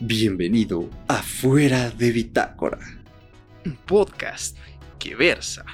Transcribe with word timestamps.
Bienvenido 0.00 0.90
a 1.08 1.22
Fuera 1.22 1.90
de 1.90 2.10
Bitácora, 2.12 2.78
un 3.64 3.76
podcast 3.76 4.54
que 4.98 5.14
versa 5.14 5.64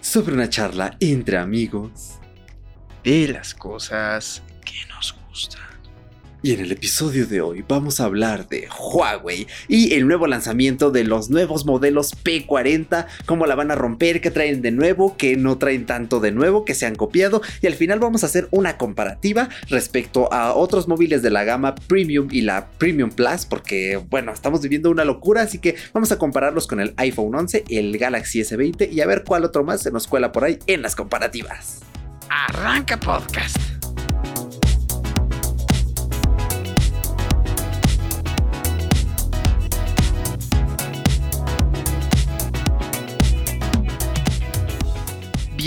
sobre 0.00 0.32
una 0.32 0.48
charla 0.48 0.96
entre 0.98 1.36
amigos 1.36 2.18
de 3.04 3.28
las 3.28 3.54
cosas 3.54 4.42
que 4.64 4.88
nos 4.88 5.14
gustan. 5.28 5.65
Y 6.46 6.52
en 6.52 6.60
el 6.60 6.70
episodio 6.70 7.26
de 7.26 7.40
hoy 7.40 7.64
vamos 7.66 7.98
a 7.98 8.04
hablar 8.04 8.48
de 8.48 8.68
Huawei 8.78 9.48
y 9.66 9.94
el 9.94 10.06
nuevo 10.06 10.28
lanzamiento 10.28 10.92
de 10.92 11.02
los 11.02 11.28
nuevos 11.28 11.66
modelos 11.66 12.14
P40, 12.22 13.08
cómo 13.26 13.46
la 13.46 13.56
van 13.56 13.72
a 13.72 13.74
romper, 13.74 14.20
qué 14.20 14.30
traen 14.30 14.62
de 14.62 14.70
nuevo, 14.70 15.16
qué 15.16 15.36
no 15.36 15.58
traen 15.58 15.86
tanto 15.86 16.20
de 16.20 16.30
nuevo, 16.30 16.64
que 16.64 16.76
se 16.76 16.86
han 16.86 16.94
copiado 16.94 17.42
y 17.62 17.66
al 17.66 17.74
final 17.74 17.98
vamos 17.98 18.22
a 18.22 18.26
hacer 18.26 18.46
una 18.52 18.78
comparativa 18.78 19.48
respecto 19.70 20.32
a 20.32 20.54
otros 20.54 20.86
móviles 20.86 21.20
de 21.20 21.30
la 21.30 21.42
gama 21.42 21.74
Premium 21.74 22.28
y 22.30 22.42
la 22.42 22.68
Premium 22.78 23.10
Plus 23.10 23.44
porque 23.44 23.96
bueno, 24.08 24.32
estamos 24.32 24.62
viviendo 24.62 24.88
una 24.88 25.04
locura, 25.04 25.42
así 25.42 25.58
que 25.58 25.74
vamos 25.92 26.12
a 26.12 26.18
compararlos 26.18 26.68
con 26.68 26.78
el 26.78 26.94
iPhone 26.98 27.34
11, 27.34 27.64
el 27.70 27.98
Galaxy 27.98 28.38
S20 28.38 28.92
y 28.92 29.00
a 29.00 29.06
ver 29.08 29.24
cuál 29.24 29.42
otro 29.42 29.64
más 29.64 29.82
se 29.82 29.90
nos 29.90 30.06
cuela 30.06 30.30
por 30.30 30.44
ahí 30.44 30.60
en 30.68 30.82
las 30.82 30.94
comparativas. 30.94 31.80
Arranca 32.30 33.00
podcast. 33.00 33.65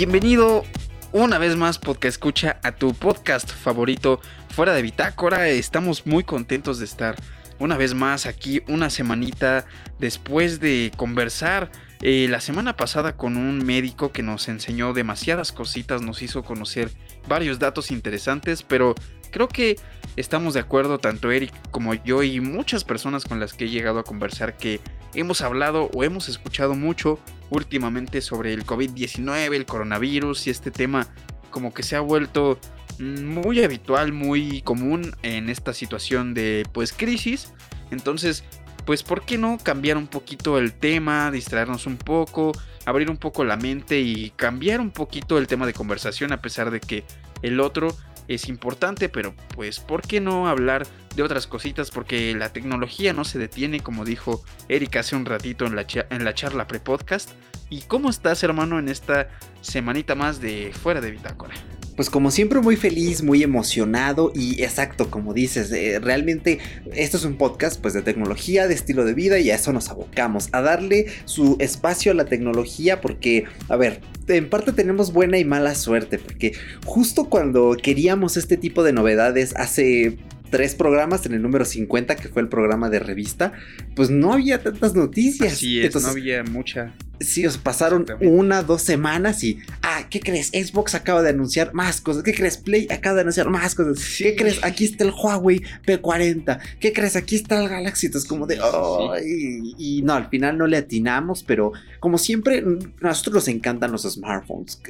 Bienvenido 0.00 0.64
una 1.12 1.36
vez 1.36 1.56
más, 1.56 1.78
podcast 1.78 2.14
escucha, 2.16 2.58
a 2.62 2.72
tu 2.72 2.94
podcast 2.94 3.52
favorito 3.52 4.18
fuera 4.48 4.72
de 4.72 4.80
Bitácora. 4.80 5.50
Estamos 5.50 6.06
muy 6.06 6.24
contentos 6.24 6.78
de 6.78 6.86
estar 6.86 7.16
una 7.58 7.76
vez 7.76 7.92
más 7.92 8.24
aquí, 8.24 8.62
una 8.66 8.88
semanita 8.88 9.66
después 9.98 10.58
de 10.58 10.90
conversar 10.96 11.70
eh, 12.00 12.28
la 12.30 12.40
semana 12.40 12.78
pasada 12.78 13.18
con 13.18 13.36
un 13.36 13.58
médico 13.58 14.10
que 14.10 14.22
nos 14.22 14.48
enseñó 14.48 14.94
demasiadas 14.94 15.52
cositas, 15.52 16.00
nos 16.00 16.22
hizo 16.22 16.44
conocer 16.44 16.90
varios 17.28 17.58
datos 17.58 17.90
interesantes, 17.90 18.62
pero 18.62 18.94
creo 19.30 19.48
que 19.48 19.76
estamos 20.16 20.54
de 20.54 20.60
acuerdo, 20.60 20.98
tanto 20.98 21.30
Eric 21.30 21.52
como 21.70 21.94
yo 21.94 22.22
y 22.22 22.40
muchas 22.40 22.84
personas 22.84 23.24
con 23.24 23.40
las 23.40 23.54
que 23.54 23.64
he 23.64 23.68
llegado 23.68 23.98
a 23.98 24.04
conversar, 24.04 24.56
que 24.56 24.80
hemos 25.14 25.40
hablado 25.40 25.90
o 25.94 26.04
hemos 26.04 26.28
escuchado 26.28 26.74
mucho 26.74 27.18
últimamente 27.50 28.20
sobre 28.20 28.52
el 28.52 28.64
COVID-19, 28.64 29.54
el 29.54 29.66
coronavirus 29.66 30.46
y 30.46 30.50
este 30.50 30.70
tema 30.70 31.06
como 31.50 31.74
que 31.74 31.82
se 31.82 31.96
ha 31.96 32.00
vuelto 32.00 32.58
muy 32.98 33.62
habitual, 33.62 34.12
muy 34.12 34.62
común 34.62 35.16
en 35.22 35.48
esta 35.48 35.72
situación 35.72 36.34
de 36.34 36.66
pues 36.72 36.92
crisis. 36.92 37.52
Entonces, 37.90 38.44
pues 38.84 39.02
¿por 39.02 39.22
qué 39.22 39.38
no 39.38 39.58
cambiar 39.62 39.96
un 39.96 40.06
poquito 40.06 40.58
el 40.58 40.72
tema, 40.72 41.30
distraernos 41.30 41.86
un 41.86 41.96
poco, 41.96 42.52
abrir 42.84 43.10
un 43.10 43.16
poco 43.16 43.44
la 43.44 43.56
mente 43.56 44.00
y 44.00 44.30
cambiar 44.30 44.80
un 44.80 44.90
poquito 44.90 45.38
el 45.38 45.46
tema 45.46 45.66
de 45.66 45.72
conversación 45.72 46.32
a 46.32 46.40
pesar 46.40 46.70
de 46.70 46.80
que 46.80 47.04
el 47.42 47.60
otro 47.60 47.96
es 48.30 48.48
importante, 48.48 49.08
pero 49.08 49.34
pues 49.54 49.80
¿por 49.80 50.02
qué 50.02 50.20
no 50.20 50.48
hablar 50.48 50.86
de 51.16 51.22
otras 51.22 51.48
cositas? 51.48 51.90
Porque 51.90 52.32
la 52.34 52.52
tecnología 52.52 53.12
no 53.12 53.24
se 53.24 53.38
detiene, 53.38 53.80
como 53.80 54.04
dijo 54.04 54.42
Eric 54.68 54.96
hace 54.96 55.16
un 55.16 55.26
ratito 55.26 55.66
en 55.66 55.74
la, 55.74 55.84
en 56.10 56.24
la 56.24 56.32
charla 56.32 56.68
pre-podcast. 56.68 57.30
¿Y 57.70 57.82
cómo 57.82 58.08
estás, 58.08 58.42
hermano, 58.42 58.78
en 58.78 58.88
esta 58.88 59.28
semanita 59.60 60.14
más 60.14 60.40
de 60.40 60.72
Fuera 60.72 61.00
de 61.00 61.10
Bitácora? 61.10 61.54
Pues 62.00 62.08
como 62.08 62.30
siempre 62.30 62.60
muy 62.60 62.76
feliz, 62.76 63.22
muy 63.22 63.42
emocionado 63.42 64.32
y 64.34 64.62
exacto, 64.62 65.10
como 65.10 65.34
dices, 65.34 65.70
eh, 65.70 65.98
realmente 66.00 66.58
esto 66.94 67.18
es 67.18 67.26
un 67.26 67.36
podcast 67.36 67.78
pues 67.78 67.92
de 67.92 68.00
tecnología, 68.00 68.66
de 68.66 68.72
estilo 68.72 69.04
de 69.04 69.12
vida 69.12 69.38
y 69.38 69.50
a 69.50 69.56
eso 69.56 69.70
nos 69.74 69.90
abocamos, 69.90 70.48
a 70.52 70.62
darle 70.62 71.08
su 71.26 71.58
espacio 71.60 72.12
a 72.12 72.14
la 72.14 72.24
tecnología 72.24 73.02
porque, 73.02 73.44
a 73.68 73.76
ver, 73.76 74.00
en 74.28 74.48
parte 74.48 74.72
tenemos 74.72 75.12
buena 75.12 75.36
y 75.36 75.44
mala 75.44 75.74
suerte 75.74 76.18
porque 76.18 76.54
justo 76.86 77.28
cuando 77.28 77.76
queríamos 77.76 78.38
este 78.38 78.56
tipo 78.56 78.82
de 78.82 78.94
novedades 78.94 79.54
hace 79.56 80.16
tres 80.50 80.74
programas 80.74 81.24
en 81.26 81.34
el 81.34 81.42
número 81.42 81.64
50 81.64 82.16
que 82.16 82.28
fue 82.28 82.42
el 82.42 82.48
programa 82.48 82.90
de 82.90 82.98
revista, 82.98 83.52
pues 83.94 84.10
no 84.10 84.32
había 84.32 84.62
tantas 84.62 84.94
noticias. 84.94 85.58
Sí, 85.58 85.82
no 86.00 86.08
había 86.08 86.42
mucha 86.44 86.94
Sí, 87.20 87.44
os 87.44 87.58
pasaron 87.58 88.06
una, 88.22 88.62
dos 88.62 88.80
semanas 88.80 89.44
y, 89.44 89.58
ah, 89.82 90.06
¿qué 90.08 90.20
crees? 90.20 90.48
Xbox 90.48 90.94
acaba 90.94 91.20
de 91.20 91.28
anunciar 91.28 91.74
más 91.74 92.00
cosas. 92.00 92.22
¿Qué 92.22 92.32
crees? 92.32 92.56
Play 92.56 92.86
acaba 92.90 93.16
de 93.16 93.20
anunciar 93.20 93.50
más 93.50 93.74
cosas. 93.74 94.02
¿Qué 94.16 94.34
crees? 94.34 94.64
Aquí 94.64 94.86
está 94.86 95.04
el 95.04 95.10
Huawei 95.10 95.60
P40. 95.84 96.58
¿Qué 96.80 96.94
crees? 96.94 97.16
Aquí 97.16 97.36
está 97.36 97.62
el 97.62 97.68
Galaxy. 97.68 98.06
Entonces, 98.06 98.26
como 98.26 98.46
de, 98.46 98.58
oh, 98.62 99.14
y, 99.18 100.00
no, 100.02 100.14
al 100.14 100.30
final 100.30 100.56
no 100.56 100.66
le 100.66 100.78
atinamos, 100.78 101.42
pero 101.42 101.72
como 102.00 102.16
siempre, 102.16 102.60
a 102.60 103.06
nosotros 103.06 103.34
nos 103.34 103.48
encantan 103.48 103.92
los 103.92 104.10
smartphones. 104.10 104.80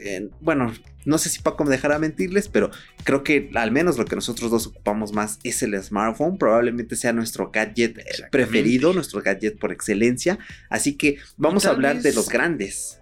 bueno, 0.41 0.73
no 1.05 1.19
sé 1.19 1.29
si 1.31 1.41
Paco 1.41 1.65
me 1.65 1.71
dejará 1.71 1.99
mentirles, 1.99 2.49
pero 2.49 2.71
creo 3.05 3.23
que 3.25 3.51
al 3.55 3.71
menos 3.71 3.99
lo 3.99 4.05
que 4.05 4.17
nosotros 4.17 4.51
dos 4.51 4.67
ocupamos 4.67 5.13
más 5.13 5.39
es 5.45 5.63
el 5.63 5.81
smartphone. 5.83 6.37
Probablemente 6.37 6.97
sea 6.97 7.13
nuestro 7.13 7.51
gadget 7.51 7.99
preferido, 8.31 8.93
nuestro 8.93 9.23
gadget 9.23 9.59
por 9.59 9.73
excelencia. 9.73 10.39
Así 10.69 10.97
que 10.97 11.19
vamos 11.37 11.65
a 11.67 11.71
hablar 11.71 12.03
de 12.03 12.13
los 12.13 12.29
grandes. 12.29 13.01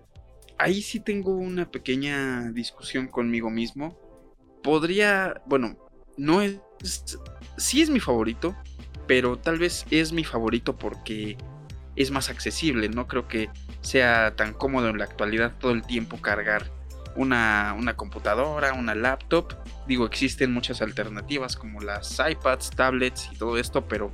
Ahí 0.59 0.83
sí 0.83 1.01
tengo 1.01 1.37
una 1.37 1.71
pequeña 1.71 2.51
discusión 2.53 3.09
conmigo 3.09 3.51
mismo. 3.51 3.99
Podría, 4.63 5.41
bueno, 5.47 5.77
no 6.17 6.43
es, 6.43 6.59
sí 7.57 7.81
es 7.81 7.91
mi 7.91 8.01
favorito, 8.01 8.57
pero 9.07 9.39
tal 9.39 9.59
vez 9.59 9.87
es 9.91 10.13
mi 10.13 10.25
favorito 10.25 10.77
porque 10.77 11.37
es 11.97 12.11
más 12.11 12.29
accesible. 12.29 12.89
No 12.89 13.07
creo 13.07 13.29
que 13.29 13.51
sea 13.81 14.35
tan 14.37 14.53
cómodo 14.53 14.89
en 14.89 14.99
la 14.99 15.05
actualidad 15.05 15.55
todo 15.59 15.73
el 15.73 15.83
tiempo 15.83 16.21
cargar 16.21 16.78
una, 17.19 17.75
una, 17.77 17.97
computadora, 17.97 18.73
una 18.73 18.95
laptop. 18.95 19.53
Digo, 19.87 20.07
existen 20.07 20.53
muchas 20.53 20.81
alternativas 20.81 21.57
como 21.57 21.81
las 21.81 22.19
iPads, 22.19 22.71
tablets 22.71 23.29
y 23.33 23.37
todo 23.37 23.59
esto, 23.59 23.87
pero 23.87 24.11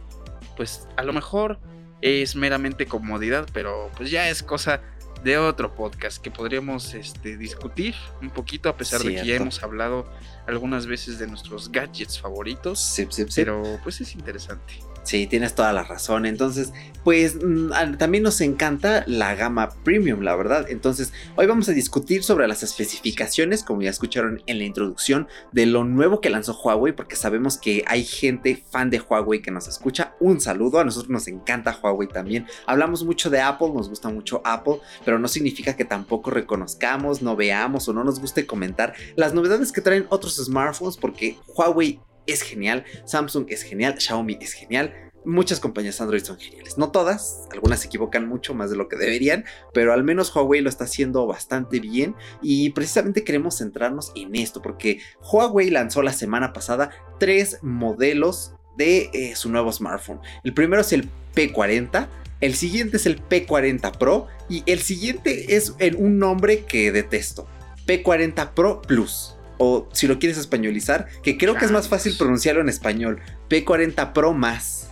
pues 0.57 0.89
a 0.97 1.03
lo 1.03 1.13
mejor 1.13 1.59
es 2.01 2.35
meramente 2.35 2.87
comodidad, 2.87 3.47
pero 3.53 3.91
pues 3.97 4.11
ya 4.11 4.29
es 4.29 4.43
cosa 4.43 4.81
de 5.23 5.39
otro 5.39 5.75
podcast 5.75 6.23
que 6.23 6.31
podríamos 6.31 6.93
este, 6.95 7.37
discutir 7.37 7.95
un 8.21 8.31
poquito, 8.31 8.69
a 8.69 8.77
pesar 8.77 9.01
de 9.03 9.15
que 9.15 9.25
ya 9.25 9.37
hemos 9.37 9.63
hablado 9.63 10.07
algunas 10.47 10.87
veces 10.87 11.19
de 11.19 11.27
nuestros 11.27 11.73
gadgets 11.73 12.21
favoritos. 12.21 12.79
Sí, 12.79 13.07
sí, 13.11 13.25
pero 13.35 13.63
pues 13.83 14.01
es 14.03 14.15
interesante. 14.15 14.75
Sí, 15.05 15.27
tienes 15.27 15.55
toda 15.55 15.73
la 15.73 15.85
razón. 15.85 16.25
Entonces, 16.25 16.73
pues 17.05 17.37
mm, 17.37 17.97
también 17.99 18.25
nos 18.25 18.41
encanta 18.41 19.05
la 19.07 19.35
gama 19.35 19.69
premium, 19.85 20.23
la 20.23 20.35
verdad. 20.35 20.67
Entonces, 20.71 21.13
hoy 21.37 21.47
vamos 21.47 21.69
a 21.69 21.73
discutir 21.73 22.25
sobre 22.25 22.49
las 22.49 22.63
especificaciones, 22.63 23.63
como 23.63 23.83
ya 23.83 23.91
escucharon 23.91 24.43
en 24.47 24.59
la 24.59 24.65
introducción, 24.65 25.29
de 25.53 25.67
lo 25.67 25.85
nuevo 25.85 26.23
que 26.23 26.31
lanzó 26.31 26.59
Huawei, 26.59 26.95
porque 26.95 27.17
sabemos 27.17 27.59
que 27.59 27.85
hay 27.87 28.05
gente 28.05 28.65
fan 28.71 28.89
de 28.89 28.99
Huawei 28.99 29.43
que 29.43 29.51
nos 29.51 29.69
escucha. 29.69 30.15
Un 30.21 30.41
saludo, 30.41 30.81
a 30.81 30.85
nosotros 30.85 31.11
nos 31.11 31.29
encanta 31.29 31.79
Huawei 31.83 32.09
también. 32.09 32.47
Hablamos 32.67 33.05
mucho 33.05 33.29
de 33.29 33.43
Apple, 33.43 33.73
nos 33.75 33.91
gusta 33.91 34.09
mucho 34.09 34.41
Apple, 34.43 34.79
pero 35.05 35.19
no 35.19 35.29
significa 35.29 35.77
que 35.77 35.85
tampoco 35.85 36.31
reconozcamos, 36.31 37.21
no 37.21 37.37
veamos 37.37 37.87
o 37.89 37.93
no 37.93 38.05
nos 38.05 38.21
guste 38.21 38.47
comentar 38.47 38.95
las 39.17 39.35
novedades 39.35 39.71
que 39.71 39.83
traen 39.83 40.07
otros 40.09 40.37
smartphones, 40.37 40.97
porque 40.97 41.37
Huawei 41.55 42.01
es 42.27 42.43
genial, 42.43 42.85
Samsung 43.05 43.47
es 43.49 43.63
genial, 43.63 43.99
Xiaomi 43.99 44.39
es 44.41 44.53
genial. 44.53 44.95
Muchas 45.27 45.59
compañías 45.59 46.03
Android 46.03 46.23
son 46.23 46.39
geniales. 46.39 46.77
No 46.77 46.91
todas, 46.91 47.49
algunas 47.51 47.81
se 47.81 47.87
equivocan 47.87 48.29
mucho 48.29 48.55
más 48.55 48.71
de 48.71 48.77
lo 48.77 48.89
que 48.89 48.97
deberían, 48.97 49.47
pero 49.73 49.95
al 49.95 50.05
menos 50.05 50.35
Huawei 50.35 50.61
lo 50.61 50.69
está 50.69 50.85
haciendo 50.85 51.27
bastante 51.27 51.81
bien 51.81 52.15
y 52.43 52.71
precisamente 52.71 53.25
queremos 53.25 53.57
centrarnos 53.57 54.13
en 54.17 54.37
esto 54.37 54.61
porque 54.61 55.01
Huawei 55.23 55.71
lanzó 55.71 56.03
la 56.03 56.13
semana 56.13 56.53
pasada 56.53 56.91
tres 57.19 57.59
modelos 57.63 58.53
de 58.77 59.11
eh, 59.15 59.35
su 59.35 59.51
nuevo 59.51 59.73
smartphone. 59.73 60.21
El 60.43 60.53
primero 60.53 60.83
es 60.83 60.93
el 60.93 61.09
P40, 61.35 62.07
el 62.43 62.55
siguiente 62.55 62.99
es 62.99 63.07
el 63.07 63.27
P40 63.27 63.97
Pro 63.97 64.27
y 64.51 64.63
el 64.67 64.81
siguiente 64.81 65.57
es 65.57 65.73
un 65.97 66.19
nombre 66.19 66.65
que 66.67 66.93
detesto, 66.93 67.49
P40 67.87 68.53
Pro 68.53 68.83
Plus 68.83 69.34
o 69.59 69.89
si 69.93 70.07
lo 70.07 70.19
quieres 70.19 70.39
españolizar, 70.39 71.09
que 71.23 71.37
creo 71.39 71.55
que 71.55 71.65
es 71.65 71.71
más 71.71 71.89
fácil 71.89 72.17
pronunciarlo 72.17 72.61
en 72.61 72.69
español, 72.69 73.21
P40 73.49 74.13
Pro 74.13 74.33
más. 74.33 74.91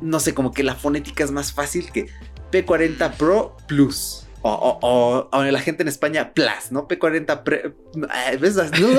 No 0.00 0.20
sé, 0.20 0.34
como 0.34 0.52
que 0.52 0.62
la 0.62 0.74
fonética 0.74 1.24
es 1.24 1.30
más 1.30 1.52
fácil 1.52 1.90
que 1.90 2.06
P40 2.50 3.16
Pro 3.16 3.56
Plus. 3.66 4.26
O, 4.42 5.28
o, 5.32 5.42
la 5.42 5.60
gente 5.60 5.82
en 5.82 5.88
España, 5.88 6.34
Plus, 6.34 6.70
¿no? 6.70 6.86
P40 6.86 7.42
Pro. 7.42 7.74
No, 7.94 8.06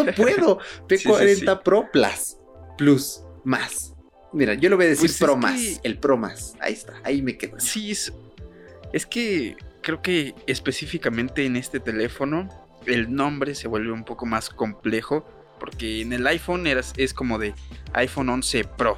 no 0.03 0.11
puedo. 0.15 0.59
P40 0.87 1.61
Pro 1.61 1.87
Plus. 1.91 2.37
Plus. 2.77 3.21
Más. 3.43 3.93
Mira, 4.33 4.55
yo 4.55 4.69
lo 4.69 4.75
voy 4.75 4.87
a 4.87 4.89
decir 4.89 5.09
pues 5.09 5.19
Pro 5.19 5.37
más. 5.37 5.79
El 5.83 5.99
Pro 5.99 6.17
más. 6.17 6.55
Ahí 6.59 6.73
está. 6.73 6.93
Ahí 7.03 7.21
me 7.21 7.37
quedo. 7.37 7.59
Sí, 7.59 7.91
es, 7.91 8.11
es 8.91 9.05
que 9.05 9.55
creo 9.81 10.01
que 10.01 10.33
específicamente 10.47 11.45
en 11.45 11.55
este 11.55 11.79
teléfono 11.79 12.49
el 12.87 13.13
nombre 13.13 13.55
se 13.55 13.67
vuelve 13.67 13.91
un 13.91 14.03
poco 14.03 14.25
más 14.25 14.49
complejo. 14.49 15.25
Porque 15.59 16.01
en 16.01 16.13
el 16.13 16.27
iPhone 16.27 16.67
es 16.67 17.13
como 17.13 17.39
de 17.39 17.53
iPhone 17.93 18.29
11 18.29 18.65
Pro. 18.65 18.97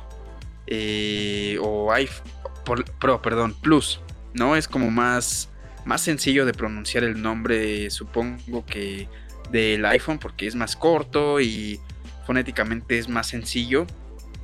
Eh, 0.65 1.57
o 1.61 1.93
Pro, 2.99 3.21
perdón, 3.21 3.55
Plus, 3.61 4.01
¿no? 4.33 4.55
Es 4.55 4.67
como 4.67 4.91
más, 4.91 5.49
más 5.85 6.01
sencillo 6.01 6.45
de 6.45 6.53
pronunciar 6.53 7.03
el 7.03 7.21
nombre, 7.21 7.89
supongo 7.89 8.65
que 8.65 9.07
del 9.51 9.85
iPhone, 9.85 10.19
porque 10.19 10.47
es 10.47 10.55
más 10.55 10.75
corto 10.75 11.39
y 11.39 11.79
fonéticamente 12.25 12.97
es 12.97 13.07
más 13.07 13.27
sencillo. 13.27 13.87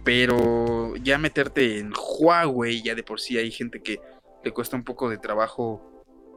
Pero 0.05 0.95
ya 0.97 1.17
meterte 1.17 1.79
en 1.79 1.93
Huawei, 1.93 2.81
ya 2.81 2.95
de 2.95 3.03
por 3.03 3.19
sí 3.19 3.37
hay 3.37 3.51
gente 3.51 3.81
que 3.81 3.99
le 4.43 4.51
cuesta 4.51 4.75
un 4.75 4.83
poco 4.83 5.09
de 5.09 5.17
trabajo 5.17 5.92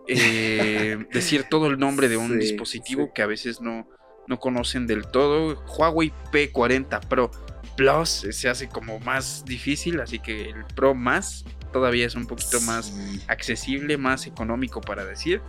eh, 0.09 0.99
decir 1.13 1.45
todo 1.51 1.67
el 1.67 1.79
nombre 1.79 2.09
de 2.09 2.17
un 2.17 2.39
dispositivo 2.39 3.13
que 3.13 3.23
a 3.23 3.27
veces 3.27 3.61
no, 3.61 3.89
no 4.29 4.39
conocen 4.39 4.87
del 4.87 5.07
todo. 5.07 5.65
Huawei 5.67 6.13
P40 6.33 7.07
Pro 7.09 7.31
Plus 7.77 8.27
se 8.31 8.49
hace 8.49 8.69
como 8.69 8.99
más 9.01 9.45
difícil, 9.45 10.01
así 10.01 10.19
que 10.19 10.51
el 10.51 10.65
Pro 10.75 10.95
más 10.95 11.45
todavía 11.73 12.07
es 12.07 12.15
un 12.15 12.27
poquito 12.27 12.61
más 12.63 12.95
accesible, 13.29 13.99
más 13.99 14.27
económico 14.27 14.81
para 14.81 15.05
decir. 15.05 15.41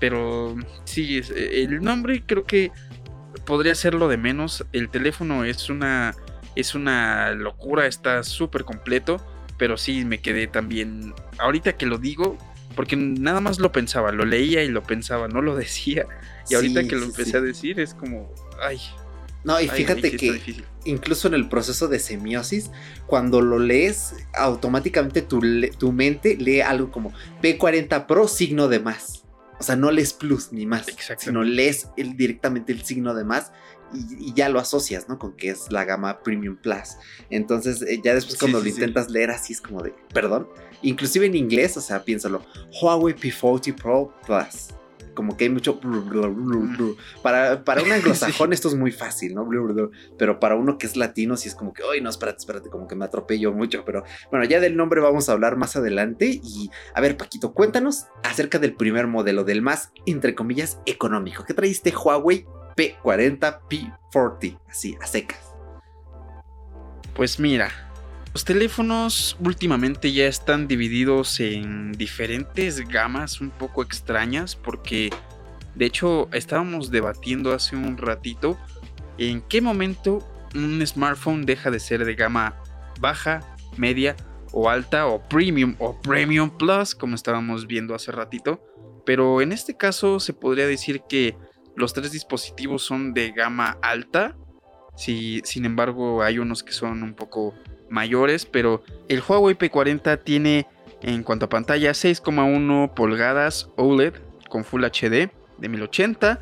Pero 0.00 0.56
sí, 0.84 1.20
el 1.34 1.80
nombre 1.80 2.22
creo 2.26 2.44
que 2.44 2.70
podría 3.44 3.74
ser 3.74 3.94
lo 3.94 4.08
de 4.08 4.16
menos. 4.16 4.66
El 4.72 4.88
teléfono 4.90 5.44
es 5.44 5.70
una, 5.70 6.14
es 6.54 6.74
una 6.74 7.32
locura, 7.32 7.86
está 7.86 8.22
súper 8.22 8.64
completo. 8.64 9.24
Pero 9.58 9.78
sí 9.78 10.04
me 10.04 10.20
quedé 10.20 10.48
también. 10.48 11.14
Ahorita 11.38 11.78
que 11.78 11.86
lo 11.86 11.96
digo, 11.96 12.36
porque 12.76 12.94
nada 12.94 13.40
más 13.40 13.58
lo 13.58 13.72
pensaba, 13.72 14.12
lo 14.12 14.24
leía 14.24 14.62
y 14.62 14.68
lo 14.68 14.82
pensaba, 14.84 15.26
no 15.26 15.42
lo 15.42 15.56
decía. 15.56 16.06
Y 16.48 16.54
ahorita 16.54 16.86
que 16.86 16.94
lo 16.94 17.06
empecé 17.06 17.38
a 17.38 17.40
decir 17.40 17.80
es 17.80 17.94
como, 17.94 18.32
ay. 18.62 18.78
No, 19.42 19.60
y 19.60 19.68
fíjate 19.68 20.16
que, 20.16 20.64
incluso 20.84 21.28
en 21.28 21.34
el 21.34 21.48
proceso 21.48 21.86
de 21.86 22.00
semiosis, 22.00 22.70
cuando 23.06 23.40
lo 23.40 23.60
lees, 23.60 24.14
automáticamente 24.34 25.22
tu, 25.22 25.40
tu 25.78 25.92
mente 25.92 26.36
lee 26.36 26.62
algo 26.62 26.90
como 26.90 27.12
P40 27.42 28.06
Pro 28.06 28.26
signo 28.26 28.66
de 28.66 28.80
más. 28.80 29.24
O 29.58 29.62
sea, 29.62 29.76
no 29.76 29.90
lees 29.90 30.12
plus 30.12 30.52
ni 30.52 30.66
más, 30.66 30.86
sino 31.18 31.42
lees 31.42 31.88
el, 31.96 32.16
directamente 32.16 32.72
el 32.72 32.82
signo 32.82 33.14
de 33.14 33.24
más 33.24 33.52
y, 33.92 34.32
ya 34.34 34.48
lo 34.48 34.58
asocias, 34.58 35.08
¿no? 35.08 35.18
Con 35.18 35.36
que 35.36 35.50
es 35.50 35.70
la 35.70 35.84
gama 35.84 36.22
Premium 36.22 36.56
Plus. 36.56 36.96
Entonces, 37.30 37.82
eh, 37.82 38.00
ya 38.02 38.14
después 38.14 38.38
cuando 38.38 38.60
lo 38.60 38.68
intentas 38.68 39.10
leer 39.10 39.30
así 39.30 39.52
es 39.52 39.60
como 39.60 39.82
de, 39.82 39.94
perdón. 40.12 40.48
Inclusive 40.82 41.26
en 41.26 41.34
inglés, 41.34 41.76
o 41.76 41.80
sea, 41.80 42.04
piénsalo, 42.04 42.42
Huawei 42.80 43.14
P40 43.14 43.74
Pro 43.74 44.12
Plus. 44.26 44.68
Como 45.14 45.34
que 45.34 45.44
hay 45.44 45.50
mucho... 45.50 45.80
Para, 47.22 47.64
para 47.64 47.82
un 47.82 47.90
anglosajón 47.92 48.52
esto 48.52 48.68
es 48.68 48.74
muy 48.74 48.92
fácil, 48.92 49.34
¿no? 49.34 49.48
Pero 50.18 50.38
para 50.38 50.56
uno 50.56 50.76
que 50.76 50.86
es 50.86 50.94
latino 50.94 51.38
sí 51.38 51.48
es 51.48 51.54
como 51.54 51.72
que, 51.72 51.82
ay, 51.90 52.02
no, 52.02 52.10
espérate, 52.10 52.38
espérate, 52.38 52.68
como 52.68 52.86
que 52.86 52.96
me 52.96 53.06
atropello 53.06 53.50
mucho. 53.52 53.82
Pero 53.86 54.04
bueno, 54.30 54.44
ya 54.44 54.60
del 54.60 54.76
nombre 54.76 55.00
vamos 55.00 55.30
a 55.30 55.32
hablar 55.32 55.56
más 55.56 55.74
adelante. 55.74 56.26
Y 56.26 56.70
a 56.94 57.00
ver, 57.00 57.16
Paquito, 57.16 57.54
cuéntanos 57.54 58.08
acerca 58.22 58.58
del 58.58 58.74
primer 58.74 59.06
modelo, 59.06 59.44
del 59.44 59.62
más, 59.62 59.90
entre 60.04 60.34
comillas, 60.34 60.80
económico. 60.84 61.44
¿Qué 61.44 61.54
traíste 61.54 61.94
Huawei 61.96 62.46
P40 62.76 63.60
P40? 63.68 64.58
Así, 64.68 64.96
a 65.00 65.06
secas. 65.06 65.54
Pues 67.14 67.40
mira, 67.40 67.70
los 68.32 68.44
teléfonos 68.44 69.36
últimamente 69.40 70.12
ya 70.12 70.26
están 70.26 70.68
divididos 70.68 71.40
en 71.40 71.92
diferentes 71.92 72.86
gamas 72.86 73.40
un 73.40 73.48
poco 73.48 73.82
extrañas 73.82 74.54
porque 74.54 75.10
de 75.74 75.86
hecho 75.86 76.28
estábamos 76.32 76.90
debatiendo 76.90 77.54
hace 77.54 77.76
un 77.76 77.96
ratito 77.96 78.58
en 79.16 79.40
qué 79.40 79.62
momento 79.62 80.18
un 80.54 80.86
smartphone 80.86 81.46
deja 81.46 81.70
de 81.70 81.80
ser 81.80 82.04
de 82.04 82.14
gama 82.14 82.60
baja, 83.00 83.40
media 83.78 84.16
o 84.52 84.68
alta 84.68 85.06
o 85.06 85.26
premium 85.28 85.74
o 85.78 85.98
premium 86.00 86.50
plus 86.50 86.94
como 86.94 87.14
estábamos 87.14 87.66
viendo 87.66 87.94
hace 87.94 88.12
ratito. 88.12 88.60
Pero 89.04 89.40
en 89.40 89.52
este 89.52 89.76
caso 89.76 90.20
se 90.20 90.32
podría 90.32 90.66
decir 90.66 91.02
que 91.08 91.36
los 91.76 91.92
tres 91.92 92.12
dispositivos 92.12 92.82
son 92.82 93.14
de 93.14 93.32
gama 93.32 93.78
alta. 93.82 94.36
Si, 94.96 95.42
sin 95.44 95.64
embargo 95.66 96.22
hay 96.22 96.38
unos 96.38 96.62
que 96.62 96.72
son 96.72 97.02
un 97.02 97.14
poco 97.14 97.54
mayores, 97.90 98.46
pero 98.46 98.82
el 99.08 99.22
Huawei 99.26 99.56
P40 99.56 100.22
tiene 100.24 100.66
en 101.02 101.22
cuanto 101.22 101.46
a 101.46 101.48
pantalla 101.48 101.90
6,1 101.90 102.94
pulgadas 102.94 103.68
OLED 103.76 104.14
con 104.48 104.64
Full 104.64 104.84
HD 104.84 105.30
de 105.58 105.68
1080. 105.68 106.40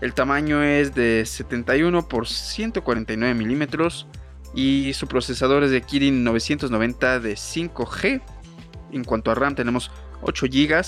El 0.00 0.14
tamaño 0.14 0.62
es 0.62 0.94
de 0.94 1.24
71 1.26 2.08
por 2.08 2.28
149 2.28 3.34
milímetros 3.34 4.06
y 4.54 4.92
su 4.94 5.08
procesador 5.08 5.64
es 5.64 5.70
de 5.70 5.82
Kirin 5.82 6.22
990 6.22 7.20
de 7.20 7.34
5G. 7.34 8.22
En 8.92 9.04
cuanto 9.04 9.30
a 9.30 9.34
RAM 9.34 9.54
tenemos 9.54 9.90
8 10.22 10.46
GB 10.46 10.84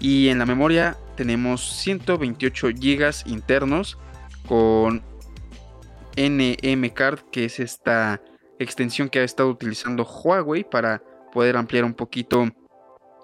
y 0.00 0.28
en 0.28 0.38
la 0.38 0.46
memoria 0.46 0.96
tenemos 1.20 1.60
128 1.82 2.68
GB 2.68 3.12
internos 3.26 3.98
con 4.48 5.02
NM 6.16 6.88
Card 6.94 7.18
que 7.30 7.44
es 7.44 7.60
esta 7.60 8.22
extensión 8.58 9.10
que 9.10 9.18
ha 9.18 9.24
estado 9.24 9.50
utilizando 9.50 10.04
Huawei 10.04 10.64
para 10.64 11.02
poder 11.30 11.58
ampliar 11.58 11.84
un 11.84 11.92
poquito 11.92 12.48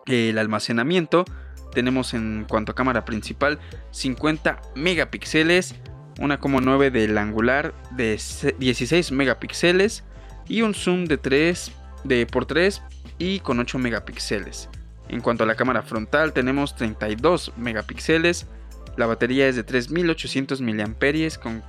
el 0.05 0.37
almacenamiento. 0.37 1.25
Tenemos 1.73 2.13
en 2.13 2.45
cuanto 2.47 2.73
a 2.73 2.75
cámara 2.75 3.07
principal 3.07 3.59
50 3.93 4.61
megapíxeles, 4.75 5.75
1,9 6.19 6.91
del 6.91 7.17
angular 7.17 7.73
de 7.93 8.21
16 8.59 9.11
megapíxeles 9.11 10.05
y 10.47 10.61
un 10.61 10.75
zoom 10.75 11.07
de 11.07 11.17
3 11.17 11.73
de 12.05 12.27
por 12.27 12.45
3 12.45 12.83
y 13.19 13.41
con 13.41 13.59
8 13.59 13.79
megapíxeles. 13.79 14.69
En 15.09 15.21
cuanto 15.21 15.45
a 15.45 15.47
la 15.47 15.55
cámara 15.55 15.83
frontal 15.83 16.33
tenemos 16.33 16.75
32 16.77 17.53
megapíxeles, 17.57 18.47
la 18.97 19.07
batería 19.07 19.47
es 19.49 19.57
de 19.57 19.63
3800 19.63 20.61
mAh 20.61 21.39
con 21.41 21.63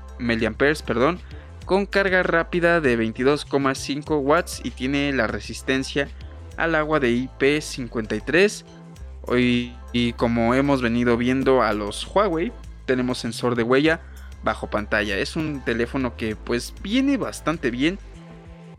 con 1.66 1.86
carga 1.86 2.24
rápida 2.24 2.80
de 2.80 2.98
22,5 2.98 4.22
watts 4.22 4.62
y 4.64 4.72
tiene 4.72 5.12
la 5.12 5.28
resistencia 5.28 6.08
al 6.56 6.76
agua 6.76 7.02
de 7.02 7.12
IP53. 7.12 8.64
Y, 9.38 9.74
y 9.92 10.14
como 10.14 10.56
hemos 10.56 10.82
venido 10.82 11.18
viendo 11.18 11.62
a 11.62 11.74
los 11.74 12.08
Huawei, 12.08 12.54
tenemos 12.86 13.18
sensor 13.18 13.56
de 13.56 13.64
huella 13.64 14.00
bajo 14.44 14.70
pantalla. 14.70 15.18
Es 15.18 15.36
un 15.36 15.62
teléfono 15.66 16.16
que 16.16 16.38
pues 16.38 16.74
viene 16.82 17.18
bastante 17.18 17.70
bien. 17.70 18.00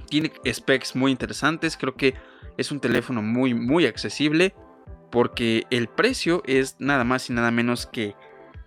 Tiene 0.09 0.33
specs 0.51 0.97
muy 0.97 1.11
interesantes. 1.13 1.77
Creo 1.77 1.95
que 1.95 2.15
es 2.59 2.71
un 2.71 2.81
teléfono 2.81 3.23
muy 3.23 3.55
muy 3.55 3.87
accesible. 3.87 4.55
Porque 5.11 5.65
el 5.71 5.89
precio 5.89 6.43
es 6.45 6.77
nada 6.79 7.03
más 7.03 7.31
y 7.31 7.33
nada 7.33 7.51
menos 7.51 7.87
que 7.87 8.15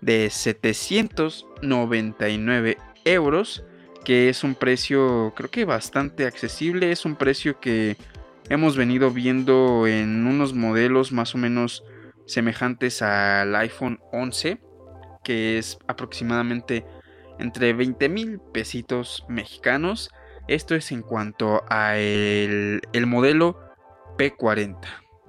de 0.00 0.28
799 0.28 2.78
euros 3.04 3.64
que 4.04 4.28
es 4.28 4.44
un 4.44 4.54
precio 4.54 5.32
creo 5.36 5.50
que 5.50 5.64
bastante 5.64 6.26
accesible, 6.26 6.92
es 6.92 7.04
un 7.04 7.16
precio 7.16 7.60
que 7.60 7.96
hemos 8.48 8.76
venido 8.76 9.10
viendo 9.10 9.86
en 9.86 10.26
unos 10.26 10.54
modelos 10.54 11.12
más 11.12 11.34
o 11.34 11.38
menos 11.38 11.84
semejantes 12.26 13.02
al 13.02 13.54
iPhone 13.56 14.00
11, 14.12 14.60
que 15.22 15.58
es 15.58 15.78
aproximadamente 15.86 16.84
entre 17.38 17.72
20 17.72 18.08
mil 18.08 18.40
pesitos 18.52 19.24
mexicanos. 19.28 20.10
Esto 20.48 20.74
es 20.74 20.90
en 20.90 21.02
cuanto 21.02 21.62
a 21.68 21.96
el, 21.96 22.80
el 22.92 23.06
modelo 23.06 23.60
P40. 24.22 24.76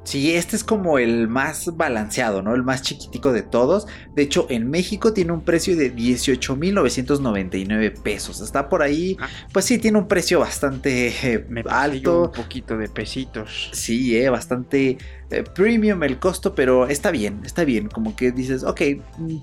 Sí, 0.04 0.36
este 0.36 0.58
es 0.58 0.66
como 0.66 1.00
el 1.00 1.30
más 1.30 1.78
balanceado, 1.78 2.42
¿no? 2.42 2.54
El 2.56 2.64
más 2.64 2.82
chiquitico 2.82 3.32
de 3.32 3.42
todos. 3.42 3.88
De 4.14 4.24
hecho, 4.24 4.48
en 4.50 4.70
México 4.70 5.14
tiene 5.14 5.32
un 5.32 5.46
precio 5.46 5.78
de 5.78 5.96
18.999 5.96 8.02
pesos. 8.02 8.42
Está 8.42 8.68
por 8.68 8.82
ahí. 8.82 9.16
Ah. 9.22 9.30
Pues 9.54 9.64
sí, 9.64 9.78
tiene 9.78 9.98
un 9.98 10.10
precio 10.10 10.42
bastante 10.42 11.14
eh, 11.24 11.46
alto. 11.70 12.24
Un 12.24 12.34
poquito 12.34 12.78
de 12.78 12.90
pesitos. 12.90 13.70
Sí, 13.72 14.18
eh, 14.18 14.30
bastante 14.30 14.98
eh, 15.34 15.44
premium 15.44 16.04
el 16.04 16.20
costo, 16.20 16.56
pero 16.56 16.88
está 16.88 17.12
bien, 17.12 17.42
está 17.46 17.64
bien. 17.64 17.90
Como 17.90 18.16
que 18.16 18.32
dices, 18.32 18.64
ok, 18.64 18.82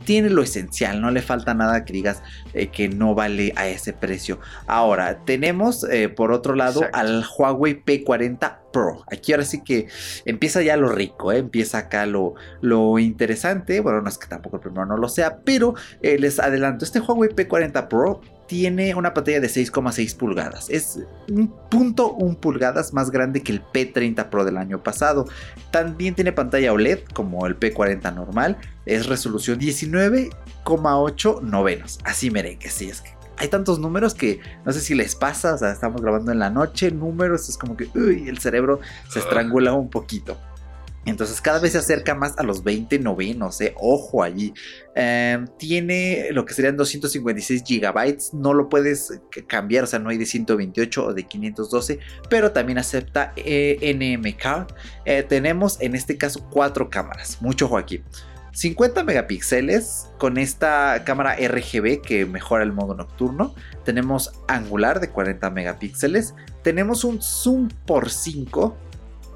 tiene 0.05 0.31
lo 0.31 0.43
esencial, 0.43 1.01
no 1.01 1.11
le 1.11 1.23
falta 1.23 1.55
nada 1.55 1.85
que 1.85 1.93
digas 1.93 2.23
eh, 2.55 2.69
que 2.69 2.89
no 2.89 3.15
vale 3.15 3.53
a 3.57 3.69
ese 3.69 3.93
precio. 3.93 4.39
Ahora, 4.67 5.25
tenemos 5.25 5.87
por 6.17 6.33
otro 6.33 6.55
lado 6.55 6.83
al 6.93 7.25
Huawei 7.37 7.83
P40 7.85 8.61
Pro. 8.73 9.05
Aquí 9.11 9.33
ahora 9.33 9.45
sí 9.45 9.63
que 9.63 9.89
empieza 10.25 10.63
ya 10.63 10.77
lo 10.77 10.91
rico, 10.91 11.33
¿eh? 11.33 11.39
empieza 11.39 11.79
acá 11.79 12.07
lo, 12.07 12.35
lo 12.61 12.99
interesante. 12.99 13.81
Bueno, 13.81 14.01
no 14.01 14.09
es 14.09 14.19
que 14.19 14.29
tampoco 14.29 14.57
el 14.57 14.63
primero 14.63 14.87
no 14.87 14.97
lo 14.97 15.09
sea, 15.09 15.39
pero 15.45 15.75
eh, 16.03 16.19
les 16.19 16.39
adelanto, 16.39 16.85
este 16.85 17.01
Huawei 17.01 17.31
P40 17.31 17.89
Pro 17.89 18.21
tiene 18.51 18.97
una 18.97 19.15
pantalla 19.15 19.39
de 19.39 19.47
6,6 19.47 20.17
pulgadas. 20.17 20.69
Es 20.71 20.99
un 21.29 21.55
punto 21.71 22.15
1 22.15 22.41
pulgadas 22.41 22.93
más 22.93 23.13
grande 23.13 23.45
que 23.45 23.53
el 23.53 23.63
P30 23.63 24.29
Pro 24.29 24.45
del 24.45 24.57
año 24.57 24.83
pasado. 24.83 25.27
También 25.71 26.17
tiene 26.17 26.33
pantalla 26.33 26.73
OLED 26.73 26.99
como 27.15 27.47
el 27.47 27.57
P40 27.57 28.13
normal. 28.13 28.59
Es 28.87 29.07
resolución 29.07 29.61
19,8 29.61 31.43
novenos. 31.43 32.01
Así 32.03 32.33
merengue, 32.33 32.69
sí, 32.71 32.91
es 32.91 33.03
que 33.03 33.11
hay 33.37 33.47
tantos 33.47 33.79
números 33.79 34.15
que 34.15 34.41
no 34.67 34.73
sé 34.73 34.81
si 34.81 34.97
les 34.97 35.15
pasa, 35.15 35.55
o 35.55 35.59
sea, 35.59 35.71
estamos 35.71 36.03
grabando 36.03 36.33
en 36.33 36.41
la 36.41 36.51
noche, 36.51 36.91
números, 36.91 37.49
es 37.49 37.57
como 37.57 37.77
que 37.77 37.89
el 37.95 38.39
cerebro 38.39 38.81
se 39.09 39.21
estrangula 39.21 39.75
un 39.75 39.91
poquito. 39.91 40.37
Entonces 41.07 41.41
cada 41.41 41.59
vez 41.59 41.73
se 41.73 41.79
acerca 41.79 42.15
más 42.15 42.37
a 42.39 42.43
los 42.43 42.63
20 42.63 42.99
novenos, 42.99 43.61
eh. 43.61 43.75
ojo 43.77 44.23
allí. 44.23 44.53
Em, 44.95 45.47
tiene 45.57 46.29
lo 46.33 46.45
que 46.45 46.53
serían 46.53 46.77
256 46.77 47.63
gigabytes, 47.65 48.35
no 48.35 48.53
lo 48.53 48.69
puedes 48.69 49.21
cambiar, 49.47 49.85
o 49.85 49.87
sea, 49.87 49.99
no 49.99 50.11
hay 50.11 50.19
de 50.19 50.27
128 50.27 51.07
o 51.07 51.15
de 51.15 51.23
512, 51.25 51.99
pero 52.29 52.53
también 52.53 52.79
acepta 52.79 53.33
eh, 53.37 53.95
NMK. 53.95 54.73
Eh, 55.07 55.23
tenemos 55.23 55.81
en 55.81 55.95
este 55.95 56.19
caso 56.19 56.47
cuatro 56.51 56.91
cámaras, 56.91 57.41
mucho 57.41 57.67
ojo 57.67 57.79
aquí. 57.79 58.03
50 58.53 59.05
megapíxeles 59.05 60.09
con 60.19 60.37
esta 60.37 61.05
cámara 61.05 61.37
RGB 61.37 62.03
que 62.03 62.27
mejora 62.27 62.65
el 62.65 62.73
modo 62.73 62.95
nocturno. 62.95 63.55
Tenemos 63.85 64.33
angular 64.49 65.01
de 65.01 65.09
40 65.09 65.49
megapíxeles. 65.51 66.35
Tenemos 66.63 67.05
un 67.05 67.23
zoom 67.23 67.69
por 67.87 68.11
5 68.11 68.77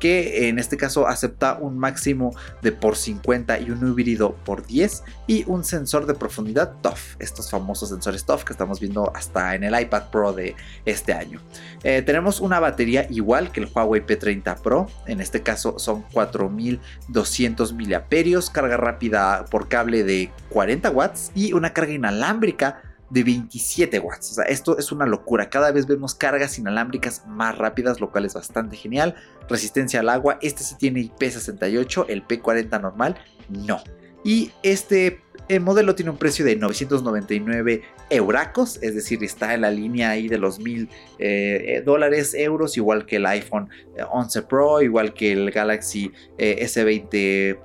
que 0.04 0.50
en 0.50 0.58
este 0.58 0.76
caso 0.76 1.08
acepta 1.08 1.56
un 1.58 1.78
máximo 1.78 2.36
de 2.60 2.72
por 2.72 2.94
50 2.94 3.58
y 3.60 3.70
un 3.70 3.88
híbrido 3.88 4.34
por 4.44 4.66
10 4.66 5.02
y 5.26 5.44
un 5.46 5.64
sensor 5.64 6.04
de 6.04 6.12
profundidad 6.12 6.74
TOF, 6.82 7.16
estos 7.20 7.50
famosos 7.50 7.88
sensores 7.88 8.26
TOF 8.26 8.44
que 8.44 8.52
estamos 8.52 8.80
viendo 8.80 9.10
hasta 9.16 9.54
en 9.54 9.64
el 9.64 9.80
iPad 9.80 10.10
Pro 10.10 10.34
de 10.34 10.56
este 10.84 11.14
año. 11.14 11.40
Eh, 11.84 12.02
tenemos 12.02 12.40
una 12.40 12.60
batería 12.60 13.06
igual 13.08 13.50
que 13.50 13.60
el 13.60 13.70
Huawei 13.74 14.04
P30 14.04 14.60
Pro, 14.60 14.88
en 15.06 15.22
este 15.22 15.40
caso 15.40 15.78
son 15.78 16.02
4200 16.12 17.72
miliamperios, 17.72 18.50
carga 18.50 18.76
rápida 18.76 19.46
por 19.50 19.68
cable 19.68 20.04
de 20.04 20.30
40 20.50 20.90
watts 20.90 21.32
y 21.34 21.54
una 21.54 21.72
carga 21.72 21.94
inalámbrica 21.94 22.93
de 23.10 23.22
27 23.22 23.98
watts. 23.98 24.32
O 24.32 24.34
sea, 24.34 24.44
esto 24.44 24.78
es 24.78 24.92
una 24.92 25.06
locura. 25.06 25.50
Cada 25.50 25.70
vez 25.72 25.86
vemos 25.86 26.14
cargas 26.14 26.58
inalámbricas 26.58 27.26
más 27.26 27.56
rápidas, 27.58 28.00
lo 28.00 28.10
cual 28.10 28.24
es 28.24 28.34
bastante 28.34 28.76
genial. 28.76 29.14
Resistencia 29.48 30.00
al 30.00 30.08
agua. 30.08 30.38
Este 30.42 30.64
sí 30.64 30.76
tiene 30.78 31.00
IP68, 31.00 32.06
el 32.08 32.26
P40 32.26 32.80
normal 32.80 33.16
no. 33.48 33.82
Y 34.24 34.52
este 34.62 35.20
eh, 35.48 35.60
modelo 35.60 35.94
tiene 35.94 36.10
un 36.10 36.16
precio 36.16 36.44
de 36.44 36.56
999 36.56 37.82
euracos, 38.08 38.78
es 38.82 38.94
decir, 38.94 39.22
está 39.22 39.54
en 39.54 39.62
la 39.62 39.70
línea 39.70 40.10
ahí 40.10 40.28
de 40.28 40.38
los 40.38 40.58
1000 40.58 40.84
eh, 40.84 40.88
eh, 41.18 41.82
dólares, 41.82 42.34
euros, 42.34 42.76
igual 42.76 43.04
que 43.04 43.16
el 43.16 43.26
iPhone 43.26 43.68
11 44.10 44.42
Pro, 44.42 44.80
igual 44.80 45.12
que 45.12 45.32
el 45.32 45.50
Galaxy 45.50 46.10
S20 46.38 47.08
eh, 47.12 47.58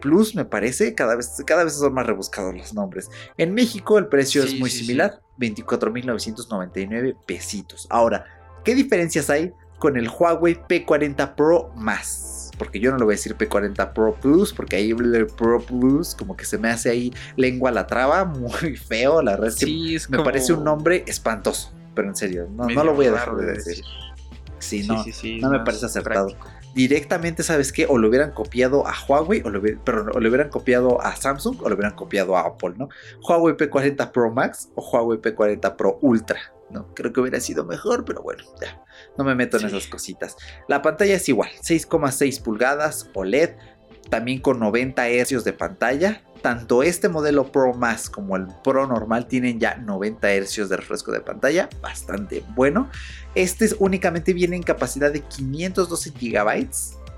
Plus, 0.00 0.34
me 0.34 0.44
parece. 0.44 0.94
Cada 0.94 1.14
vez, 1.16 1.42
cada 1.46 1.64
vez 1.64 1.74
son 1.74 1.92
más 1.92 2.06
rebuscados 2.06 2.54
los 2.54 2.74
nombres. 2.74 3.10
En 3.36 3.54
México 3.54 3.98
el 3.98 4.06
precio 4.06 4.42
es 4.42 4.58
muy 4.58 4.70
similar, 4.70 5.20
24.999 5.38 7.16
pesitos. 7.26 7.86
Ahora, 7.90 8.24
¿qué 8.64 8.74
diferencias 8.74 9.30
hay 9.30 9.52
con 9.78 9.96
el 9.96 10.08
Huawei 10.08 10.54
P40 10.54 11.34
Pro 11.34 11.70
más? 11.76 12.50
Porque 12.58 12.80
yo 12.80 12.90
no 12.90 12.98
lo 12.98 13.04
voy 13.04 13.14
a 13.14 13.16
decir 13.16 13.36
P40 13.36 13.92
Pro 13.92 14.14
Plus, 14.14 14.52
porque 14.52 14.76
ahí 14.76 14.90
el 14.90 15.26
Pro 15.26 15.60
Plus 15.60 16.14
como 16.14 16.36
que 16.36 16.44
se 16.44 16.58
me 16.58 16.70
hace 16.70 16.90
ahí 16.90 17.12
lengua 17.36 17.70
la 17.70 17.86
traba, 17.86 18.24
muy 18.24 18.76
feo. 18.76 19.22
La 19.22 19.32
verdad 19.32 19.48
es 19.48 19.56
que 19.56 19.98
me 20.08 20.24
parece 20.24 20.54
un 20.54 20.64
nombre 20.64 21.04
espantoso, 21.06 21.72
pero 21.94 22.08
en 22.08 22.16
serio, 22.16 22.48
no, 22.50 22.68
lo 22.68 22.94
voy 22.94 23.06
a 23.06 23.12
dejar 23.12 23.36
de 23.36 23.52
decir. 23.52 23.84
Sí, 24.60 24.88
no, 24.88 25.04
no 25.40 25.50
me 25.50 25.60
parece 25.60 25.86
acertado 25.86 26.34
directamente, 26.74 27.42
¿sabes 27.42 27.72
qué? 27.72 27.86
O 27.86 27.98
lo 27.98 28.08
hubieran 28.08 28.32
copiado 28.32 28.86
a 28.86 28.94
Huawei, 29.06 29.42
o 29.44 29.50
lo, 29.50 29.60
o 29.60 30.20
lo 30.20 30.28
hubieran 30.28 30.48
copiado 30.48 31.00
a 31.00 31.16
Samsung, 31.16 31.62
o 31.62 31.68
lo 31.68 31.74
hubieran 31.74 31.94
copiado 31.94 32.36
a 32.36 32.42
Apple, 32.42 32.74
¿no? 32.76 32.88
Huawei 33.26 33.54
P40 33.54 34.10
Pro 34.12 34.30
Max 34.30 34.70
o 34.74 34.82
Huawei 34.82 35.18
P40 35.18 35.76
Pro 35.76 35.98
Ultra, 36.02 36.40
¿no? 36.70 36.94
Creo 36.94 37.12
que 37.12 37.20
hubiera 37.20 37.40
sido 37.40 37.64
mejor, 37.64 38.04
pero 38.04 38.22
bueno, 38.22 38.44
ya, 38.60 38.82
no 39.16 39.24
me 39.24 39.34
meto 39.34 39.58
en 39.58 39.66
esas 39.66 39.86
cositas. 39.86 40.36
La 40.68 40.82
pantalla 40.82 41.14
es 41.14 41.28
igual, 41.28 41.50
6,6 41.62 42.42
pulgadas 42.42 43.10
OLED, 43.14 43.56
también 44.10 44.40
con 44.40 44.58
90 44.58 45.08
Hz 45.08 45.44
de 45.44 45.52
pantalla, 45.52 46.22
tanto 46.42 46.82
este 46.82 47.08
modelo 47.08 47.50
Pro 47.50 47.74
Max 47.74 48.08
como 48.08 48.36
el 48.36 48.46
Pro 48.64 48.86
normal 48.86 49.26
tienen 49.26 49.60
ya 49.60 49.76
90 49.76 50.28
Hz 50.28 50.68
de 50.68 50.76
refresco 50.76 51.12
de 51.12 51.20
pantalla, 51.20 51.68
bastante 51.80 52.44
bueno. 52.54 52.88
Este 53.34 53.68
únicamente 53.78 54.32
viene 54.32 54.56
en 54.56 54.62
capacidad 54.62 55.12
de 55.12 55.20
512 55.20 56.10
GB, 56.10 56.68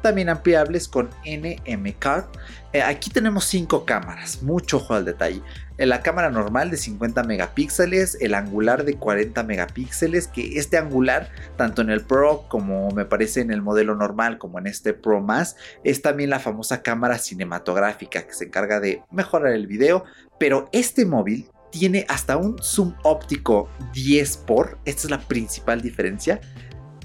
también 0.01 0.29
ampliables 0.29 0.89
con 0.89 1.11
NM 1.25 1.93
Card. 1.99 2.25
Eh, 2.73 2.83
aquí 2.83 3.11
tenemos 3.11 3.45
5 3.47 3.85
cámaras, 3.85 4.43
mucho 4.43 4.79
ojo 4.79 4.95
al 4.95 5.05
detalle. 5.05 5.43
Eh, 5.79 5.87
la 5.87 6.03
cámara 6.03 6.31
normal 6.31 6.71
de 6.71 6.77
50 6.77 7.23
megapíxeles, 7.25 8.19
el 8.21 8.35
angular 8.35 8.85
de 8.85 8.95
40 8.95 9.43
megapíxeles, 9.43 10.29
que 10.29 10.59
este 10.59 10.79
angular, 10.79 11.31
tanto 11.57 11.83
en 11.83 11.91
el 11.91 12.03
Pro 12.03 12.45
como 12.49 12.91
me 12.91 13.05
parece 13.05 13.41
en 13.41 13.51
el 13.51 13.63
modelo 13.63 13.95
normal, 13.95 14.39
como 14.39 14.59
en 14.59 14.67
este 14.67 14.93
Pro 14.93 15.21
más, 15.21 15.57
es 15.85 16.03
también 16.03 16.31
la 16.31 16.39
famosa 16.39 16.83
cámara 16.83 17.19
cinematográfica 17.19 18.27
que 18.27 18.35
se 18.35 18.45
encarga 18.45 18.79
de 18.79 19.03
mejorar 19.11 19.53
el 19.53 19.67
video, 19.67 20.05
pero 20.39 20.69
este 20.73 21.07
móvil 21.07 21.49
tiene 21.71 22.05
hasta 22.09 22.37
un 22.37 22.59
zoom 22.63 22.95
óptico 23.03 23.69
10 23.93 24.37
por, 24.39 24.79
esta 24.85 25.07
es 25.07 25.11
la 25.11 25.21
principal 25.21 25.81
diferencia, 25.81 26.41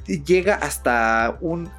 llega 0.05 0.55
hasta 0.55 1.37
un 1.41 1.69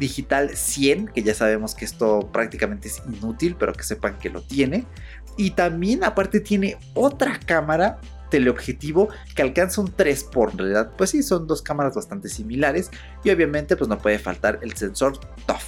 digital 0.00 0.56
100, 0.56 1.08
que 1.08 1.22
ya 1.22 1.34
sabemos 1.34 1.76
que 1.76 1.84
esto 1.84 2.28
prácticamente 2.32 2.88
es 2.88 3.00
inútil, 3.06 3.54
pero 3.56 3.72
que 3.72 3.84
sepan 3.84 4.18
que 4.18 4.30
lo 4.30 4.42
tiene. 4.42 4.86
Y 5.36 5.52
también 5.52 6.02
aparte 6.02 6.40
tiene 6.40 6.76
otra 6.94 7.38
cámara 7.38 8.00
teleobjetivo 8.30 9.08
que 9.34 9.42
alcanza 9.42 9.80
un 9.80 9.92
3 9.92 10.24
por 10.24 10.56
realidad 10.56 10.92
pues 10.96 11.10
sí 11.10 11.22
son 11.22 11.48
dos 11.48 11.62
cámaras 11.62 11.96
bastante 11.96 12.28
similares 12.28 12.90
y 13.24 13.30
obviamente 13.30 13.76
pues 13.76 13.88
no 13.88 13.98
puede 13.98 14.20
faltar 14.20 14.60
el 14.62 14.74
sensor 14.74 15.18
TOF 15.46 15.64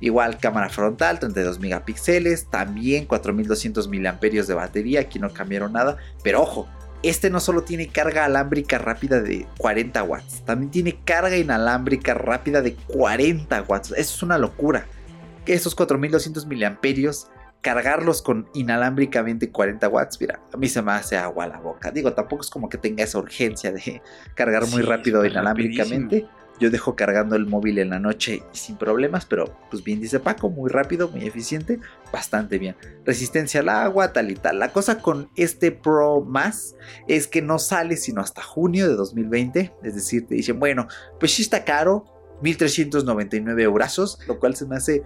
igual 0.00 0.38
cámara 0.38 0.70
frontal 0.70 1.18
32 1.18 1.60
megapíxeles 1.60 2.48
también 2.48 3.04
4200 3.04 3.88
miliamperios 3.88 4.46
de 4.46 4.54
batería 4.54 5.00
aquí 5.00 5.18
no 5.18 5.30
cambiaron 5.34 5.74
nada 5.74 5.98
pero 6.22 6.40
ojo 6.40 6.66
este 7.02 7.30
no 7.30 7.40
solo 7.40 7.62
tiene 7.62 7.88
carga 7.88 8.24
alámbrica 8.24 8.78
rápida 8.78 9.20
de 9.20 9.46
40 9.58 10.02
watts, 10.02 10.44
también 10.44 10.70
tiene 10.70 10.98
carga 11.04 11.36
inalámbrica 11.36 12.14
rápida 12.14 12.62
de 12.62 12.74
40 12.74 13.62
watts. 13.62 13.90
Eso 13.92 13.98
es 13.98 14.22
una 14.22 14.38
locura. 14.38 14.86
Que 15.44 15.54
esos 15.54 15.74
4200 15.74 16.46
miliamperios, 16.46 17.28
cargarlos 17.60 18.20
con 18.22 18.48
inalámbricamente 18.54 19.50
40 19.50 19.88
watts, 19.88 20.20
mira, 20.20 20.40
a 20.52 20.56
mí 20.56 20.68
se 20.68 20.82
me 20.82 20.92
hace 20.92 21.16
agua 21.16 21.44
a 21.44 21.48
la 21.48 21.58
boca. 21.58 21.90
Digo, 21.90 22.12
tampoco 22.12 22.42
es 22.42 22.50
como 22.50 22.68
que 22.68 22.78
tenga 22.78 23.04
esa 23.04 23.18
urgencia 23.18 23.72
de 23.72 24.02
cargar 24.34 24.66
muy 24.66 24.82
rápido 24.82 25.24
inalámbricamente. 25.24 26.26
Yo 26.58 26.70
dejo 26.70 26.96
cargando 26.96 27.36
el 27.36 27.46
móvil 27.46 27.78
en 27.78 27.90
la 27.90 28.00
noche 28.00 28.42
sin 28.52 28.76
problemas, 28.76 29.26
pero 29.26 29.56
pues 29.70 29.84
bien 29.84 30.00
dice 30.00 30.18
Paco, 30.18 30.50
muy 30.50 30.70
rápido, 30.70 31.08
muy 31.08 31.24
eficiente, 31.26 31.78
bastante 32.12 32.58
bien. 32.58 32.76
Resistencia 33.04 33.60
al 33.60 33.68
agua, 33.68 34.12
tal 34.12 34.30
y 34.30 34.34
tal. 34.34 34.58
La 34.58 34.72
cosa 34.72 34.98
con 34.98 35.30
este 35.36 35.70
Pro 35.70 36.20
más 36.22 36.74
es 37.06 37.28
que 37.28 37.42
no 37.42 37.58
sale 37.58 37.96
sino 37.96 38.20
hasta 38.20 38.42
junio 38.42 38.88
de 38.88 38.94
2020. 38.94 39.72
Es 39.84 39.94
decir, 39.94 40.26
te 40.26 40.34
dicen, 40.34 40.58
bueno, 40.58 40.88
pues 41.20 41.32
sí 41.32 41.42
está 41.42 41.64
caro, 41.64 42.04
1399 42.42 43.62
euros, 43.62 44.18
lo 44.26 44.38
cual 44.38 44.56
se 44.56 44.66
me 44.66 44.76
hace 44.76 45.02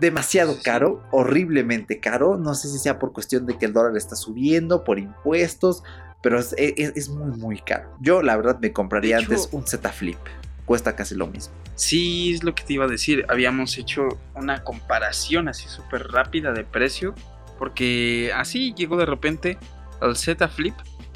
demasiado 0.00 0.56
caro, 0.62 1.02
horriblemente 1.10 2.00
caro. 2.00 2.36
No 2.36 2.54
sé 2.54 2.68
si 2.68 2.78
sea 2.78 2.98
por 2.98 3.12
cuestión 3.12 3.46
de 3.46 3.56
que 3.56 3.66
el 3.66 3.72
dólar 3.72 3.96
está 3.96 4.16
subiendo, 4.16 4.84
por 4.84 4.98
impuestos, 4.98 5.82
pero 6.22 6.38
es, 6.38 7.08
muy, 7.08 7.36
muy 7.38 7.58
caro. 7.60 7.96
Yo, 8.00 8.22
la 8.22 8.36
verdad, 8.36 8.58
me 8.60 8.72
compraría 8.72 9.18
antes 9.18 9.48
un 9.52 9.66
Z 9.66 9.88
Flip 9.90 10.18
cuesta 10.64 10.94
casi 10.96 11.14
lo 11.14 11.26
mismo. 11.26 11.54
Sí, 11.74 12.34
es 12.34 12.44
lo 12.44 12.54
que 12.54 12.64
te 12.64 12.74
iba 12.74 12.84
a 12.84 12.88
decir. 12.88 13.24
Habíamos 13.28 13.76
hecho 13.78 14.08
una 14.34 14.62
comparación 14.62 15.48
así 15.48 15.68
súper 15.68 16.08
rápida 16.08 16.52
de 16.52 16.64
precio. 16.64 17.14
Porque 17.58 18.32
así 18.34 18.74
llegó 18.74 18.96
de 18.96 19.06
repente 19.06 19.58
al 20.00 20.16
Z 20.16 20.48
Flip. 20.48 20.74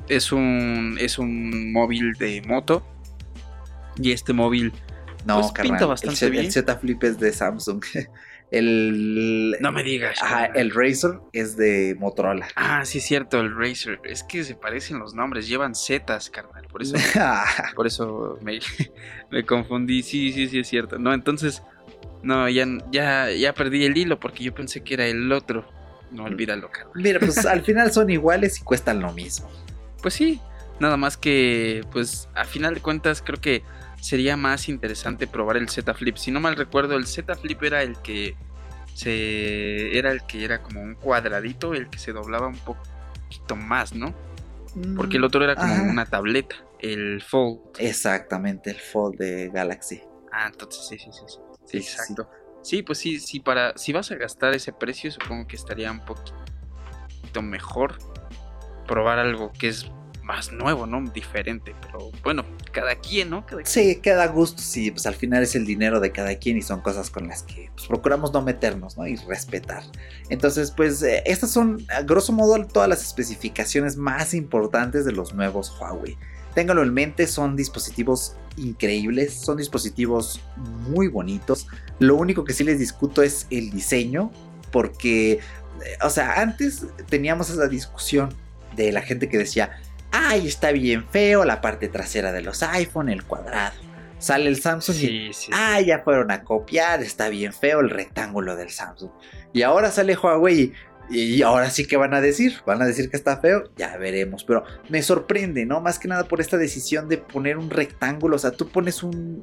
Es 0.08 0.30
un, 0.30 0.96
es 1.00 1.18
un 1.18 1.72
móvil 1.72 2.12
de 2.14 2.42
moto. 2.42 2.86
Y 3.96 4.12
este 4.12 4.32
móvil 4.32 4.72
no, 5.24 5.40
pues, 5.40 5.52
pinta 5.52 5.86
bastante 5.86 6.30
bien. 6.30 6.44
El 6.44 6.52
Z 6.52 6.76
Flip 6.76 7.02
es 7.02 7.18
de 7.18 7.32
Samsung. 7.32 7.82
El. 8.50 9.56
No 9.60 9.72
me 9.72 9.82
digas. 9.82 10.18
el 10.54 10.70
Razer 10.70 11.18
es 11.32 11.56
de 11.56 11.96
Motorola. 11.98 12.46
Ah, 12.54 12.84
sí, 12.84 13.00
cierto, 13.00 13.40
el 13.40 13.56
Razer. 13.56 14.00
Es 14.04 14.22
que 14.22 14.44
se 14.44 14.54
parecen 14.54 14.98
los 14.98 15.14
nombres, 15.14 15.48
llevan 15.48 15.74
Zetas, 15.74 16.30
carnal. 16.30 16.66
Por 16.68 16.82
eso, 16.82 16.94
por 17.74 17.86
eso 17.86 18.38
me, 18.42 18.60
me, 19.30 19.44
confundí. 19.44 20.02
Sí, 20.02 20.32
sí, 20.32 20.48
sí, 20.48 20.60
es 20.60 20.68
cierto. 20.68 20.98
No, 20.98 21.12
entonces. 21.12 21.62
No, 22.22 22.48
ya, 22.48 22.66
ya, 22.90 23.30
ya 23.30 23.52
perdí 23.54 23.84
el 23.84 23.96
hilo 23.96 24.18
porque 24.18 24.42
yo 24.42 24.54
pensé 24.54 24.82
que 24.82 24.94
era 24.94 25.06
el 25.06 25.30
otro. 25.32 25.68
No 26.10 26.24
olvídalo, 26.24 26.70
carnal. 26.70 26.92
Mira, 26.94 27.20
pues 27.20 27.44
al 27.44 27.62
final 27.64 27.92
son 27.92 28.10
iguales 28.10 28.60
y 28.60 28.62
cuestan 28.62 29.00
lo 29.00 29.12
mismo. 29.12 29.48
Pues 30.02 30.14
sí, 30.14 30.40
nada 30.80 30.96
más 30.96 31.16
que, 31.16 31.84
pues 31.92 32.28
a 32.34 32.44
final 32.44 32.74
de 32.74 32.80
cuentas, 32.80 33.22
creo 33.22 33.40
que 33.40 33.62
sería 34.00 34.36
más 34.36 34.68
interesante 34.68 35.26
probar 35.26 35.56
el 35.56 35.68
Z 35.68 35.92
Flip. 35.94 36.16
Si 36.16 36.30
no 36.30 36.40
mal 36.40 36.56
recuerdo, 36.56 36.96
el 36.96 37.06
Z 37.06 37.34
Flip 37.36 37.62
era 37.62 37.82
el 37.82 37.96
que 37.98 38.36
se 38.94 39.96
era 39.98 40.10
el 40.10 40.24
que 40.26 40.44
era 40.44 40.62
como 40.62 40.80
un 40.80 40.94
cuadradito, 40.94 41.74
el 41.74 41.90
que 41.90 41.98
se 41.98 42.12
doblaba 42.12 42.46
un 42.46 42.58
poquito 42.58 43.56
más, 43.56 43.94
¿no? 43.94 44.14
Porque 44.94 45.16
el 45.16 45.24
otro 45.24 45.42
era 45.42 45.54
como 45.54 45.74
una 45.84 46.04
tableta, 46.04 46.56
el 46.80 47.22
Fold. 47.22 47.60
Exactamente, 47.78 48.70
el 48.70 48.80
Fold 48.80 49.18
de 49.18 49.48
Galaxy. 49.48 50.02
Ah, 50.30 50.48
entonces 50.52 50.86
sí, 50.86 50.98
sí, 50.98 51.10
sí. 51.12 51.38
sí, 51.64 51.76
exacto. 51.78 52.30
Sí. 52.62 52.82
pues 52.82 52.98
sí, 52.98 53.18
sí, 53.18 53.40
para, 53.40 53.76
si 53.78 53.94
vas 53.94 54.10
a 54.10 54.16
gastar 54.16 54.54
ese 54.54 54.72
precio, 54.72 55.10
supongo 55.10 55.46
que 55.46 55.56
estaría 55.56 55.90
un 55.90 56.04
poquito 56.04 57.40
mejor 57.40 57.96
probar 58.86 59.18
algo 59.18 59.52
que 59.52 59.68
es 59.68 59.90
más 60.26 60.52
nuevo, 60.52 60.86
¿no? 60.86 61.00
Diferente, 61.10 61.74
pero 61.80 62.10
bueno, 62.22 62.44
cada 62.72 62.96
quien, 62.96 63.30
¿no? 63.30 63.46
Cada 63.46 63.64
Sí, 63.64 64.00
queda 64.02 64.26
gusto, 64.26 64.60
sí, 64.60 64.90
pues 64.90 65.06
al 65.06 65.14
final 65.14 65.42
es 65.42 65.54
el 65.54 65.64
dinero 65.64 66.00
de 66.00 66.10
cada 66.10 66.34
quien 66.36 66.58
y 66.58 66.62
son 66.62 66.80
cosas 66.80 67.10
con 67.10 67.28
las 67.28 67.44
que 67.44 67.70
pues, 67.74 67.86
procuramos 67.86 68.32
no 68.32 68.42
meternos, 68.42 68.98
¿no? 68.98 69.06
Y 69.06 69.16
respetar. 69.16 69.84
Entonces, 70.28 70.72
pues 70.72 71.02
eh, 71.02 71.22
estas 71.26 71.52
son, 71.52 71.86
a 71.88 72.02
grosso 72.02 72.32
modo, 72.32 72.66
todas 72.66 72.88
las 72.88 73.02
especificaciones 73.02 73.96
más 73.96 74.34
importantes 74.34 75.04
de 75.04 75.12
los 75.12 75.32
nuevos 75.32 75.74
Huawei. 75.80 76.18
Ténganlo 76.54 76.82
en 76.82 76.92
mente, 76.92 77.26
son 77.26 77.54
dispositivos 77.54 78.36
increíbles, 78.56 79.34
son 79.34 79.58
dispositivos 79.58 80.40
muy 80.88 81.06
bonitos. 81.06 81.68
Lo 82.00 82.16
único 82.16 82.44
que 82.44 82.52
sí 82.52 82.64
les 82.64 82.78
discuto 82.78 83.22
es 83.22 83.46
el 83.50 83.70
diseño, 83.70 84.32
porque, 84.72 85.32
eh, 85.32 85.40
o 86.02 86.10
sea, 86.10 86.40
antes 86.40 86.86
teníamos 87.08 87.50
esa 87.50 87.68
discusión 87.68 88.34
de 88.74 88.90
la 88.90 89.02
gente 89.02 89.28
que 89.28 89.38
decía, 89.38 89.78
ay, 90.12 90.46
está 90.46 90.72
bien 90.72 91.06
feo 91.08 91.44
la 91.44 91.60
parte 91.60 91.88
trasera 91.88 92.32
de 92.32 92.42
los 92.42 92.62
iPhone, 92.62 93.08
el 93.08 93.24
cuadrado. 93.24 93.74
Sale 94.18 94.48
el 94.48 94.60
Samsung 94.60 94.96
y, 94.96 95.30
ah, 95.52 95.80
ya 95.80 95.98
fueron 95.98 96.30
a 96.30 96.42
copiar, 96.42 97.02
está 97.02 97.28
bien 97.28 97.52
feo 97.52 97.80
el 97.80 97.90
rectángulo 97.90 98.56
del 98.56 98.70
Samsung. 98.70 99.10
Y 99.52 99.62
ahora 99.62 99.90
sale 99.90 100.16
Huawei 100.16 100.72
y 101.08 101.42
ahora 101.42 101.70
sí 101.70 101.86
que 101.86 101.96
van 101.96 102.14
a 102.14 102.20
decir, 102.20 102.54
van 102.66 102.82
a 102.82 102.86
decir 102.86 103.10
que 103.10 103.16
está 103.16 103.36
feo, 103.38 103.70
ya 103.76 103.96
veremos, 103.96 104.44
pero 104.44 104.64
me 104.88 105.02
sorprende, 105.02 105.64
¿no? 105.64 105.80
Más 105.80 105.98
que 105.98 106.08
nada 106.08 106.24
por 106.24 106.40
esta 106.40 106.56
decisión 106.56 107.08
de 107.08 107.18
poner 107.18 107.58
un 107.58 107.70
rectángulo, 107.70 108.36
o 108.36 108.38
sea, 108.38 108.50
tú 108.50 108.68
pones 108.68 109.02
un, 109.02 109.42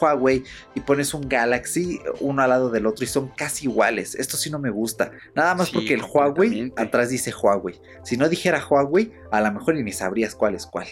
Huawei 0.00 0.44
y 0.74 0.80
pones 0.80 1.14
un 1.14 1.28
Galaxy 1.28 2.00
uno 2.20 2.42
al 2.42 2.50
lado 2.50 2.70
del 2.70 2.86
otro 2.86 3.04
y 3.04 3.08
son 3.08 3.28
casi 3.28 3.66
iguales, 3.66 4.14
esto 4.14 4.36
sí 4.36 4.50
no 4.50 4.58
me 4.58 4.70
gusta, 4.70 5.10
nada 5.34 5.54
más 5.54 5.70
porque 5.70 5.94
el 5.94 6.02
Huawei 6.02 6.72
atrás 6.76 7.08
dice 7.08 7.32
Huawei, 7.32 7.80
si 8.04 8.16
no 8.16 8.28
dijera 8.28 8.64
Huawei, 8.64 9.12
a 9.30 9.40
lo 9.40 9.52
mejor 9.52 9.74
ni 9.74 9.92
sabrías 9.92 10.34
cuál 10.34 10.54
es 10.54 10.66
cuál. 10.66 10.86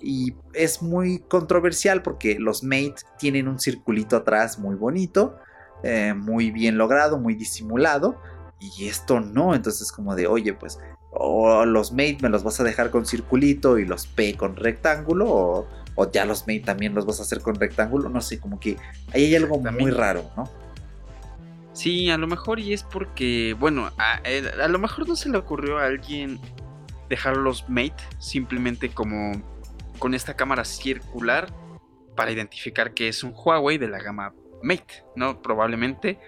Y 0.00 0.34
es 0.52 0.82
muy 0.82 1.20
controversial 1.20 2.02
porque 2.02 2.38
los 2.38 2.62
Mate 2.62 2.96
tienen 3.18 3.48
un 3.48 3.58
circulito 3.58 4.16
atrás 4.16 4.58
muy 4.58 4.74
bonito, 4.74 5.38
eh, 5.82 6.12
muy 6.12 6.50
bien 6.50 6.76
logrado, 6.76 7.18
muy 7.18 7.34
disimulado 7.34 8.20
y 8.60 8.86
esto 8.86 9.20
no, 9.20 9.54
entonces 9.54 9.92
como 9.92 10.14
de, 10.14 10.26
oye, 10.26 10.54
pues 10.54 10.78
o 11.10 11.64
los 11.64 11.92
Mate 11.92 12.18
me 12.22 12.28
los 12.28 12.42
vas 12.42 12.58
a 12.60 12.64
dejar 12.64 12.90
con 12.90 13.06
circulito 13.06 13.78
y 13.78 13.84
los 13.84 14.06
P 14.06 14.36
con 14.36 14.56
rectángulo 14.56 15.68
o, 15.96 16.10
ya 16.12 16.24
los 16.24 16.42
Mate 16.42 16.60
también 16.60 16.94
los 16.94 17.06
vas 17.06 17.20
a 17.20 17.22
hacer 17.22 17.40
con 17.40 17.54
rectángulo, 17.54 18.08
no 18.08 18.20
sé, 18.20 18.40
como 18.40 18.58
que 18.58 18.76
ahí 19.12 19.26
hay 19.26 19.36
algo 19.36 19.58
muy 19.58 19.90
raro, 19.90 20.28
¿no? 20.36 20.50
Sí, 21.72 22.10
a 22.10 22.18
lo 22.18 22.26
mejor 22.26 22.58
y 22.58 22.72
es 22.72 22.82
porque, 22.82 23.56
bueno, 23.58 23.90
a, 23.98 24.20
a, 24.62 24.68
lo 24.68 24.78
mejor 24.78 25.08
no 25.08 25.16
se 25.16 25.28
le 25.28 25.38
ocurrió 25.38 25.78
a 25.78 25.86
alguien 25.86 26.40
dejar 27.08 27.36
los 27.36 27.68
Mate 27.68 28.02
simplemente 28.18 28.90
como 28.90 29.32
con 29.98 30.14
esta 30.14 30.34
cámara 30.34 30.64
circular 30.64 31.52
para 32.16 32.32
identificar 32.32 32.94
que 32.94 33.08
es 33.08 33.22
un 33.22 33.34
Huawei 33.34 33.78
de 33.78 33.88
la 33.88 34.00
gama 34.00 34.34
Mate, 34.62 35.04
¿no? 35.14 35.42
Probablemente 35.42 36.18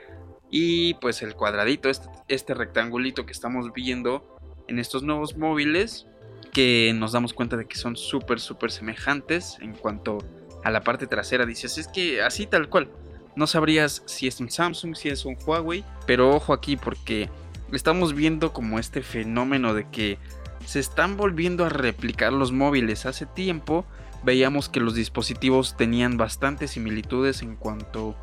y 0.50 0.94
pues 0.94 1.22
el 1.22 1.34
cuadradito, 1.34 1.88
este, 1.88 2.08
este 2.28 2.54
rectangulito 2.54 3.26
que 3.26 3.32
estamos 3.32 3.72
viendo 3.72 4.36
en 4.68 4.78
estos 4.78 5.02
nuevos 5.02 5.36
móviles, 5.36 6.06
que 6.52 6.92
nos 6.94 7.12
damos 7.12 7.32
cuenta 7.32 7.56
de 7.56 7.66
que 7.66 7.76
son 7.76 7.96
súper, 7.96 8.40
súper 8.40 8.70
semejantes 8.70 9.58
en 9.60 9.72
cuanto 9.74 10.18
a 10.64 10.70
la 10.70 10.82
parte 10.82 11.06
trasera. 11.06 11.46
Dices, 11.46 11.78
es 11.78 11.88
que 11.88 12.22
así 12.22 12.46
tal 12.46 12.68
cual. 12.68 12.88
No 13.34 13.46
sabrías 13.46 14.02
si 14.06 14.26
es 14.26 14.40
un 14.40 14.50
Samsung, 14.50 14.96
si 14.96 15.10
es 15.10 15.26
un 15.26 15.36
Huawei, 15.46 15.84
pero 16.06 16.34
ojo 16.34 16.54
aquí 16.54 16.78
porque 16.78 17.28
estamos 17.70 18.14
viendo 18.14 18.54
como 18.54 18.78
este 18.78 19.02
fenómeno 19.02 19.74
de 19.74 19.86
que 19.90 20.18
se 20.64 20.80
están 20.80 21.18
volviendo 21.18 21.66
a 21.66 21.68
replicar 21.68 22.32
los 22.32 22.52
móviles. 22.52 23.04
Hace 23.04 23.26
tiempo 23.26 23.84
veíamos 24.24 24.70
que 24.70 24.80
los 24.80 24.94
dispositivos 24.94 25.76
tenían 25.76 26.16
bastantes 26.16 26.70
similitudes 26.70 27.42
en 27.42 27.56
cuanto 27.56 28.16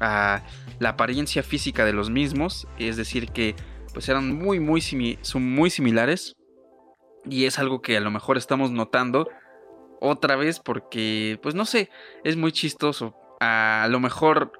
a 0.00 0.42
la 0.78 0.90
apariencia 0.90 1.42
física 1.42 1.84
de 1.84 1.92
los 1.92 2.10
mismos, 2.10 2.66
es 2.78 2.96
decir 2.96 3.30
que 3.30 3.54
pues 3.92 4.08
eran 4.08 4.34
muy 4.34 4.60
muy, 4.60 4.80
son 5.22 5.54
muy 5.54 5.70
similares 5.70 6.34
y 7.24 7.44
es 7.44 7.58
algo 7.58 7.82
que 7.82 7.96
a 7.96 8.00
lo 8.00 8.10
mejor 8.10 8.38
estamos 8.38 8.70
notando 8.70 9.28
otra 10.00 10.36
vez 10.36 10.60
porque 10.60 11.38
pues 11.42 11.54
no 11.54 11.64
sé, 11.64 11.90
es 12.24 12.36
muy 12.36 12.52
chistoso. 12.52 13.14
A 13.40 13.86
lo 13.90 14.00
mejor 14.00 14.52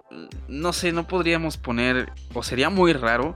no 0.48 0.72
sé, 0.72 0.92
no 0.92 1.06
podríamos 1.06 1.58
poner 1.58 2.12
o 2.34 2.42
sería 2.42 2.70
muy 2.70 2.92
raro 2.92 3.34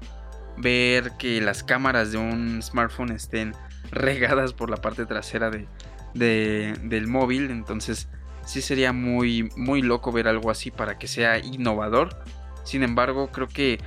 ver 0.56 1.12
que 1.18 1.40
las 1.40 1.62
cámaras 1.64 2.12
de 2.12 2.18
un 2.18 2.62
smartphone 2.62 3.12
estén 3.12 3.54
regadas 3.90 4.52
por 4.52 4.70
la 4.70 4.76
parte 4.76 5.06
trasera 5.06 5.50
de, 5.50 5.66
del 6.14 7.06
móvil, 7.06 7.50
entonces 7.50 8.08
sí 8.46 8.62
sería 8.62 8.92
muy, 8.92 9.50
muy 9.56 9.82
loco 9.82 10.12
ver 10.12 10.28
algo 10.28 10.50
así 10.50 10.70
para 10.70 10.98
que 10.98 11.08
sea 11.08 11.38
innovador. 11.38 12.16
Sin 12.64 12.82
embargo, 12.82 13.28
creo 13.30 13.48
que 13.48 13.78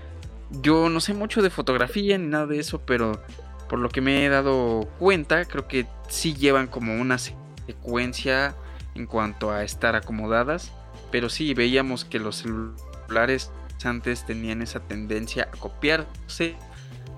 yo 0.61 0.89
no 0.89 0.99
sé 0.99 1.13
mucho 1.13 1.41
de 1.41 1.49
fotografía 1.49 2.17
ni 2.17 2.27
nada 2.27 2.47
de 2.47 2.59
eso, 2.59 2.79
pero 2.85 3.21
por 3.67 3.79
lo 3.79 3.89
que 3.89 4.01
me 4.01 4.25
he 4.25 4.29
dado 4.29 4.87
cuenta, 4.99 5.45
creo 5.45 5.67
que 5.67 5.87
sí 6.07 6.33
llevan 6.33 6.67
como 6.67 6.95
una 6.95 7.17
secuencia 7.17 8.55
en 8.95 9.05
cuanto 9.05 9.51
a 9.51 9.63
estar 9.63 9.95
acomodadas. 9.95 10.71
Pero 11.11 11.29
sí, 11.29 11.53
veíamos 11.53 12.05
que 12.05 12.19
los 12.19 12.37
celulares 12.37 13.51
antes 13.83 14.25
tenían 14.25 14.61
esa 14.61 14.79
tendencia 14.79 15.49
a 15.53 15.57
copiarse 15.57 16.55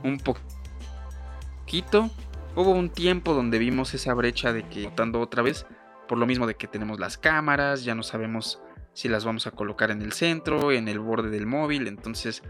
un 0.04 0.20
poquito. 0.20 2.10
Hubo 2.56 2.72
un 2.72 2.90
tiempo 2.90 3.34
donde 3.34 3.60
vimos 3.60 3.94
esa 3.94 4.14
brecha 4.14 4.52
de 4.52 4.64
que, 4.64 4.86
votando 4.86 5.22
otra 5.22 5.44
vez, 5.44 5.66
por 6.10 6.18
lo 6.18 6.26
mismo 6.26 6.48
de 6.48 6.56
que 6.56 6.68
tenemos 6.68 7.00
las 7.00 7.20
cámaras, 7.20 7.84
ya 7.86 7.94
no 7.94 8.02
sabemos 8.02 8.60
si 8.94 9.08
las 9.08 9.24
vamos 9.24 9.46
a 9.46 9.52
colocar 9.52 9.92
en 9.92 10.02
el 10.02 10.12
centro, 10.12 10.72
en 10.72 10.88
el 10.88 11.00
borde 11.00 11.30
del 11.30 11.46
móvil, 11.46 11.88
entonces 11.88 12.42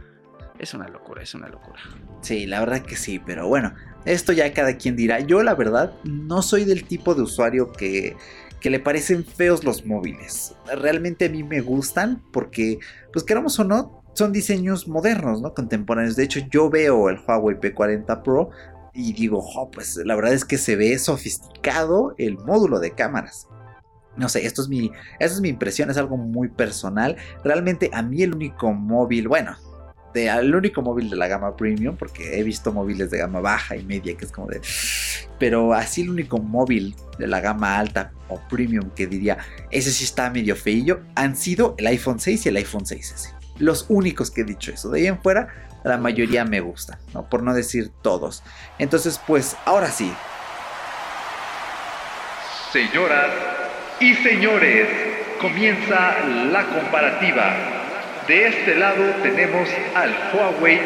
es 0.58 0.74
una 0.74 0.88
locura, 0.88 1.22
es 1.22 1.36
una 1.36 1.50
locura. 1.50 1.80
Sí, 2.22 2.48
la 2.48 2.62
verdad 2.62 2.82
que 2.82 2.95
sí, 2.95 3.19
pero 3.19 3.50
bueno, 3.50 3.74
esto 4.06 4.32
ya 4.32 4.52
cada 4.54 4.78
quien 4.78 4.95
dirá. 4.95 5.19
Yo 5.19 5.43
la 5.43 5.56
verdad 5.56 5.93
no 6.06 6.41
soy 6.41 6.63
del 6.63 6.86
tipo 6.86 7.15
de 7.15 7.24
usuario 7.24 7.74
que, 7.74 8.15
que 8.62 8.69
le 8.69 8.80
parecen 8.80 9.26
feos 9.26 9.65
los 9.65 9.86
móviles. 9.86 10.56
Realmente 10.82 11.26
a 11.26 11.30
mí 11.30 11.43
me 11.43 11.60
gustan 11.60 12.24
porque, 12.32 12.80
pues 13.12 13.26
queramos 13.26 13.60
o 13.60 13.65
no, 13.65 14.04
son 14.13 14.32
diseños 14.32 14.88
modernos, 14.88 15.41
¿no? 15.41 15.54
Contemporáneos. 15.54 16.15
De 16.15 16.24
hecho, 16.24 16.39
yo 16.50 16.69
veo 16.69 17.10
el 17.10 17.19
Huawei 17.19 17.58
P40 17.58 18.24
Pro 18.24 18.52
y 18.93 19.13
digo, 19.13 19.43
pues 19.71 19.97
la 19.97 20.15
verdad 20.15 20.34
es 20.34 20.45
que 20.45 20.58
se 20.58 20.75
ve 20.75 20.97
sofisticado 20.99 22.15
el 22.17 22.38
módulo 22.38 22.80
de 22.80 22.91
cámaras. 22.91 23.47
No 24.17 24.28
sé, 24.28 24.45
esto 24.45 24.62
es 24.62 24.67
mi, 24.67 24.91
esta 25.19 25.36
es 25.36 25.41
mi 25.41 25.49
impresión, 25.49 25.89
es 25.89 25.97
algo 25.97 26.17
muy 26.17 26.49
personal. 26.49 27.15
Realmente 27.43 27.89
a 27.93 28.02
mí 28.02 28.21
el 28.21 28.36
único 28.36 28.73
móvil, 28.73 29.28
bueno, 29.28 29.56
de, 30.13 30.28
el 30.28 30.54
único 30.54 30.82
móvil 30.82 31.10
de 31.10 31.15
la 31.15 31.28
gama 31.28 31.56
premium, 31.56 31.95
porque 31.95 32.39
he 32.39 32.43
visto 32.43 32.73
móviles 32.73 33.12
de 33.12 33.19
gama 33.19 33.39
baja 33.39 33.75
y 33.75 33.84
media 33.84 34.17
que 34.17 34.25
es 34.25 34.32
como 34.32 34.47
de... 34.47 34.62
Pero 35.38 35.73
así 35.73 36.02
el 36.02 36.10
único 36.10 36.39
móvil 36.39 36.95
de 37.17 37.28
la 37.28 37.39
gama 37.39 37.78
alta 37.78 38.12
o 38.28 38.39
premium 38.49 38.89
que 38.89 39.08
diría, 39.08 39.38
ese 39.71 39.91
sí 39.91 40.04
está 40.04 40.30
medio 40.30 40.56
feillo, 40.56 41.02
han 41.15 41.38
sido 41.38 41.75
el 41.78 41.88
iPhone 41.88 42.19
6 42.19 42.45
y 42.45 42.49
el 42.49 42.58
iPhone 42.58 42.84
6S. 42.84 43.38
Los 43.60 43.86
únicos 43.89 44.32
que 44.32 44.41
he 44.41 44.43
dicho 44.43 44.72
eso. 44.72 44.89
De 44.89 45.00
ahí 45.00 45.08
en 45.08 45.22
fuera, 45.22 45.50
la 45.84 45.98
mayoría 45.98 46.45
me 46.45 46.60
gustan, 46.60 46.98
¿no? 47.13 47.30
por 47.30 47.43
no 47.43 47.54
decir 47.54 47.91
todos. 48.02 48.43
Entonces, 48.78 49.19
pues 49.26 49.56
ahora 49.65 49.91
sí. 49.91 50.12
Señoras 52.72 53.32
y 54.00 54.13
señores, 54.15 54.88
comienza 55.39 56.19
la 56.52 56.65
comparativa. 56.65 57.56
De 58.28 58.48
este 58.48 58.76
lado 58.76 59.04
tenemos 59.24 59.67
al 59.95 60.15
Huawei 60.34 60.80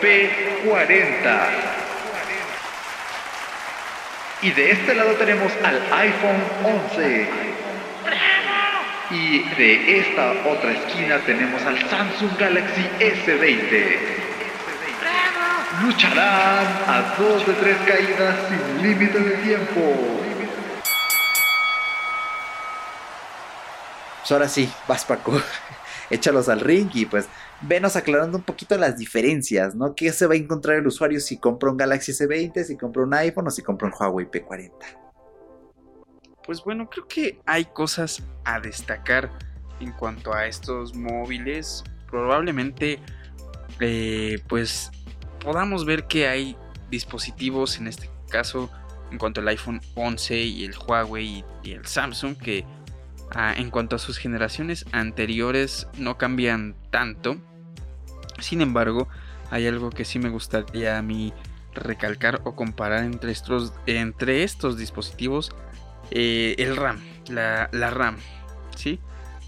P40. 0.00 1.70
Y 4.42 4.50
de 4.52 4.70
este 4.70 4.94
lado 4.94 5.12
tenemos 5.14 5.52
al 5.64 5.80
iPhone 5.92 6.42
11. 6.94 7.28
Y 9.12 9.40
de 9.56 9.98
esta 9.98 10.30
otra 10.46 10.70
esquina 10.70 11.18
tenemos 11.26 11.60
al 11.62 11.76
Samsung 11.88 12.38
Galaxy 12.38 12.82
S20. 13.00 14.20
Lucharán 15.82 16.66
a 16.86 17.16
dos 17.18 17.44
de 17.44 17.52
tres 17.54 17.76
caídas 17.78 18.36
sin 18.48 18.82
límite 18.82 19.18
de 19.18 19.30
tiempo. 19.38 19.80
Pues 24.20 24.30
ahora 24.30 24.48
sí, 24.48 24.70
vas 24.86 25.04
Paco, 25.04 25.42
échalos 26.10 26.48
al 26.48 26.60
ring 26.60 26.88
y 26.94 27.06
pues 27.06 27.26
venos 27.62 27.96
aclarando 27.96 28.38
un 28.38 28.44
poquito 28.44 28.78
las 28.78 28.96
diferencias, 28.96 29.74
¿no? 29.74 29.96
¿Qué 29.96 30.12
se 30.12 30.28
va 30.28 30.34
a 30.34 30.36
encontrar 30.36 30.76
el 30.76 30.86
usuario 30.86 31.18
si 31.18 31.36
compra 31.38 31.70
un 31.70 31.76
Galaxy 31.76 32.12
S20, 32.12 32.62
si 32.62 32.76
compra 32.76 33.02
un 33.02 33.14
iPhone 33.14 33.48
o 33.48 33.50
si 33.50 33.62
compra 33.62 33.88
un 33.88 33.94
Huawei 33.98 34.26
P40? 34.26 35.09
Pues 36.50 36.64
bueno, 36.64 36.90
creo 36.90 37.06
que 37.06 37.40
hay 37.46 37.64
cosas 37.64 38.24
a 38.42 38.58
destacar 38.58 39.30
en 39.78 39.92
cuanto 39.92 40.34
a 40.34 40.46
estos 40.46 40.96
móviles. 40.96 41.84
Probablemente, 42.10 42.98
eh, 43.78 44.42
pues 44.48 44.90
podamos 45.38 45.84
ver 45.84 46.08
que 46.08 46.26
hay 46.26 46.56
dispositivos, 46.90 47.78
en 47.78 47.86
este 47.86 48.10
caso, 48.28 48.68
en 49.12 49.18
cuanto 49.18 49.40
al 49.40 49.46
iPhone 49.46 49.80
11 49.94 50.38
y 50.38 50.64
el 50.64 50.74
Huawei 50.76 51.44
y, 51.62 51.70
el 51.70 51.86
Samsung, 51.86 52.36
que 52.36 52.64
ah, 53.30 53.54
en 53.56 53.70
cuanto 53.70 53.94
a 53.94 54.00
sus 54.00 54.18
generaciones 54.18 54.86
anteriores 54.90 55.86
no 55.98 56.18
cambian 56.18 56.74
tanto. 56.90 57.36
Sin 58.40 58.60
embargo, 58.60 59.06
hay 59.52 59.68
algo 59.68 59.90
que 59.90 60.04
sí 60.04 60.18
me 60.18 60.30
gustaría 60.30 60.98
a 60.98 61.02
mí 61.02 61.32
recalcar 61.74 62.40
o 62.42 62.56
comparar 62.56 63.04
entre 63.04 63.30
estos, 63.30 63.72
entre 63.86 64.42
estos 64.42 64.76
dispositivos. 64.76 65.54
Eh, 66.10 66.54
el 66.58 66.76
RAM, 66.76 67.00
la, 67.28 67.68
RAM, 67.90 68.16
¿sí? 68.76 68.98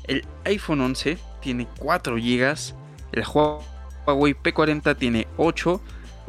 El 0.07 0.25
iPhone 0.45 0.81
11 0.81 1.19
tiene 1.41 1.67
4 1.79 2.17
GB, 2.17 2.75
el 3.13 3.25
Huawei 3.25 4.35
P40 4.35 4.97
tiene 4.97 5.27
8 5.37 5.81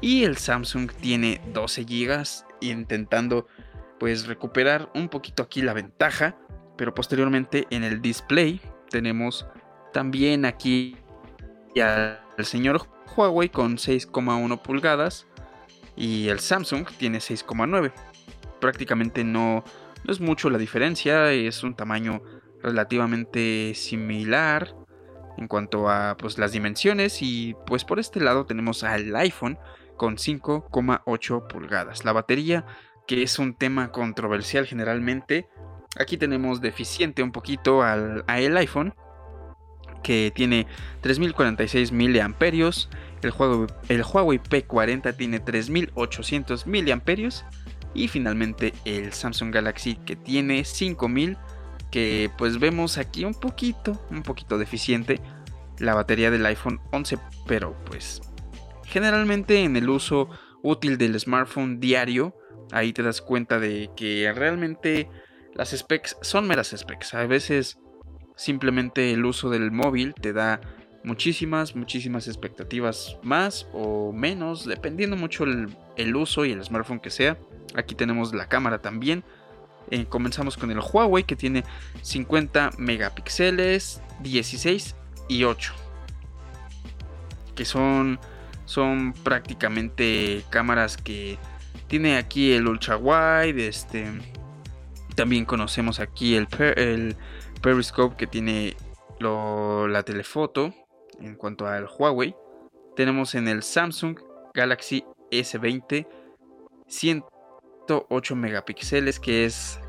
y 0.02 0.24
el 0.24 0.38
Samsung 0.38 0.92
tiene 0.92 1.40
12 1.54 1.84
GB, 1.84 2.24
intentando 2.62 3.48
pues 4.00 4.26
recuperar 4.26 4.90
un 4.96 5.08
poquito 5.10 5.44
aquí 5.44 5.62
la 5.62 5.74
ventaja, 5.74 6.36
pero 6.78 6.94
posteriormente 6.94 7.68
en 7.70 7.84
el 7.84 8.02
display 8.02 8.60
tenemos 8.90 9.46
también 9.94 10.46
aquí 10.46 10.98
al 11.82 12.46
señor 12.46 12.88
Huawei 13.16 13.50
con 13.50 13.78
6,1 13.78 14.62
pulgadas 14.62 15.28
y 15.96 16.28
el 16.28 16.40
Samsung 16.40 16.88
tiene 16.98 17.20
6,9. 17.20 17.92
Prácticamente 18.60 19.24
no, 19.24 19.64
no 20.04 20.12
es 20.12 20.20
mucho 20.20 20.50
la 20.50 20.58
diferencia, 20.58 21.32
es 21.32 21.64
un 21.64 21.76
tamaño 21.76 22.22
relativamente 22.62 23.74
similar 23.76 24.76
en 25.38 25.48
cuanto 25.48 25.90
a 25.90 26.16
pues, 26.18 26.38
las 26.38 26.52
dimensiones 26.52 27.22
y 27.22 27.56
pues 27.66 27.84
por 27.86 28.00
este 28.00 28.20
lado 28.20 28.46
tenemos 28.46 28.84
al 28.84 29.16
iPhone 29.16 29.58
con 29.98 30.18
5,8 30.18 31.48
pulgadas. 31.48 32.06
La 32.06 32.14
batería, 32.14 32.66
que 33.08 33.24
es 33.24 33.40
un 33.40 33.54
tema 33.56 33.92
controversial 33.92 34.66
generalmente, 34.66 35.50
aquí 36.00 36.18
tenemos 36.18 36.62
deficiente 36.62 37.24
un 37.24 37.32
poquito 37.32 37.84
al, 37.84 38.24
el 38.28 38.58
iPhone 38.58 38.94
que 40.02 40.32
tiene 40.36 40.68
3046 41.02 41.92
miliamperios, 41.94 42.90
el 43.22 43.32
Huawei, 43.32 43.68
el 43.88 44.04
Huawei 44.04 44.40
P40 44.40 45.16
tiene 45.16 45.40
3800 45.40 46.68
miliamperios 46.68 47.46
y 47.94 48.08
finalmente 48.08 48.74
el 48.86 49.14
Samsung 49.14 49.54
Galaxy 49.54 49.96
que 49.96 50.16
tiene 50.16 50.66
5000 50.66 51.38
que 51.92 52.32
pues 52.38 52.60
vemos 52.60 52.98
aquí 52.98 53.24
un 53.24 53.36
poquito, 53.36 54.00
un 54.10 54.24
poquito 54.24 54.58
deficiente 54.58 55.22
la 55.78 55.94
batería 55.94 56.32
del 56.32 56.46
iPhone 56.46 56.80
11, 56.92 57.20
pero 57.48 57.76
pues 57.86 58.22
generalmente 58.86 59.64
en 59.64 59.76
el 59.76 59.90
uso 59.90 60.30
útil 60.64 60.98
del 60.98 61.20
smartphone 61.20 61.80
diario, 61.80 62.36
ahí 62.72 62.94
te 62.94 63.04
das 63.04 63.22
cuenta 63.22 63.60
de 63.60 63.92
que 63.96 64.32
realmente 64.34 65.10
las 65.54 65.72
specs 65.72 66.18
son 66.22 66.48
meras 66.48 66.74
specs. 66.76 67.14
A 67.14 67.26
veces 67.28 67.78
simplemente 68.36 69.12
el 69.12 69.26
uso 69.26 69.50
del 69.50 69.72
móvil 69.72 70.14
te 70.16 70.34
da 70.34 70.62
muchísimas, 71.04 71.76
muchísimas 71.76 72.28
expectativas 72.28 73.18
más 73.22 73.68
o 73.74 74.12
menos, 74.14 74.66
dependiendo 74.66 75.16
mucho 75.16 75.44
el, 75.44 76.16
uso 76.16 76.46
y 76.46 76.52
el 76.52 76.64
smartphone 76.64 77.00
que 77.00 77.10
sea. 77.10 77.38
Aquí 77.76 77.96
tenemos 77.96 78.34
la 78.34 78.48
cámara 78.48 78.82
también. 78.82 79.24
Eh, 79.92 80.06
comenzamos 80.06 80.58
con 80.58 80.72
el 80.72 80.80
Huawei 80.80 81.24
que 81.24 81.36
tiene 81.36 81.64
50 82.02 82.72
megapíxeles, 82.78 84.02
16 84.22 84.96
y 85.28 85.44
8. 85.44 85.74
Que 87.56 87.66
son, 87.66 88.20
son 88.66 89.14
prácticamente 89.14 90.44
cámaras 90.50 90.98
que 90.98 91.38
tiene 91.88 92.18
aquí 92.18 92.54
el 92.54 92.68
ultra 92.68 92.98
wide. 92.98 93.68
Este, 93.68 94.06
también 95.16 95.46
conocemos 95.46 96.00
aquí 96.00 96.36
el 96.36 96.48
periscope 97.62 98.16
que 98.16 98.28
tiene 98.28 98.76
la 99.90 100.04
telefoto. 100.04 100.74
En 101.20 101.36
cuanto 101.36 101.68
al 101.68 101.88
Huawei, 101.88 102.36
tenemos 102.96 103.36
en 103.36 103.48
el 103.48 103.64
Samsung 103.64 104.20
Galaxy 104.54 105.04
S20 105.32 106.08
100 106.88 107.24
8 108.10 108.36
megapíxeles, 108.36 109.20
que 109.20 109.46
es 109.46 109.80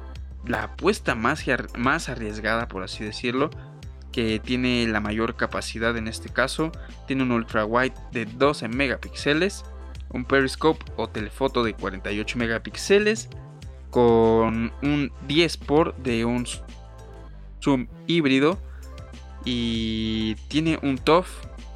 la 0.46 0.64
apuesta 0.64 1.14
más, 1.14 1.44
más 1.76 2.08
arriesgada, 2.08 2.68
por 2.68 2.82
así 2.82 3.04
decirlo, 3.04 3.50
que 4.12 4.40
tiene 4.40 4.86
la 4.86 5.00
mayor 5.00 5.36
capacidad 5.36 5.96
en 5.96 6.08
este 6.08 6.28
caso. 6.28 6.72
Tiene 7.06 7.22
un 7.22 7.32
ultra 7.32 7.64
wide 7.64 7.94
de 8.12 8.26
12 8.26 8.68
megapíxeles, 8.68 9.64
un 10.10 10.24
periscope 10.24 10.84
o 10.96 11.08
telefoto 11.08 11.64
de 11.64 11.74
48 11.74 12.38
megapíxeles, 12.38 13.28
con 13.90 14.72
un 14.82 15.12
10 15.28 15.56
por 15.58 15.96
de 15.96 16.24
un 16.24 16.46
zoom 17.62 17.86
híbrido 18.06 18.58
y 19.44 20.34
tiene 20.48 20.78
un 20.82 20.98
TOF 20.98 21.28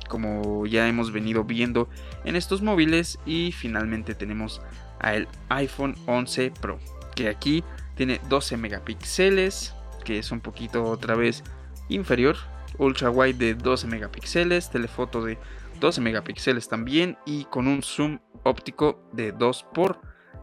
como 0.09 0.67
ya 0.67 0.89
hemos 0.89 1.13
venido 1.13 1.45
viendo 1.45 1.89
en 2.25 2.35
estos 2.35 2.63
móviles 2.63 3.19
y 3.27 3.53
finalmente 3.53 4.15
tenemos 4.15 4.61
al 4.99 5.29
iPhone 5.51 5.95
11 6.07 6.53
Pro, 6.61 6.79
que 7.15 7.29
aquí 7.29 7.63
tiene 7.95 8.21
12 8.29 8.57
megapíxeles, 8.57 9.75
que 10.05 10.19
es 10.19 10.33
un 10.33 10.41
poquito 10.41 10.85
otra 10.85 11.15
vez 11.15 11.45
inferior, 11.89 12.37
ultra 12.79 13.11
wide 13.11 13.39
de 13.39 13.55
12 13.55 13.87
megapíxeles, 13.87 14.71
telefoto 14.71 15.23
de 15.23 15.39
12 15.81 16.01
megapíxeles 16.01 16.69
también 16.69 17.17
y 17.25 17.45
con 17.45 17.69
un 17.69 17.83
zoom 17.83 18.19
óptico 18.43 19.09
de 19.13 19.33
2 19.33 19.67
por 19.75 20.01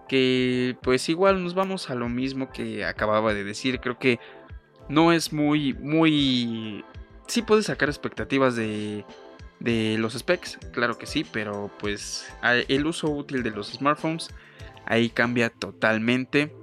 que 0.08 0.78
pues 0.84 1.10
igual 1.10 1.44
nos 1.44 1.56
vamos 1.56 1.90
a 1.90 1.96
lo 1.96 2.08
mismo 2.08 2.52
que 2.52 2.86
acababa 2.86 3.34
de 3.34 3.44
decir, 3.44 3.80
creo 3.80 3.98
que 3.98 4.20
no 4.88 5.12
es 5.12 5.34
muy 5.34 5.74
muy 5.74 6.86
sí 7.28 7.42
puedes 7.42 7.66
sacar 7.66 7.90
expectativas 7.90 8.56
de 8.56 9.06
de 9.60 9.98
los 9.98 10.14
specs, 10.14 10.60
claro 10.72 10.98
que 10.98 11.06
sí, 11.06 11.24
pero 11.24 11.72
pues 11.80 12.32
el 12.44 12.86
uso 12.86 13.10
útil 13.10 13.44
de 13.44 13.52
los 13.52 13.72
smartphones 13.72 14.30
ahí 14.86 15.10
cambia 15.10 15.50
totalmente. 15.50 16.56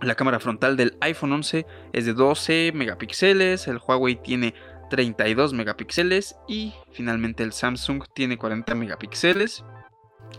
La 0.00 0.14
cámara 0.14 0.40
frontal 0.40 0.76
del 0.76 0.96
iPhone 1.00 1.32
11 1.32 1.66
es 1.92 2.06
de 2.06 2.14
12 2.14 2.72
megapíxeles, 2.74 3.68
el 3.68 3.78
Huawei 3.78 4.16
tiene 4.16 4.54
32 4.88 5.52
megapíxeles 5.52 6.36
y 6.48 6.72
finalmente 6.92 7.42
el 7.42 7.52
Samsung 7.52 8.04
tiene 8.14 8.38
40 8.38 8.74
megapíxeles. 8.74 9.64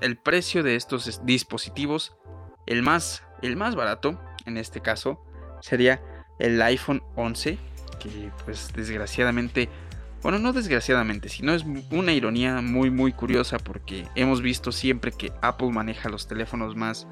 El 0.01 0.17
precio 0.17 0.63
de 0.63 0.75
estos 0.75 1.23
dispositivos, 1.25 2.15
el 2.65 2.81
más, 2.81 3.23
el 3.41 3.55
más 3.55 3.75
barato 3.75 4.19
en 4.45 4.57
este 4.57 4.81
caso, 4.81 5.23
sería 5.61 6.01
el 6.39 6.59
iPhone 6.63 7.03
11, 7.15 7.59
que 8.01 8.31
pues 8.45 8.71
desgraciadamente 8.73 9.69
bueno, 10.21 10.37
no 10.37 10.53
desgraciadamente, 10.53 11.29
sino 11.29 11.53
es 11.53 11.65
una 11.89 12.13
ironía 12.13 12.61
muy 12.61 12.91
muy 12.91 13.11
curiosa 13.11 13.57
porque 13.57 14.07
hemos 14.15 14.41
visto 14.41 14.71
siempre 14.71 15.11
que 15.11 15.33
Apple 15.41 15.71
maneja 15.71 16.09
los 16.09 16.27
teléfonos 16.27 16.75
más 16.75 17.07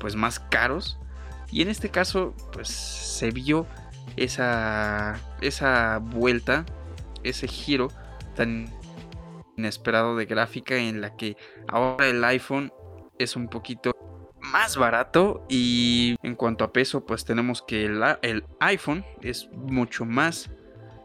pues 0.00 0.16
más 0.16 0.40
caros. 0.40 0.98
Y 1.50 1.62
en 1.62 1.68
este 1.68 1.90
caso 1.90 2.34
pues 2.52 2.68
se 2.68 3.30
vio 3.30 3.66
esa 4.16 5.20
esa 5.40 5.98
vuelta, 5.98 6.66
ese 7.22 7.46
giro 7.46 7.88
tan 8.34 8.68
inesperado 9.56 10.16
de 10.16 10.26
gráfica 10.26 10.76
en 10.76 11.00
la 11.00 11.16
que 11.16 11.36
ahora 11.68 12.08
el 12.08 12.24
iPhone 12.24 12.72
es 13.18 13.36
un 13.36 13.48
poquito 13.48 13.92
más 14.50 14.76
barato 14.76 15.44
y 15.48 16.16
en 16.22 16.34
cuanto 16.34 16.64
a 16.64 16.72
peso 16.72 17.04
pues 17.04 17.24
tenemos 17.24 17.62
que 17.62 17.84
el, 17.84 18.44
iPhone 18.60 19.04
es 19.22 19.48
mucho 19.52 20.04
más 20.04 20.50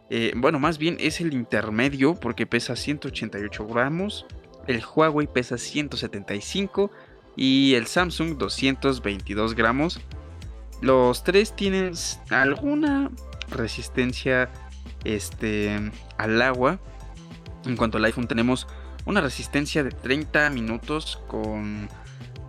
eh, 0.09 0.33
bueno, 0.35 0.59
más 0.59 0.77
bien 0.77 0.97
es 0.99 1.21
el 1.21 1.33
intermedio 1.33 2.13
porque 2.13 2.45
pesa 2.45 2.75
188 2.75 3.65
gramos. 3.65 4.27
El 4.67 4.83
Huawei 4.83 5.25
pesa 5.25 5.57
175 5.57 6.91
y 7.35 7.73
el 7.73 7.87
Samsung 7.87 8.37
222 8.37 9.55
gramos. 9.55 9.99
Los 10.81 11.23
tres 11.23 11.55
tienen 11.55 11.93
alguna 12.29 13.09
resistencia 13.49 14.49
este, 15.03 15.91
al 16.17 16.41
agua. 16.41 16.79
En 17.65 17.75
cuanto 17.75 17.97
al 17.97 18.05
iPhone 18.05 18.27
tenemos 18.27 18.67
una 19.05 19.21
resistencia 19.21 19.83
de 19.83 19.91
30 19.91 20.49
minutos 20.51 21.21
con... 21.27 21.89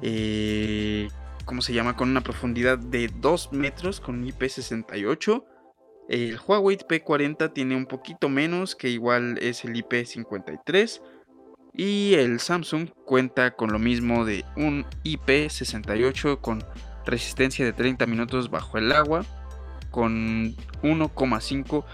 Eh, 0.02 1.09
¿Cómo 1.44 1.62
se 1.62 1.72
llama? 1.72 1.96
Con 1.96 2.11
una 2.11 2.22
profundidad 2.22 2.78
de 2.78 3.11
2 3.20 3.52
metros 3.52 4.00
con 4.00 4.24
IP68 4.24 5.44
el 6.09 6.38
Huawei 6.38 6.76
P40 6.76 7.52
tiene 7.54 7.76
un 7.76 7.87
poquito 7.87 8.28
menos, 8.28 8.76
que 8.76 8.90
igual 8.90 9.38
es 9.40 9.64
el 9.64 9.74
IP53. 9.74 11.00
Y 11.76 12.14
el 12.14 12.40
Samsung 12.40 12.90
cuenta 13.04 13.57
con 13.57 13.72
lo 13.72 13.78
mismo 13.78 14.24
de 14.24 14.44
un 14.57 14.87
IP68 15.04 16.40
con 16.40 16.62
resistencia 17.04 17.64
de 17.64 17.72
30 17.72 18.07
minutos 18.07 18.50
bajo 18.50 18.78
el 18.78 18.92
agua. 18.92 19.24
con 19.90 20.57
1,5 20.83 21.85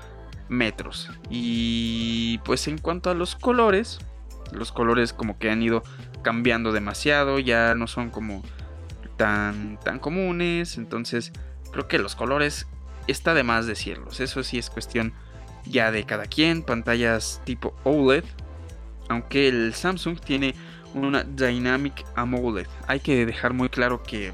metros. 0.49 1.11
Y 1.29 2.39
pues 2.47 2.67
en 2.67 2.79
cuanto 2.79 3.11
a 3.11 3.15
los 3.15 3.37
colores, 3.37 3.99
los 4.53 4.73
colores 4.73 5.13
como 5.13 5.39
que 5.39 5.51
han 5.51 5.63
ido 5.63 5.83
cambiando 6.23 6.73
demasiado, 6.73 7.39
ya 7.39 7.75
no 7.75 7.87
son 7.87 8.11
como 8.11 8.43
tan, 9.17 9.79
tan 9.81 9.99
comunes, 9.99 10.77
entonces 10.77 11.33
creo 11.73 11.89
que 11.89 11.99
los 11.99 12.15
colores 12.15 12.67
está 13.07 13.35
de 13.35 13.43
más 13.43 13.67
decirlos, 13.67 14.21
eso 14.21 14.43
sí 14.43 14.59
es 14.59 14.71
cuestión 14.71 15.13
ya 15.67 15.91
de 15.91 16.05
cada 16.05 16.25
quien, 16.25 16.63
pantallas 16.63 17.41
tipo 17.45 17.75
OLED, 17.85 18.25
aunque 19.09 19.49
el 19.49 19.75
Samsung 19.75 20.21
tiene 20.21 20.55
una 20.95 21.25
Dynamic 21.25 22.05
AMOLED, 22.15 22.67
hay 22.87 23.01
que 23.01 23.27
dejar 23.27 23.53
muy 23.53 23.69
claro 23.69 24.03
que 24.03 24.33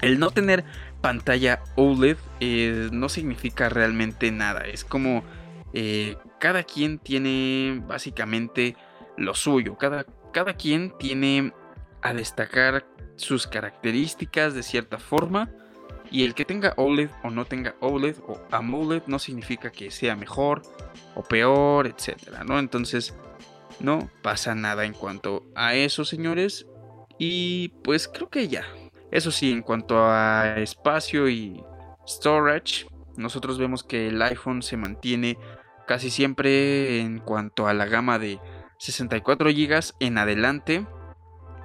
el 0.00 0.18
no 0.18 0.30
tener 0.30 0.64
pantalla 1.00 1.62
OLED 1.76 2.16
eh, 2.40 2.88
no 2.92 3.08
significa 3.08 3.68
realmente 3.68 4.30
nada, 4.30 4.66
es 4.66 4.84
como 4.84 5.24
eh, 5.72 6.16
cada 6.38 6.62
quien 6.62 6.98
tiene 6.98 7.82
básicamente 7.86 8.76
lo 9.16 9.34
suyo, 9.34 9.76
cada, 9.76 10.06
cada 10.32 10.54
quien 10.54 10.96
tiene 10.98 11.52
a 12.02 12.14
destacar 12.14 12.86
sus 13.16 13.46
características 13.46 14.54
de 14.54 14.62
cierta 14.62 14.98
forma 14.98 15.50
y 16.10 16.24
el 16.24 16.34
que 16.34 16.44
tenga 16.44 16.74
OLED 16.76 17.10
o 17.22 17.30
no 17.30 17.44
tenga 17.44 17.74
OLED 17.80 18.16
o 18.26 18.40
AMOLED 18.50 19.02
no 19.06 19.18
significa 19.18 19.70
que 19.70 19.90
sea 19.90 20.16
mejor 20.16 20.62
o 21.14 21.22
peor, 21.22 21.86
etcétera, 21.86 22.42
¿no? 22.44 22.58
Entonces, 22.58 23.14
no 23.78 24.10
pasa 24.22 24.54
nada 24.54 24.84
en 24.84 24.92
cuanto 24.92 25.44
a 25.54 25.74
eso, 25.74 26.04
señores. 26.04 26.66
Y 27.18 27.68
pues 27.84 28.08
creo 28.08 28.28
que 28.28 28.48
ya. 28.48 28.64
Eso 29.10 29.30
sí, 29.30 29.52
en 29.52 29.62
cuanto 29.62 29.98
a 29.98 30.56
espacio 30.58 31.28
y 31.28 31.62
storage, 32.06 32.86
nosotros 33.16 33.58
vemos 33.58 33.84
que 33.84 34.08
el 34.08 34.20
iPhone 34.22 34.62
se 34.62 34.76
mantiene 34.76 35.38
casi 35.86 36.10
siempre 36.10 37.00
en 37.00 37.18
cuanto 37.18 37.66
a 37.66 37.74
la 37.74 37.86
gama 37.86 38.18
de 38.18 38.38
64 38.80 39.50
GB 39.50 39.94
en 40.00 40.16
adelante. 40.16 40.86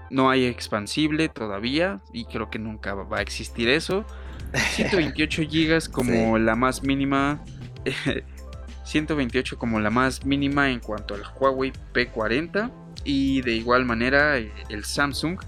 No 0.10 0.30
hay 0.30 0.46
expansible 0.46 1.30
todavía 1.30 2.02
y 2.12 2.26
creo 2.26 2.50
que 2.50 2.60
nunca 2.60 2.94
va 2.94 3.20
a 3.20 3.22
existir 3.22 3.70
eso. 3.70 4.06
128 4.54 5.44
GB 5.44 5.92
como 5.92 6.38
la 6.38 6.56
más 6.56 6.84
mínima. 6.84 7.42
128 8.84 9.58
como 9.58 9.80
la 9.80 9.90
más 9.90 10.26
mínima 10.26 10.70
en 10.70 10.82
cuanto 10.82 11.16
al 11.16 11.24
Huawei 11.40 11.72
P40. 11.94 12.70
Y 13.06 13.42
de 13.42 13.54
igual 13.54 13.86
manera 13.86 14.36
el 14.38 14.84
Samsung 14.84 15.40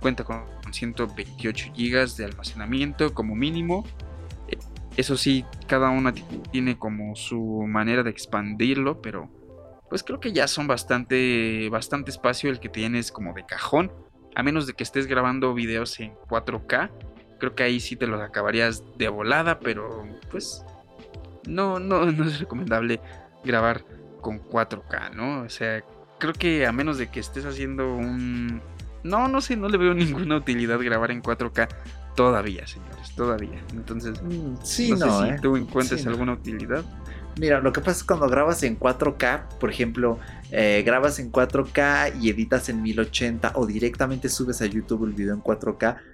cuenta 0.00 0.24
con 0.24 0.44
128 0.70 1.72
GB 1.76 2.16
de 2.16 2.24
almacenamiento 2.24 3.14
como 3.14 3.36
mínimo. 3.36 3.86
Eso 4.96 5.16
sí, 5.16 5.44
cada 5.66 5.90
una 5.90 6.12
tiene 6.50 6.76
como 6.78 7.14
su 7.14 7.64
manera 7.68 8.02
de 8.02 8.10
expandirlo, 8.10 9.00
pero 9.00 9.28
pues 9.94 10.02
creo 10.02 10.18
que 10.18 10.32
ya 10.32 10.48
son 10.48 10.66
bastante, 10.66 11.68
bastante 11.70 12.10
espacio 12.10 12.50
el 12.50 12.58
que 12.58 12.68
tienes 12.68 13.12
como 13.12 13.32
de 13.32 13.46
cajón. 13.46 13.92
A 14.34 14.42
menos 14.42 14.66
de 14.66 14.72
que 14.72 14.82
estés 14.82 15.06
grabando 15.06 15.54
videos 15.54 16.00
en 16.00 16.16
4K. 16.28 16.90
Creo 17.38 17.54
que 17.54 17.62
ahí 17.62 17.78
sí 17.78 17.94
te 17.94 18.08
los 18.08 18.20
acabarías 18.20 18.82
de 18.98 19.06
volada, 19.06 19.60
pero 19.60 20.04
pues 20.32 20.64
no, 21.46 21.78
no, 21.78 22.06
no 22.10 22.24
es 22.24 22.40
recomendable 22.40 23.00
grabar 23.44 23.84
con 24.20 24.42
4K, 24.42 25.14
¿no? 25.14 25.42
O 25.42 25.48
sea, 25.48 25.84
creo 26.18 26.32
que 26.32 26.66
a 26.66 26.72
menos 26.72 26.98
de 26.98 27.06
que 27.06 27.20
estés 27.20 27.46
haciendo 27.46 27.94
un... 27.94 28.60
No, 29.04 29.28
no 29.28 29.40
sé, 29.40 29.54
no 29.54 29.68
le 29.68 29.78
veo 29.78 29.94
ninguna 29.94 30.38
utilidad 30.38 30.80
grabar 30.80 31.12
en 31.12 31.22
4K 31.22 31.68
todavía, 32.16 32.66
señores, 32.66 33.14
todavía. 33.14 33.62
Entonces, 33.72 34.20
mm, 34.20 34.56
sí, 34.60 34.90
no, 34.90 34.96
sé 34.96 35.28
si 35.28 35.34
¿eh? 35.34 35.36
tú 35.40 35.56
encuentres 35.56 36.04
alguna 36.08 36.32
utilidad. 36.32 36.84
Mira, 37.36 37.60
lo 37.60 37.72
que 37.72 37.80
pasa 37.80 37.98
es 37.98 38.04
cuando 38.04 38.28
grabas 38.28 38.62
en 38.62 38.78
4K, 38.78 39.58
por 39.58 39.68
ejemplo, 39.68 40.20
eh, 40.52 40.82
grabas 40.86 41.18
en 41.18 41.32
4K 41.32 42.12
y 42.20 42.30
editas 42.30 42.68
en 42.68 42.80
1080 42.80 43.52
o 43.56 43.66
directamente 43.66 44.28
subes 44.28 44.62
a 44.62 44.66
YouTube 44.66 45.04
el 45.04 45.14
video 45.14 45.34
en 45.34 45.40
4K, 45.40 45.96
mm, 45.96 46.13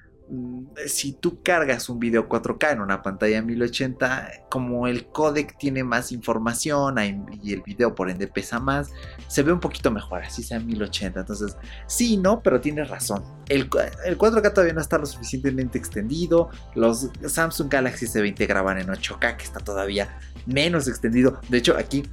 si 0.86 1.12
tú 1.12 1.42
cargas 1.42 1.88
un 1.88 1.98
video 1.98 2.28
4K 2.28 2.72
en 2.72 2.80
una 2.80 3.02
pantalla 3.02 3.42
1080, 3.42 4.46
como 4.48 4.86
el 4.86 5.06
codec 5.06 5.58
tiene 5.58 5.82
más 5.82 6.12
información 6.12 6.96
y 7.42 7.52
el 7.52 7.62
video 7.62 7.94
por 7.94 8.10
ende 8.10 8.28
pesa 8.28 8.60
más, 8.60 8.90
se 9.26 9.42
ve 9.42 9.52
un 9.52 9.60
poquito 9.60 9.90
mejor, 9.90 10.22
así 10.22 10.42
sea 10.42 10.58
en 10.58 10.66
1080. 10.66 11.20
Entonces, 11.20 11.56
sí, 11.86 12.16
no, 12.16 12.42
pero 12.42 12.60
tienes 12.60 12.88
razón. 12.88 13.24
El, 13.48 13.68
el 14.04 14.16
4K 14.16 14.52
todavía 14.52 14.74
no 14.74 14.80
está 14.80 14.98
lo 14.98 15.06
suficientemente 15.06 15.78
extendido. 15.78 16.50
Los 16.74 17.08
Samsung 17.26 17.68
Galaxy 17.68 18.06
S20 18.06 18.46
graban 18.46 18.78
en 18.78 18.86
8K, 18.88 19.36
que 19.36 19.44
está 19.44 19.60
todavía 19.60 20.16
menos 20.46 20.86
extendido. 20.86 21.40
De 21.48 21.58
hecho, 21.58 21.76
aquí, 21.76 22.04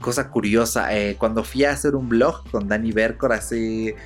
cosa 0.00 0.30
curiosa, 0.30 0.96
eh, 0.96 1.16
cuando 1.18 1.42
fui 1.42 1.64
a 1.64 1.72
hacer 1.72 1.96
un 1.96 2.08
blog 2.08 2.48
con 2.50 2.68
Dani 2.68 2.92
Bercor 2.92 3.32
hace 3.32 3.96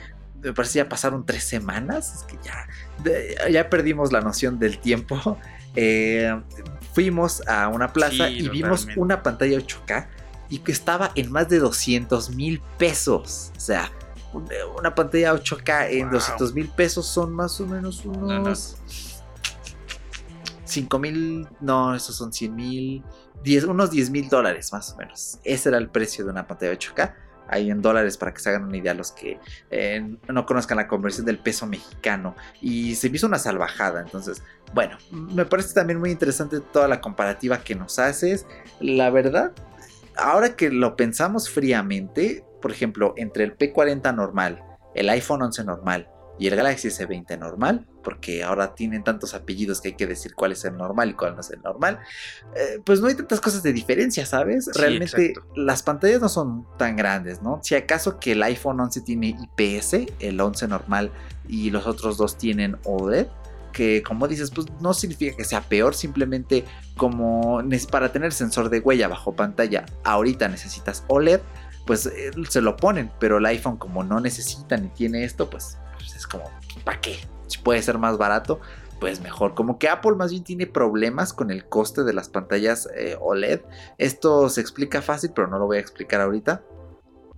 me 0.44 0.52
parece 0.52 0.78
ya 0.78 0.88
pasaron 0.88 1.24
tres 1.24 1.44
semanas, 1.44 2.14
es 2.14 2.22
que 2.22 2.38
ya, 2.44 3.48
ya 3.48 3.70
perdimos 3.70 4.12
la 4.12 4.20
noción 4.20 4.58
del 4.58 4.78
tiempo. 4.78 5.38
Eh, 5.76 6.32
fuimos 6.92 7.42
a 7.48 7.66
una 7.66 7.92
plaza 7.92 8.28
y 8.28 8.48
vimos 8.48 8.86
una 8.94 9.24
pantalla 9.24 9.58
8K 9.58 10.06
y 10.48 10.60
que 10.60 10.70
estaba 10.70 11.10
en 11.16 11.32
más 11.32 11.48
de 11.48 11.58
200 11.58 12.30
mil 12.30 12.62
pesos. 12.78 13.50
O 13.56 13.58
sea, 13.58 13.90
una 14.78 14.94
pantalla 14.94 15.34
8K 15.34 15.88
en 15.90 16.10
200 16.12 16.54
mil 16.54 16.68
pesos 16.68 17.06
son 17.08 17.32
más 17.32 17.60
o 17.60 17.66
menos 17.66 18.04
unos... 18.04 18.76
5 20.64 20.98
mil, 21.00 21.48
no, 21.60 21.94
esos 21.94 22.14
son 22.14 22.32
100 22.32 22.54
mil, 22.54 23.02
unos 23.66 23.90
10 23.90 24.10
mil 24.10 24.28
dólares 24.28 24.72
más 24.72 24.92
o 24.92 24.96
menos. 24.96 25.38
Ese 25.42 25.70
era 25.70 25.78
el 25.78 25.88
precio 25.88 26.24
de 26.24 26.30
una 26.30 26.46
pantalla 26.46 26.72
8K. 26.72 27.14
Ahí 27.48 27.70
en 27.70 27.82
dólares 27.82 28.16
para 28.16 28.32
que 28.32 28.40
se 28.40 28.50
hagan 28.50 28.64
una 28.64 28.76
idea 28.76 28.94
los 28.94 29.12
que 29.12 29.38
eh, 29.70 30.16
no 30.28 30.46
conozcan 30.46 30.76
la 30.76 30.88
conversión 30.88 31.26
del 31.26 31.38
peso 31.38 31.66
mexicano. 31.66 32.34
Y 32.60 32.94
se 32.94 33.10
me 33.10 33.16
hizo 33.16 33.26
una 33.26 33.38
salvajada. 33.38 34.00
Entonces, 34.00 34.42
bueno, 34.72 34.96
me 35.10 35.44
parece 35.44 35.74
también 35.74 35.98
muy 35.98 36.10
interesante 36.10 36.60
toda 36.60 36.88
la 36.88 37.00
comparativa 37.00 37.58
que 37.58 37.74
nos 37.74 37.98
haces. 37.98 38.46
La 38.80 39.10
verdad, 39.10 39.52
ahora 40.16 40.56
que 40.56 40.70
lo 40.70 40.96
pensamos 40.96 41.50
fríamente, 41.50 42.44
por 42.62 42.70
ejemplo, 42.70 43.14
entre 43.16 43.44
el 43.44 43.56
P40 43.56 44.14
normal, 44.14 44.62
el 44.94 45.10
iPhone 45.10 45.42
11 45.42 45.64
normal 45.64 46.08
y 46.38 46.48
el 46.48 46.56
Galaxy 46.56 46.88
S20 46.88 47.38
normal, 47.38 47.86
porque 48.02 48.42
ahora 48.42 48.74
tienen 48.74 49.04
tantos 49.04 49.34
apellidos 49.34 49.80
que 49.80 49.88
hay 49.88 49.94
que 49.94 50.06
decir 50.06 50.34
cuál 50.34 50.52
es 50.52 50.64
el 50.64 50.76
normal 50.76 51.10
y 51.10 51.14
cuál 51.14 51.34
no 51.34 51.40
es 51.40 51.50
el 51.50 51.62
normal, 51.62 52.00
eh, 52.56 52.80
pues 52.84 53.00
no 53.00 53.06
hay 53.06 53.14
tantas 53.14 53.40
cosas 53.40 53.62
de 53.62 53.72
diferencia, 53.72 54.26
¿sabes? 54.26 54.68
Realmente 54.74 55.34
las 55.54 55.82
pantallas 55.82 56.20
no 56.20 56.28
son 56.28 56.66
tan 56.76 56.96
grandes, 56.96 57.40
¿no? 57.40 57.60
Si 57.62 57.74
acaso 57.74 58.18
que 58.18 58.32
el 58.32 58.42
iPhone 58.42 58.80
11 58.80 59.00
tiene 59.02 59.36
IPS, 59.58 60.06
el 60.18 60.40
11 60.40 60.68
normal 60.68 61.12
y 61.48 61.70
los 61.70 61.86
otros 61.86 62.16
dos 62.16 62.36
tienen 62.36 62.76
OLED, 62.84 63.28
que 63.72 64.02
como 64.02 64.26
dices, 64.26 64.50
pues 64.50 64.66
no 64.80 64.92
significa 64.94 65.36
que 65.36 65.44
sea 65.44 65.60
peor, 65.60 65.94
simplemente 65.94 66.64
como 66.96 67.62
para 67.90 68.10
tener 68.12 68.32
sensor 68.32 68.70
de 68.70 68.80
huella 68.80 69.08
bajo 69.08 69.34
pantalla, 69.34 69.86
ahorita 70.04 70.48
necesitas 70.48 71.04
OLED, 71.08 71.40
pues 71.86 72.06
eh, 72.06 72.30
se 72.48 72.60
lo 72.60 72.76
ponen, 72.76 73.10
pero 73.20 73.38
el 73.38 73.46
iPhone 73.46 73.76
como 73.76 74.02
no 74.02 74.20
necesita 74.20 74.76
ni 74.76 74.88
tiene 74.88 75.24
esto, 75.24 75.50
pues 75.50 75.78
es 76.14 76.26
como, 76.26 76.44
¿para 76.84 77.00
qué? 77.00 77.18
Si 77.46 77.58
puede 77.58 77.82
ser 77.82 77.98
más 77.98 78.18
barato, 78.18 78.60
pues 79.00 79.20
mejor. 79.20 79.54
Como 79.54 79.78
que 79.78 79.88
Apple 79.88 80.14
más 80.16 80.30
bien 80.30 80.44
tiene 80.44 80.66
problemas 80.66 81.32
con 81.32 81.50
el 81.50 81.66
coste 81.66 82.04
de 82.04 82.12
las 82.12 82.28
pantallas 82.28 82.88
eh, 82.96 83.16
OLED. 83.20 83.60
Esto 83.98 84.48
se 84.48 84.60
explica 84.60 85.02
fácil, 85.02 85.32
pero 85.34 85.48
no 85.48 85.58
lo 85.58 85.66
voy 85.66 85.76
a 85.78 85.80
explicar 85.80 86.20
ahorita. 86.20 86.62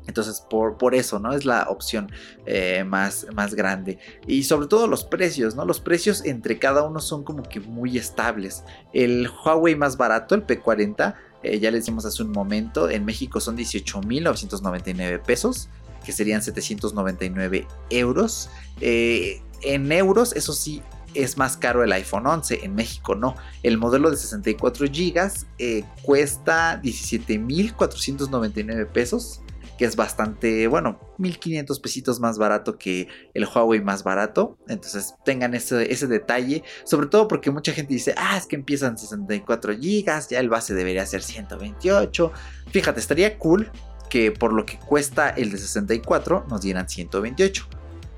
Entonces, 0.06 0.40
por, 0.48 0.78
por, 0.78 0.94
eso, 0.94 1.18
¿no? 1.18 1.32
Es 1.32 1.44
la 1.44 1.66
opción 1.68 2.12
eh, 2.44 2.84
más, 2.84 3.26
más 3.34 3.54
grande. 3.54 3.98
Y 4.26 4.44
sobre 4.44 4.68
todo 4.68 4.86
los 4.86 5.02
precios, 5.02 5.56
¿no? 5.56 5.64
Los 5.64 5.80
precios 5.80 6.24
entre 6.24 6.60
cada 6.60 6.84
uno 6.84 7.00
son 7.00 7.24
como 7.24 7.42
que 7.42 7.58
muy 7.58 7.98
estables. 7.98 8.62
El 8.92 9.28
Huawei 9.28 9.74
más 9.74 9.96
barato, 9.96 10.36
el 10.36 10.46
P40, 10.46 11.16
eh, 11.42 11.58
ya 11.58 11.72
les 11.72 11.82
decimos 11.82 12.06
hace 12.06 12.22
un 12.22 12.30
momento, 12.30 12.88
en 12.88 13.04
México 13.04 13.40
son 13.40 13.56
18.999 13.56 15.20
pesos 15.22 15.68
que 16.06 16.12
serían 16.12 16.40
799 16.40 17.66
euros. 17.90 18.48
Eh, 18.80 19.42
en 19.62 19.90
euros, 19.90 20.32
eso 20.34 20.52
sí, 20.52 20.82
es 21.14 21.36
más 21.36 21.56
caro 21.56 21.82
el 21.82 21.90
iPhone 21.92 22.24
11, 22.26 22.64
en 22.64 22.74
México 22.74 23.16
no. 23.16 23.34
El 23.62 23.78
modelo 23.78 24.10
de 24.10 24.16
64 24.16 24.86
GB 24.86 25.30
eh, 25.58 25.84
cuesta 26.02 26.80
17.499 26.82 28.86
pesos, 28.86 29.40
que 29.78 29.84
es 29.84 29.96
bastante, 29.96 30.68
bueno, 30.68 31.00
1.500 31.18 31.80
pesitos 31.80 32.20
más 32.20 32.38
barato 32.38 32.78
que 32.78 33.08
el 33.34 33.46
Huawei 33.46 33.80
más 33.80 34.04
barato. 34.04 34.56
Entonces 34.68 35.14
tengan 35.24 35.54
ese, 35.54 35.90
ese 35.90 36.06
detalle, 36.06 36.62
sobre 36.84 37.08
todo 37.08 37.26
porque 37.26 37.50
mucha 37.50 37.72
gente 37.72 37.94
dice, 37.94 38.14
ah, 38.16 38.36
es 38.36 38.46
que 38.46 38.54
empiezan 38.56 38.96
64 38.96 39.74
GB, 39.74 40.28
ya 40.30 40.38
el 40.38 40.48
base 40.48 40.72
debería 40.74 41.04
ser 41.04 41.22
128. 41.22 42.32
Fíjate, 42.70 43.00
estaría 43.00 43.38
cool 43.38 43.72
que 44.08 44.32
por 44.32 44.52
lo 44.52 44.64
que 44.66 44.78
cuesta 44.78 45.28
el 45.30 45.50
de 45.50 45.58
64 45.58 46.46
nos 46.48 46.60
dieran 46.62 46.88
128. 46.88 47.66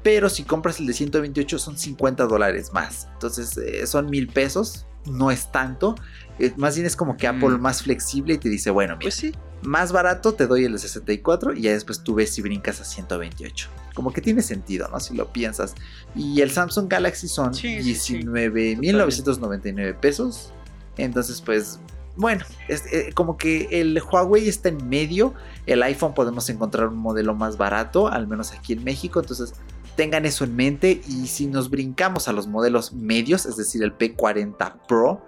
Pero 0.03 0.29
si 0.29 0.44
compras 0.44 0.79
el 0.81 0.87
de 0.87 0.92
128 0.94 1.59
son 1.59 1.77
50 1.77 2.27
dólares 2.27 2.72
más. 2.72 3.09
Entonces 3.14 3.57
eh, 3.59 3.87
son 3.87 4.09
mil 4.11 4.29
pesos. 4.29 4.85
no 5.07 5.31
es 5.31 5.51
tanto. 5.51 5.94
Eh, 6.38 6.53
más 6.59 6.74
bien 6.74 6.87
es 6.87 6.94
como 6.94 7.16
que 7.16 7.27
Apple 7.27 7.51
Mm. 7.57 7.61
más 7.62 7.83
flexible 7.83 8.35
y 8.35 8.38
te 8.38 8.48
dice, 8.51 8.70
bueno, 8.70 8.94
mira, 8.96 9.05
Pues 9.07 9.14
sí. 9.14 9.33
más 9.62 9.90
barato 9.90 10.35
te 10.35 10.46
doy 10.46 10.64
el 10.64 10.72
de 10.72 10.79
64 10.79 11.55
y 11.55 11.62
ya 11.62 11.72
después 11.72 12.03
tú 12.03 12.14
ves 12.14 12.31
si 12.31 12.42
brincas 12.42 12.81
a 12.83 12.85
128. 12.85 13.68
Como 13.94 14.12
que 14.12 14.20
tiene 14.20 14.42
sentido, 14.42 14.87
¿no? 14.88 15.01
Si 15.01 15.14
lo 15.16 15.33
piensas. 15.33 15.74
Y 16.14 16.42
el 16.42 16.51
Samsung 16.51 16.88
Galaxy 16.90 17.27
son 17.27 17.55
Sí, 17.55 17.83
sí, 17.83 17.94
sí. 17.94 18.14
19.999 18.18 19.94
pesos. 19.98 20.53
Entonces, 20.96 21.40
pues, 21.40 21.79
bueno, 22.18 22.44
es, 22.66 22.85
eh, 22.92 23.12
como 23.14 23.37
que 23.37 23.68
el 23.70 24.02
Huawei 24.02 24.48
está 24.48 24.68
en 24.68 24.88
medio. 24.88 25.35
El 25.66 25.85
iPhone 25.85 26.14
podemos 26.14 26.50
encontrar 26.50 26.88
un 26.88 26.98
modelo 26.98 27.33
más 27.33 27.57
barato, 27.57 28.09
al 28.09 28.26
menos 28.26 28.52
aquí 28.52 28.72
en 28.72 28.83
México. 28.83 29.20
Entonces, 29.20 29.54
tengan 29.94 30.26
eso 30.26 30.42
en 30.42 30.57
mente. 30.57 31.00
Y 31.07 31.28
si 31.28 31.46
nos 31.46 31.70
brincamos 31.70 32.26
a 32.26 32.33
los 32.33 32.48
modelos 32.48 32.92
medios, 32.92 33.46
es 33.46 33.57
decir, 33.57 33.85
el 33.85 33.96
P40 33.96 34.87
Pro, 34.88 35.22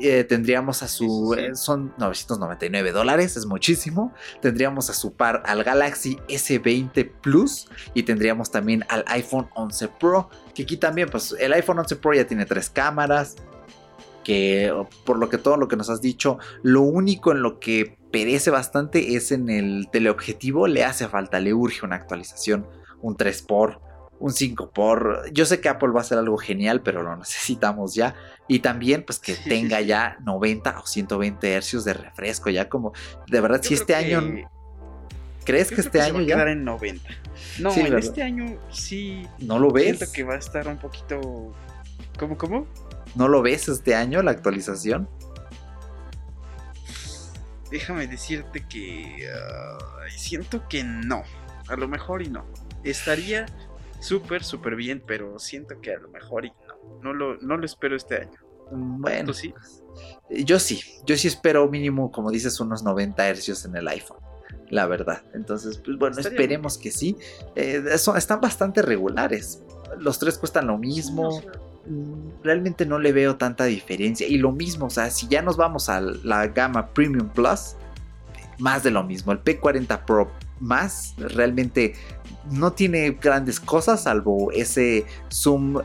eh, 0.00 0.24
tendríamos 0.24 0.82
a 0.82 0.88
su. 0.88 1.32
Eh, 1.38 1.54
son 1.54 1.94
999 1.98 2.90
dólares, 2.90 3.36
es 3.36 3.46
muchísimo. 3.46 4.12
Tendríamos 4.40 4.90
a 4.90 4.94
su 4.94 5.12
par 5.12 5.44
al 5.46 5.62
Galaxy 5.62 6.16
S20 6.28 7.08
Plus 7.20 7.68
y 7.94 8.02
tendríamos 8.02 8.50
también 8.50 8.84
al 8.88 9.04
iPhone 9.06 9.48
11 9.54 9.88
Pro. 10.00 10.28
Que 10.56 10.64
aquí 10.64 10.76
también, 10.76 11.08
pues 11.08 11.36
el 11.38 11.52
iPhone 11.52 11.78
11 11.78 11.94
Pro 11.96 12.14
ya 12.14 12.26
tiene 12.26 12.46
tres 12.46 12.68
cámaras. 12.68 13.36
Que 14.24 14.72
por 15.04 15.18
lo 15.18 15.28
que 15.28 15.38
todo 15.38 15.56
lo 15.56 15.66
que 15.68 15.76
nos 15.76 15.90
has 15.90 16.00
dicho, 16.00 16.38
lo 16.62 16.82
único 16.82 17.32
en 17.32 17.42
lo 17.42 17.58
que 17.58 17.96
perece 18.12 18.50
bastante 18.50 19.16
es 19.16 19.32
en 19.32 19.50
el 19.50 19.88
teleobjetivo. 19.90 20.66
Le 20.68 20.84
hace 20.84 21.08
falta, 21.08 21.40
le 21.40 21.52
urge 21.54 21.84
una 21.84 21.96
actualización, 21.96 22.66
un 23.00 23.16
3x, 23.16 23.78
un 24.20 24.30
5x. 24.32 25.32
Yo 25.32 25.44
sé 25.46 25.60
que 25.60 25.68
Apple 25.68 25.88
va 25.90 25.98
a 25.98 26.02
hacer 26.02 26.18
algo 26.18 26.36
genial, 26.38 26.82
pero 26.82 27.02
lo 27.02 27.16
necesitamos 27.16 27.94
ya. 27.94 28.14
Y 28.46 28.60
también, 28.60 29.02
pues 29.04 29.18
que 29.18 29.34
Sí, 29.34 29.48
tenga 29.48 29.80
ya 29.80 30.18
90 30.24 30.78
o 30.78 30.86
120 30.86 31.52
hercios 31.52 31.84
de 31.84 31.94
refresco. 31.94 32.48
Ya 32.50 32.68
como, 32.68 32.92
de 33.28 33.40
verdad, 33.40 33.60
Yo 33.62 33.68
si 33.68 33.74
este 33.74 33.86
que- 33.94 34.14
año. 34.14 34.48
¿Crees 35.44 35.70
yo 35.70 35.74
que 35.76 35.80
este 35.82 35.98
se 35.98 36.04
año 36.04 36.14
va 36.14 36.20
a 36.20 36.26
quedar 36.26 36.48
en 36.48 36.64
90. 36.64 37.08
No, 37.58 37.72
Sí, 37.72 37.80
en 37.80 37.84
¿verdad? 37.86 37.98
este 37.98 38.22
año 38.22 38.58
sí. 38.70 39.26
¿No 39.40 39.58
lo 39.58 39.72
ves? 39.72 39.96
Siento 39.98 40.12
que 40.12 40.22
va 40.22 40.34
a 40.34 40.38
estar 40.38 40.68
un 40.68 40.76
poquito. 40.78 41.52
¿Cómo, 42.16 42.38
cómo? 42.38 42.66
¿No 43.14 43.28
lo 43.28 43.42
ves 43.42 43.68
este 43.68 43.94
año 43.94 44.22
la 44.22 44.30
actualización? 44.30 45.08
Déjame 47.70 48.06
decirte 48.06 48.66
que. 48.68 49.28
ay, 50.02 50.10
siento 50.10 50.68
que 50.68 50.84
no. 50.84 51.22
A 51.68 51.76
lo 51.76 51.88
mejor 51.88 52.22
y 52.22 52.28
no. 52.28 52.44
Estaría 52.84 53.46
súper, 54.00 54.44
súper 54.44 54.76
bien, 54.76 55.02
pero 55.06 55.38
siento 55.38 55.80
que 55.80 55.94
a 55.94 55.98
lo 55.98 56.08
mejor 56.08 56.44
y 56.44 56.50
no. 56.68 57.00
No 57.02 57.12
lo, 57.14 57.36
no 57.38 57.56
lo 57.56 57.64
espero 57.64 57.96
este 57.96 58.16
año. 58.22 58.38
Mm, 58.70 59.00
Bueno, 59.00 59.26
¿Tú 59.26 59.34
sí? 59.34 59.54
yo 60.30 60.58
sí, 60.58 60.82
yo 61.06 61.16
sí 61.16 61.28
espero 61.28 61.68
mínimo, 61.68 62.10
como 62.10 62.30
dices, 62.30 62.58
unos 62.60 62.82
90 62.82 63.26
hercios 63.28 63.64
en 63.64 63.76
el 63.76 63.88
iPhone. 63.88 64.18
La 64.68 64.86
verdad. 64.86 65.22
Entonces, 65.34 65.78
pues 65.84 65.96
bueno, 65.98 66.16
Estaría 66.16 66.36
esperemos 66.38 66.78
que 66.78 66.90
sí. 66.90 67.16
Eh, 67.56 67.96
son- 67.98 68.16
están 68.16 68.40
bastante 68.40 68.82
regulares. 68.82 69.62
Los 69.98 70.18
tres 70.18 70.36
cuestan 70.38 70.66
lo 70.66 70.78
mismo. 70.78 71.40
Realmente 72.42 72.86
no 72.86 72.98
le 72.98 73.12
veo 73.12 73.36
tanta 73.36 73.64
diferencia. 73.64 74.26
Y 74.26 74.38
lo 74.38 74.52
mismo, 74.52 74.86
o 74.86 74.90
sea, 74.90 75.10
si 75.10 75.28
ya 75.28 75.42
nos 75.42 75.56
vamos 75.56 75.88
a 75.88 76.00
la 76.00 76.46
gama 76.48 76.88
Premium 76.88 77.28
Plus, 77.28 77.76
más 78.58 78.82
de 78.82 78.90
lo 78.90 79.02
mismo. 79.02 79.32
El 79.32 79.42
P40 79.42 80.04
Pro 80.04 80.30
más 80.60 81.14
realmente 81.18 81.94
no 82.50 82.72
tiene 82.72 83.10
grandes 83.20 83.60
cosas, 83.60 84.04
salvo 84.04 84.52
ese 84.52 85.04
zoom 85.30 85.80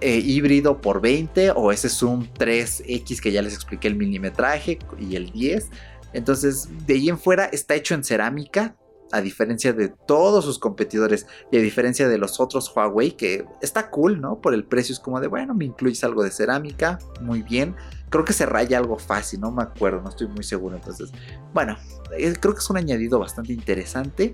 eh, 0.00 0.16
híbrido 0.16 0.80
por 0.80 1.00
20 1.00 1.50
o 1.52 1.72
ese 1.72 1.88
zoom 1.88 2.26
3X 2.38 3.20
que 3.20 3.32
ya 3.32 3.42
les 3.42 3.54
expliqué 3.54 3.88
el 3.88 3.96
milimetraje 3.96 4.78
y 4.98 5.16
el 5.16 5.30
10. 5.30 5.68
Entonces, 6.12 6.68
de 6.86 6.94
ahí 6.94 7.08
en 7.08 7.18
fuera 7.18 7.44
está 7.46 7.74
hecho 7.74 7.94
en 7.94 8.02
cerámica, 8.02 8.74
a 9.12 9.20
diferencia 9.20 9.72
de 9.72 9.88
todos 9.88 10.44
sus 10.44 10.58
competidores 10.58 11.26
y 11.50 11.58
a 11.58 11.60
diferencia 11.60 12.08
de 12.08 12.18
los 12.18 12.40
otros 12.40 12.72
Huawei, 12.74 13.12
que 13.12 13.44
está 13.60 13.90
cool, 13.90 14.20
¿no? 14.20 14.40
Por 14.40 14.54
el 14.54 14.64
precio 14.64 14.92
es 14.92 15.00
como 15.00 15.20
de, 15.20 15.26
bueno, 15.26 15.54
me 15.54 15.64
incluyes 15.64 16.02
algo 16.04 16.22
de 16.22 16.30
cerámica, 16.30 16.98
muy 17.20 17.42
bien. 17.42 17.74
Creo 18.08 18.24
que 18.24 18.32
se 18.32 18.46
raya 18.46 18.78
algo 18.78 18.98
fácil, 18.98 19.40
no 19.40 19.50
me 19.50 19.62
acuerdo, 19.62 20.00
no 20.02 20.08
estoy 20.08 20.28
muy 20.28 20.44
seguro. 20.44 20.76
Entonces, 20.76 21.10
bueno, 21.52 21.76
eh, 22.16 22.34
creo 22.40 22.54
que 22.54 22.60
es 22.60 22.70
un 22.70 22.76
añadido 22.76 23.18
bastante 23.18 23.52
interesante, 23.52 24.32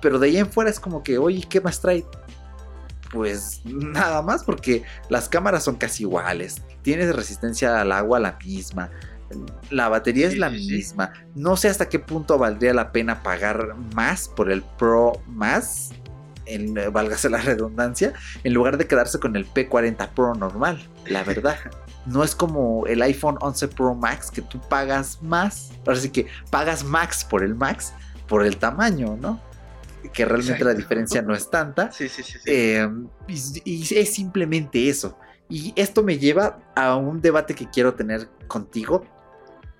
pero 0.00 0.18
de 0.18 0.28
ahí 0.28 0.36
en 0.38 0.50
fuera 0.50 0.70
es 0.70 0.80
como 0.80 1.02
que, 1.02 1.18
oye, 1.18 1.44
¿qué 1.48 1.60
más 1.60 1.80
trae? 1.80 2.04
Pues 3.12 3.62
nada 3.64 4.20
más 4.20 4.44
porque 4.44 4.82
las 5.08 5.28
cámaras 5.28 5.64
son 5.64 5.76
casi 5.76 6.02
iguales, 6.02 6.62
tienes 6.82 7.14
resistencia 7.16 7.80
al 7.80 7.92
agua 7.92 8.20
la 8.20 8.38
misma, 8.44 8.90
la 9.70 9.88
batería 9.88 10.26
es 10.26 10.38
la 10.38 10.50
misma. 10.50 11.12
No 11.34 11.56
sé 11.56 11.68
hasta 11.68 11.88
qué 11.88 11.98
punto 11.98 12.38
valdría 12.38 12.74
la 12.74 12.92
pena 12.92 13.22
pagar 13.22 13.74
más 13.94 14.28
por 14.28 14.50
el 14.50 14.62
Pro 14.62 15.20
más, 15.26 15.90
en, 16.46 16.76
eh, 16.78 16.88
válgase 16.88 17.28
la 17.28 17.38
redundancia, 17.38 18.14
en 18.42 18.54
lugar 18.54 18.78
de 18.78 18.86
quedarse 18.86 19.18
con 19.18 19.36
el 19.36 19.46
P40 19.46 20.08
Pro 20.10 20.34
normal, 20.34 20.88
la 21.06 21.24
verdad. 21.24 21.58
No 22.06 22.24
es 22.24 22.34
como 22.34 22.86
el 22.86 23.02
iPhone 23.02 23.36
11 23.38 23.68
Pro 23.68 23.94
Max 23.94 24.30
que 24.30 24.40
tú 24.40 24.58
pagas 24.70 25.18
más. 25.20 25.72
Ahora 25.86 26.00
sí 26.00 26.08
que 26.08 26.26
pagas 26.50 26.82
max 26.82 27.22
por 27.22 27.42
el 27.42 27.54
Max, 27.54 27.92
por 28.26 28.46
el 28.46 28.56
tamaño, 28.56 29.18
¿no? 29.20 29.38
Que 30.14 30.24
realmente 30.24 30.64
la 30.64 30.72
diferencia 30.72 31.20
no 31.20 31.34
es 31.34 31.50
tanta. 31.50 31.92
Sí, 31.92 32.08
sí, 32.08 32.22
sí. 32.22 32.38
sí. 32.38 32.38
Eh, 32.46 32.88
y, 33.26 33.62
y 33.62 33.98
es 33.98 34.14
simplemente 34.14 34.88
eso. 34.88 35.18
Y 35.50 35.74
esto 35.76 36.02
me 36.02 36.18
lleva 36.18 36.60
a 36.74 36.96
un 36.96 37.20
debate 37.20 37.54
que 37.54 37.68
quiero 37.68 37.92
tener 37.92 38.30
contigo. 38.46 39.04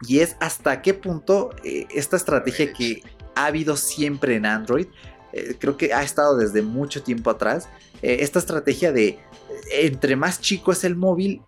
Y 0.07 0.21
es 0.21 0.37
hasta 0.41 0.83
qué 0.83 0.95
punto 0.95 1.51
eh, 1.65 1.87
esta 1.95 2.17
estrategia 2.17 2.73
que 2.73 3.03
ha 3.35 3.47
habido 3.47 3.77
siempre 3.77 4.37
en 4.37 4.47
Android, 4.47 4.87
eh, 5.33 5.57
creo 5.59 5.77
que 5.77 5.93
ha 5.93 6.03
estado 6.03 6.37
desde 6.37 6.63
mucho 6.63 7.03
tiempo 7.03 7.31
atrás, 7.31 7.69
eh, 8.03 8.19
esta 8.21 8.39
estrategia 8.39 8.93
de 8.93 9.19
entre 9.73 10.15
más 10.15 10.41
chico 10.41 10.73
es 10.73 10.85
el 10.85 10.95
móvil, 10.95 11.43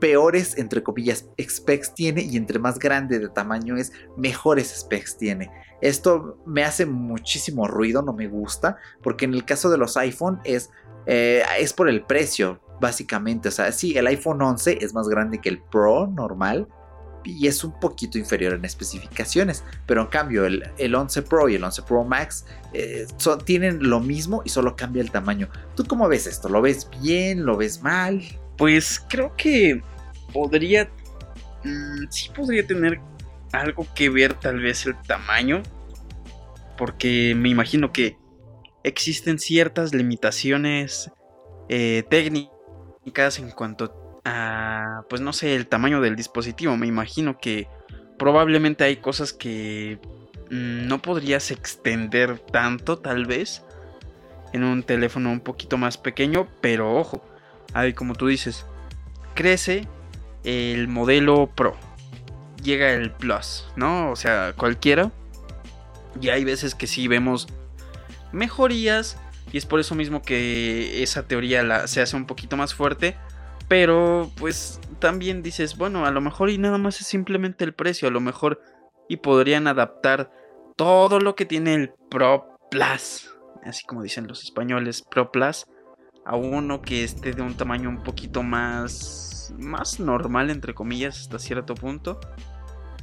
peores, 0.00 0.58
entre 0.58 0.82
comillas, 0.82 1.26
specs 1.40 1.94
tiene 1.94 2.22
y 2.22 2.36
entre 2.36 2.58
más 2.58 2.78
grande 2.78 3.18
de 3.18 3.28
tamaño 3.28 3.76
es, 3.76 3.92
mejores 4.16 4.74
specs 4.80 5.16
tiene. 5.16 5.50
Esto 5.80 6.38
me 6.46 6.62
hace 6.62 6.84
muchísimo 6.84 7.66
ruido, 7.66 8.02
no 8.02 8.12
me 8.12 8.28
gusta, 8.28 8.76
porque 9.02 9.24
en 9.24 9.34
el 9.34 9.44
caso 9.44 9.70
de 9.70 9.78
los 9.78 9.96
iPhone 9.96 10.40
es, 10.44 10.70
es 11.06 11.72
por 11.72 11.88
el 11.88 12.04
precio, 12.04 12.60
básicamente. 12.80 13.48
O 13.48 13.52
sea, 13.52 13.72
sí, 13.72 13.96
el 13.96 14.06
iPhone 14.06 14.42
11 14.42 14.78
es 14.82 14.94
más 14.94 15.08
grande 15.08 15.40
que 15.40 15.48
el 15.48 15.62
Pro 15.62 16.06
normal 16.06 16.68
y 17.24 17.46
es 17.46 17.64
un 17.64 17.72
poquito 17.80 18.18
inferior 18.18 18.52
en 18.54 18.64
especificaciones, 18.64 19.64
pero 19.86 20.02
en 20.02 20.06
cambio 20.08 20.44
el, 20.46 20.70
el 20.78 20.94
11 20.94 21.22
Pro 21.22 21.48
y 21.48 21.54
el 21.56 21.64
11 21.64 21.82
Pro 21.82 22.04
Max 22.04 22.46
eh, 22.72 23.06
son- 23.16 23.40
tienen 23.44 23.82
lo 23.88 24.00
mismo 24.00 24.42
y 24.44 24.50
solo 24.50 24.76
cambia 24.76 25.02
el 25.02 25.10
tamaño. 25.10 25.48
¿Tú 25.74 25.84
cómo 25.84 26.06
ves 26.08 26.26
esto? 26.26 26.48
¿Lo 26.48 26.60
ves 26.62 26.88
bien? 27.02 27.44
¿Lo 27.46 27.56
ves 27.56 27.82
mal? 27.82 28.22
Pues 28.56 29.04
creo 29.08 29.34
que 29.36 29.80
podría. 30.32 30.90
mm, 31.64 32.06
sí 32.10 32.30
podría 32.34 32.66
tener 32.66 33.00
algo 33.52 33.86
que 33.94 34.10
ver, 34.10 34.34
tal 34.34 34.60
vez, 34.60 34.84
el 34.86 34.96
tamaño. 35.02 35.62
Porque 36.76 37.34
me 37.36 37.48
imagino 37.50 37.92
que 37.92 38.16
existen 38.82 39.38
ciertas 39.38 39.94
limitaciones 39.94 41.10
eh, 41.68 42.02
técnicas 42.10 43.38
en 43.38 43.50
cuanto 43.52 43.84
a. 43.84 44.03
Pues 45.08 45.20
no 45.20 45.32
sé, 45.32 45.54
el 45.54 45.66
tamaño 45.66 46.00
del 46.00 46.16
dispositivo. 46.16 46.76
Me 46.76 46.86
imagino 46.86 47.38
que 47.38 47.68
probablemente 48.18 48.84
hay 48.84 48.96
cosas 48.96 49.32
que 49.32 49.98
mm, 50.50 50.86
no 50.88 51.00
podrías 51.02 51.50
extender 51.50 52.38
tanto, 52.38 52.98
tal 52.98 53.26
vez. 53.26 53.62
En 54.52 54.62
un 54.64 54.82
teléfono 54.84 55.30
un 55.30 55.40
poquito 55.40 55.76
más 55.76 55.98
pequeño, 55.98 56.46
pero 56.60 56.94
ojo, 56.94 57.24
ahí 57.72 57.92
como 57.92 58.14
tú 58.14 58.28
dices, 58.28 58.64
crece 59.34 59.88
el 60.44 60.86
modelo 60.88 61.50
Pro. 61.54 61.76
Llega 62.62 62.92
el 62.92 63.10
Plus, 63.10 63.66
¿no? 63.76 64.10
O 64.10 64.16
sea, 64.16 64.54
cualquiera. 64.56 65.10
Y 66.20 66.28
hay 66.28 66.44
veces 66.44 66.74
que 66.74 66.86
sí 66.86 67.08
vemos 67.08 67.48
mejorías. 68.32 69.18
Y 69.52 69.58
es 69.58 69.66
por 69.66 69.80
eso 69.80 69.94
mismo 69.94 70.22
que 70.22 71.02
esa 71.02 71.26
teoría 71.26 71.62
la- 71.62 71.86
se 71.88 72.00
hace 72.00 72.16
un 72.16 72.26
poquito 72.26 72.56
más 72.56 72.74
fuerte. 72.74 73.16
Pero 73.68 74.30
pues 74.36 74.80
también 74.98 75.42
dices, 75.42 75.76
bueno, 75.76 76.06
a 76.06 76.10
lo 76.10 76.20
mejor 76.20 76.50
y 76.50 76.58
nada 76.58 76.78
más 76.78 77.00
es 77.00 77.06
simplemente 77.06 77.64
el 77.64 77.74
precio. 77.74 78.08
A 78.08 78.10
lo 78.10 78.20
mejor 78.20 78.60
y 79.08 79.18
podrían 79.18 79.66
adaptar 79.66 80.30
todo 80.76 81.20
lo 81.20 81.34
que 81.34 81.46
tiene 81.46 81.74
el 81.74 81.92
Pro 82.10 82.58
Plus. 82.70 83.30
Así 83.64 83.84
como 83.84 84.02
dicen 84.02 84.26
los 84.26 84.42
españoles, 84.42 85.02
Pro 85.02 85.32
Plus 85.32 85.66
a 86.26 86.36
uno 86.36 86.80
que 86.80 87.04
esté 87.04 87.32
de 87.32 87.42
un 87.42 87.54
tamaño 87.54 87.88
un 87.90 88.02
poquito 88.02 88.42
más 88.42 89.52
más 89.58 90.00
normal 90.00 90.50
entre 90.50 90.74
comillas 90.74 91.20
hasta 91.20 91.38
cierto 91.38 91.74
punto. 91.74 92.20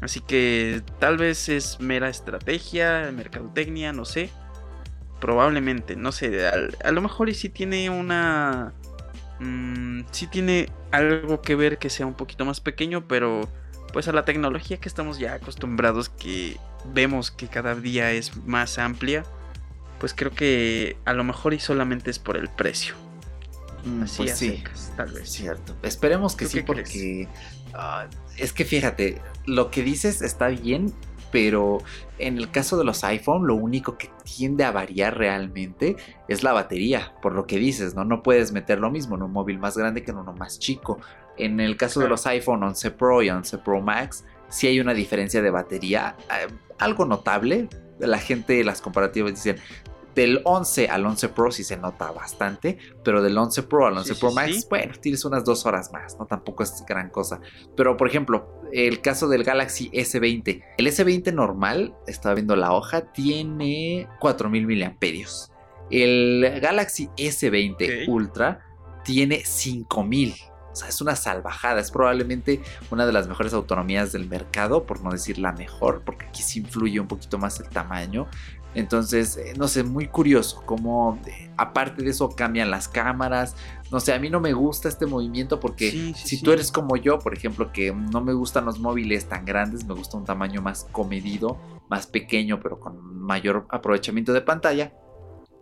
Así 0.01 0.19
que 0.19 0.81
tal 0.99 1.17
vez 1.17 1.47
es 1.49 1.79
mera 1.79 2.09
estrategia, 2.09 3.11
mercadotecnia, 3.15 3.93
no 3.93 4.05
sé. 4.05 4.31
Probablemente, 5.19 5.95
no 5.95 6.11
sé, 6.11 6.47
a, 6.47 6.91
lo 6.91 7.01
mejor 7.01 7.29
y 7.29 7.35
si 7.35 7.49
tiene 7.49 7.91
una 7.91 8.73
mm, 9.41 10.01
sí 10.11 10.27
tiene 10.27 10.69
algo 10.91 11.41
que 11.41 11.55
ver 11.55 11.77
que 11.77 11.89
sea 11.89 12.05
un 12.05 12.13
poquito 12.13 12.45
más 12.45 12.61
pequeño, 12.61 13.07
pero 13.07 13.49
pues 13.93 14.07
a 14.07 14.13
la 14.13 14.23
tecnología 14.23 14.77
que 14.77 14.87
estamos 14.87 15.19
ya 15.19 15.33
acostumbrados, 15.33 16.09
que 16.09 16.57
vemos 16.93 17.31
que 17.31 17.47
cada 17.47 17.75
día 17.75 18.11
es 18.11 18.37
más 18.45 18.77
amplia, 18.77 19.23
pues 19.99 20.13
creo 20.13 20.31
que 20.31 20.97
a 21.05 21.13
lo 21.13 21.23
mejor 21.23 21.53
y 21.53 21.59
solamente 21.59 22.09
es 22.09 22.19
por 22.19 22.37
el 22.37 22.49
precio. 22.49 22.95
Mm, 23.85 24.03
Así 24.03 24.17
pues 24.17 24.37
sí, 24.37 24.49
secas, 24.57 24.93
tal 24.95 25.11
vez. 25.11 25.29
cierto. 25.29 25.75
Esperemos 25.83 26.35
que 26.35 26.45
¿Tú 26.45 26.51
sí, 26.51 26.61
porque 26.61 27.27
ah, 27.73 28.07
es 28.37 28.53
que 28.53 28.65
fíjate, 28.65 29.21
lo 29.45 29.71
que 29.71 29.83
dices 29.83 30.21
está 30.21 30.47
bien, 30.47 30.93
pero 31.31 31.79
en 32.17 32.37
el 32.37 32.51
caso 32.51 32.77
de 32.77 32.83
los 32.83 33.03
iPhone, 33.03 33.47
lo 33.47 33.55
único 33.55 33.97
que 33.97 34.09
tiende 34.23 34.63
a 34.63 34.71
variar 34.71 35.17
realmente 35.17 35.95
es 36.27 36.43
la 36.43 36.53
batería, 36.53 37.13
por 37.21 37.33
lo 37.33 37.47
que 37.47 37.57
dices, 37.57 37.95
¿no? 37.95 38.05
No 38.05 38.21
puedes 38.21 38.51
meter 38.51 38.79
lo 38.79 38.91
mismo 38.91 39.15
en 39.15 39.23
un 39.23 39.31
móvil 39.31 39.57
más 39.57 39.77
grande 39.77 40.03
que 40.03 40.11
en 40.11 40.17
uno 40.17 40.33
más 40.33 40.59
chico. 40.59 40.99
En 41.37 41.59
el 41.59 41.77
caso 41.77 41.99
de 41.99 42.09
los 42.09 42.25
iPhone 42.27 42.63
11 42.63 42.91
Pro 42.91 43.21
y 43.23 43.29
11 43.29 43.57
Pro 43.59 43.81
Max, 43.81 44.25
sí 44.49 44.67
hay 44.67 44.79
una 44.79 44.93
diferencia 44.93 45.41
de 45.41 45.49
batería, 45.49 46.15
eh, 46.29 46.51
algo 46.77 47.05
notable. 47.05 47.69
La 47.99 48.19
gente, 48.19 48.63
las 48.63 48.81
comparativas 48.81 49.31
dicen, 49.31 49.57
del 50.15 50.41
11 50.43 50.89
al 50.89 51.05
11 51.05 51.29
Pro 51.29 51.51
sí 51.51 51.63
se 51.63 51.77
nota 51.77 52.11
bastante, 52.11 52.77
pero 53.03 53.21
del 53.21 53.37
11 53.37 53.63
Pro 53.63 53.87
al 53.87 53.97
11 53.97 54.13
Sí, 54.13 54.19
Pro 54.19 54.29
sí, 54.29 54.35
Max, 54.35 54.55
sí. 54.55 54.67
bueno, 54.69 54.93
tienes 54.99 55.25
unas 55.25 55.43
dos 55.45 55.65
horas 55.65 55.91
más, 55.91 56.17
¿no? 56.19 56.25
Tampoco 56.25 56.63
es 56.63 56.83
gran 56.87 57.09
cosa. 57.09 57.39
Pero, 57.75 57.97
por 57.97 58.07
ejemplo, 58.07 58.61
el 58.71 59.01
caso 59.01 59.27
del 59.27 59.43
Galaxy 59.43 59.89
S20. 59.91 60.63
El 60.77 60.87
S20 60.87 61.33
normal, 61.33 61.95
estaba 62.07 62.35
viendo 62.35 62.55
la 62.55 62.73
hoja, 62.73 63.11
tiene 63.11 64.07
4000 64.19 64.65
miliamperios. 64.65 65.51
El 65.89 66.59
Galaxy 66.61 67.09
S20 67.17 68.03
Ok. 68.03 68.09
Ultra 68.09 68.61
tiene 69.03 69.43
5000. 69.43 70.35
O 70.71 70.75
sea, 70.75 70.87
es 70.87 71.01
una 71.01 71.17
salvajada. 71.17 71.81
Es 71.81 71.91
probablemente 71.91 72.61
una 72.91 73.05
de 73.05 73.11
las 73.11 73.27
mejores 73.27 73.53
autonomías 73.53 74.13
del 74.13 74.27
mercado, 74.29 74.85
por 74.85 75.01
no 75.03 75.11
decir 75.11 75.37
la 75.37 75.51
mejor, 75.51 76.01
porque 76.05 76.27
aquí 76.27 76.41
sí 76.43 76.59
influye 76.59 76.99
un 76.99 77.07
poquito 77.07 77.37
más 77.37 77.59
el 77.59 77.67
tamaño. 77.67 78.27
Entonces, 78.73 79.35
eh, 79.37 79.53
no 79.57 79.67
sé, 79.67 79.83
muy 79.83 80.07
curioso 80.07 80.63
cómo, 80.65 81.19
eh, 81.27 81.49
aparte 81.57 82.03
de 82.03 82.09
eso, 82.11 82.29
cambian 82.29 82.71
las 82.71 82.87
cámaras. 82.87 83.55
No 83.91 83.99
sé, 83.99 84.13
a 84.13 84.19
mí 84.19 84.29
no 84.29 84.39
me 84.39 84.53
gusta 84.53 84.87
este 84.87 85.05
movimiento 85.05 85.59
porque 85.59 85.91
Sí, 85.91 86.13
sí, 86.15 86.27
si 86.27 86.37
sí. 86.37 86.43
tú 86.43 86.51
eres 86.53 86.71
como 86.71 86.95
yo, 86.95 87.19
por 87.19 87.33
ejemplo, 87.33 87.71
que 87.73 87.91
no 87.93 88.21
me 88.21 88.33
gustan 88.33 88.65
los 88.65 88.79
móviles 88.79 89.27
tan 89.27 89.43
grandes, 89.43 89.85
me 89.85 89.93
gusta 89.93 90.17
un 90.17 90.23
tamaño 90.25 90.61
más 90.61 90.87
comedido, 90.91 91.57
más 91.89 92.07
pequeño, 92.07 92.59
pero 92.61 92.79
con 92.79 93.19
mayor 93.19 93.65
aprovechamiento 93.69 94.31
de 94.31 94.41
pantalla. 94.41 94.93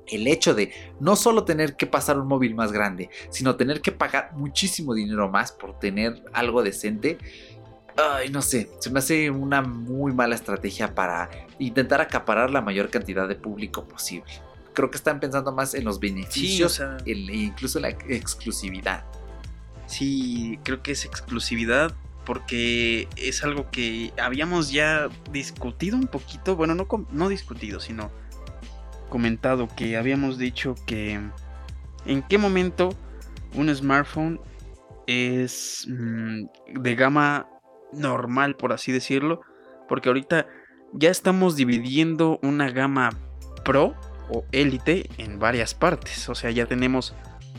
El 0.05 0.25
hecho 0.25 0.55
de 0.55 0.71
no 0.99 1.15
solo 1.15 1.43
tener 1.45 1.75
que 1.75 1.85
pasar 1.85 2.17
un 2.19 2.27
móvil 2.27 2.55
más 2.55 2.71
grande, 2.71 3.11
sino 3.29 3.55
tener 3.57 3.79
que 3.81 3.91
pagar 3.91 4.31
muchísimo 4.35 4.95
dinero 4.95 5.29
más 5.29 5.51
por 5.51 5.77
tener 5.77 6.23
algo 6.33 6.63
decente, 6.63 7.19
ay, 7.99 8.29
no 8.29 8.41
sé, 8.41 8.69
se 8.79 8.89
me 8.89 8.99
hace 8.99 9.29
una 9.29 9.61
muy 9.61 10.13
mala 10.13 10.35
estrategia 10.35 10.93
para 10.95 11.29
intentar 11.59 12.01
acaparar 12.01 12.51
la 12.51 12.61
mayor 12.61 12.89
cantidad 12.89 13.27
de 13.27 13.35
público 13.35 13.85
posible. 13.87 14.31
Creo 14.73 14.89
que 14.91 14.97
están 14.97 15.19
pensando 15.19 15.51
más 15.51 15.73
en 15.73 15.83
los 15.83 15.95
Sí, 15.99 16.07
o 16.07 16.13
beneficios 16.15 16.73
sea, 16.73 16.97
en- 17.05 17.29
e 17.29 17.35
incluso 17.35 17.79
en 17.79 17.83
la 17.83 17.89
exclusividad. 17.89 19.03
sí, 19.87 20.59
creo 20.63 20.81
que 20.83 20.91
es 20.91 21.05
exclusividad 21.05 21.93
porque 22.25 23.07
es 23.15 23.43
algo 23.43 23.71
que 23.71 24.13
habíamos 24.21 24.71
ya 24.71 25.09
discutido 25.31 25.97
un 25.97 26.05
poquito, 26.07 26.55
bueno, 26.55 26.75
no, 26.75 26.87
no 27.11 27.27
discutido, 27.29 27.79
sino 27.79 28.11
comentado 29.09 29.67
que 29.75 29.97
habíamos 29.97 30.37
dicho 30.37 30.75
que 30.85 31.19
en 32.05 32.21
qué 32.23 32.37
momento 32.37 32.89
un 33.55 33.73
smartphone 33.73 34.39
es 35.07 35.87
mm, 35.89 36.43
de 36.81 36.95
gama 36.95 37.47
normal, 37.93 38.55
por 38.55 38.73
así 38.73 38.91
decirlo, 38.91 39.41
porque 39.87 40.09
ahorita 40.09 40.47
ya 40.93 41.09
estamos 41.09 41.55
dividiendo 41.55 42.39
una 42.43 42.69
gama 42.71 43.09
Pro 43.63 43.95
o 44.29 44.45
Elite 44.51 45.09
en 45.17 45.39
varias 45.39 45.73
partes, 45.73 46.29
o 46.29 46.35
sea, 46.35 46.51
ya 46.51 46.65
tenemos 46.65 47.15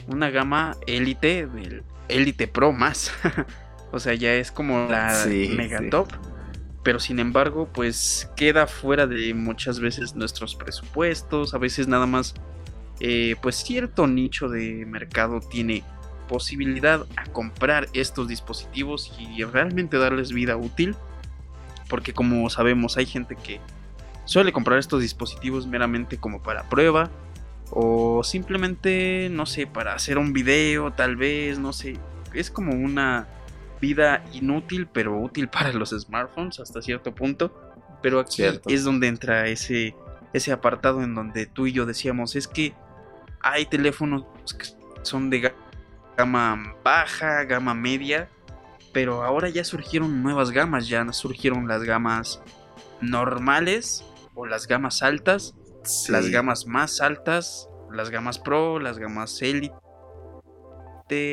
una 0.07 0.31
gama 0.31 0.77
Elite 0.87 1.47
del 1.47 1.83
Elite 2.09 2.49
Pro 2.49 2.73
más, 2.73 3.13
o 3.93 3.99
sea, 3.99 4.15
ya 4.15 4.35
es 4.35 4.51
como 4.53 4.87
la 4.89 5.15
Sí, 5.15 5.53
mega 5.57 5.79
sí. 5.79 5.91
top. 5.91 6.09
Pero 6.83 6.99
sin 6.99 7.19
embargo, 7.19 7.69
pues 7.71 8.31
queda 8.37 8.67
fuera 8.67 9.07
de 9.07 9.35
muchas 9.35 9.81
veces 9.81 10.15
nuestros 10.15 10.57
presupuestos. 10.57 11.53
A 11.53 11.59
veces 11.59 11.89
nada 11.89 12.07
más, 12.07 12.33
eh, 13.01 13.37
pues 13.43 13.57
cierto 13.57 14.07
nicho 14.07 14.49
de 14.49 14.87
mercado 14.87 15.41
tiene 15.41 15.85
posibilidad 16.31 17.07
a 17.17 17.25
comprar 17.25 17.89
estos 17.93 18.29
dispositivos 18.29 19.13
y 19.19 19.43
realmente 19.43 19.99
darles 19.99 20.33
vida 20.33 20.57
útil. 20.57 20.95
Porque 21.89 22.13
como 22.15 22.49
sabemos, 22.51 22.97
hay 22.97 23.07
gente 23.07 23.35
que 23.35 23.61
suele 24.27 24.53
comprar 24.53 24.79
estos 24.79 25.03
dispositivos 25.03 25.67
meramente 25.67 26.19
como 26.19 26.41
para 26.41 26.69
prueba. 26.69 27.11
O 27.73 28.23
simplemente, 28.23 29.29
no 29.33 29.45
sé, 29.45 29.67
para 29.67 29.95
hacer 29.95 30.19
un 30.19 30.33
video, 30.33 30.93
tal 30.93 31.17
vez, 31.17 31.59
no 31.59 31.73
sé. 31.73 31.99
Es 32.33 32.49
como 32.49 32.75
una 32.75 33.27
vida 33.81 34.25
inútil, 34.33 34.87
pero 34.87 35.19
útil 35.21 35.49
para 35.57 35.73
los 35.73 35.91
smartphones 35.91 36.61
hasta 36.61 36.81
cierto 36.81 37.13
punto. 37.13 37.53
Pero 38.03 38.21
aquí 38.21 38.37
Cierto. 38.37 38.71
es 38.71 38.85
donde 38.85 39.09
entra 39.09 39.49
ese, 39.49 39.97
ese 40.33 40.53
apartado 40.53 41.03
en 41.03 41.17
donde 41.17 41.47
tú 41.47 41.67
y 41.67 41.73
yo 41.73 41.87
decíamos, 41.87 42.37
es 42.37 42.47
que 42.47 42.73
hay 43.43 43.67
teléfonos 43.67 44.27
que 44.57 44.67
son 45.03 45.29
de 45.29 45.53
gama 46.17 46.75
baja, 46.85 47.45
gama 47.45 47.75
media, 47.75 48.29
pero 48.93 49.23
ahora 49.23 49.49
ya 49.49 49.65
surgieron 49.65 50.23
nuevas 50.23 50.51
gamas, 50.51 50.89
ya 50.89 51.11
surgieron 51.13 51.69
las 51.69 51.83
gamas 51.83 52.43
normales 53.01 54.05
o 54.35 54.47
las 54.47 54.67
gamas 54.67 55.03
altas, 55.03 55.55
las 56.09 56.29
gamas 56.29 56.67
más 56.67 57.01
altas, 57.01 57.69
las 57.91 58.11
gamas 58.11 58.39
pro, 58.39 58.79
las 58.79 58.99
gamas 58.99 59.41
elite, 59.43 59.75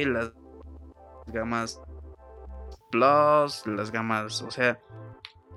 las 0.05 0.32
gamas 1.28 1.82
plus, 2.91 3.65
las 3.65 3.91
gamas, 3.91 4.41
o 4.41 4.51
sea, 4.51 4.80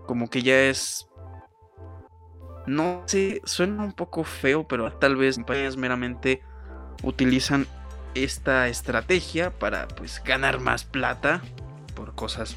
como 0.06 0.28
que 0.28 0.42
ya 0.42 0.62
es 0.62 1.10
no 2.66 3.02
sé, 3.06 3.40
suena 3.44 3.82
un 3.82 3.92
poco 3.92 4.22
feo, 4.24 4.66
pero 4.66 4.92
tal 4.92 5.16
vez 5.16 5.36
compañías 5.36 5.76
meramente 5.76 6.42
utilizan 7.02 7.66
esta 8.14 8.68
estrategia 8.68 9.50
para 9.58 9.88
pues 9.88 10.22
ganar 10.24 10.60
más 10.60 10.84
plata 10.84 11.42
por 11.94 12.14
cosas 12.14 12.56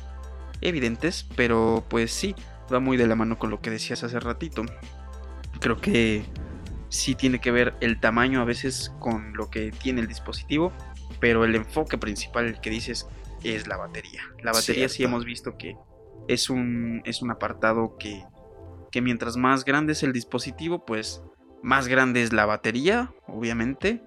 evidentes, 0.61 1.27
pero 1.35 1.83
pues 1.89 2.11
sí, 2.11 2.35
va 2.73 2.79
muy 2.79 2.97
de 2.97 3.07
la 3.07 3.15
mano 3.15 3.37
con 3.37 3.49
lo 3.49 3.61
que 3.61 3.69
decías 3.69 4.03
hace 4.03 4.19
ratito. 4.19 4.63
Creo 5.59 5.79
que 5.79 6.25
sí 6.89 7.15
tiene 7.15 7.39
que 7.39 7.51
ver 7.51 7.75
el 7.81 7.99
tamaño 7.99 8.41
a 8.41 8.45
veces 8.45 8.91
con 8.99 9.33
lo 9.33 9.49
que 9.49 9.71
tiene 9.71 10.01
el 10.01 10.07
dispositivo, 10.07 10.71
pero 11.19 11.43
el 11.45 11.55
enfoque 11.55 11.97
principal 11.97 12.45
el 12.45 12.61
que 12.61 12.69
dices 12.69 13.07
es 13.43 13.67
la 13.67 13.77
batería. 13.77 14.21
La 14.41 14.51
batería 14.51 14.89
sí 14.89 14.97
Cierto. 14.97 15.15
hemos 15.15 15.25
visto 15.25 15.57
que 15.57 15.75
es 16.27 16.49
un, 16.49 17.01
es 17.05 17.21
un 17.21 17.31
apartado 17.31 17.97
que, 17.97 18.23
que 18.91 19.01
mientras 19.01 19.37
más 19.37 19.65
grande 19.65 19.93
es 19.93 20.03
el 20.03 20.13
dispositivo, 20.13 20.85
pues 20.85 21.21
más 21.61 21.87
grande 21.87 22.21
es 22.21 22.33
la 22.33 22.45
batería, 22.45 23.13
obviamente, 23.27 24.03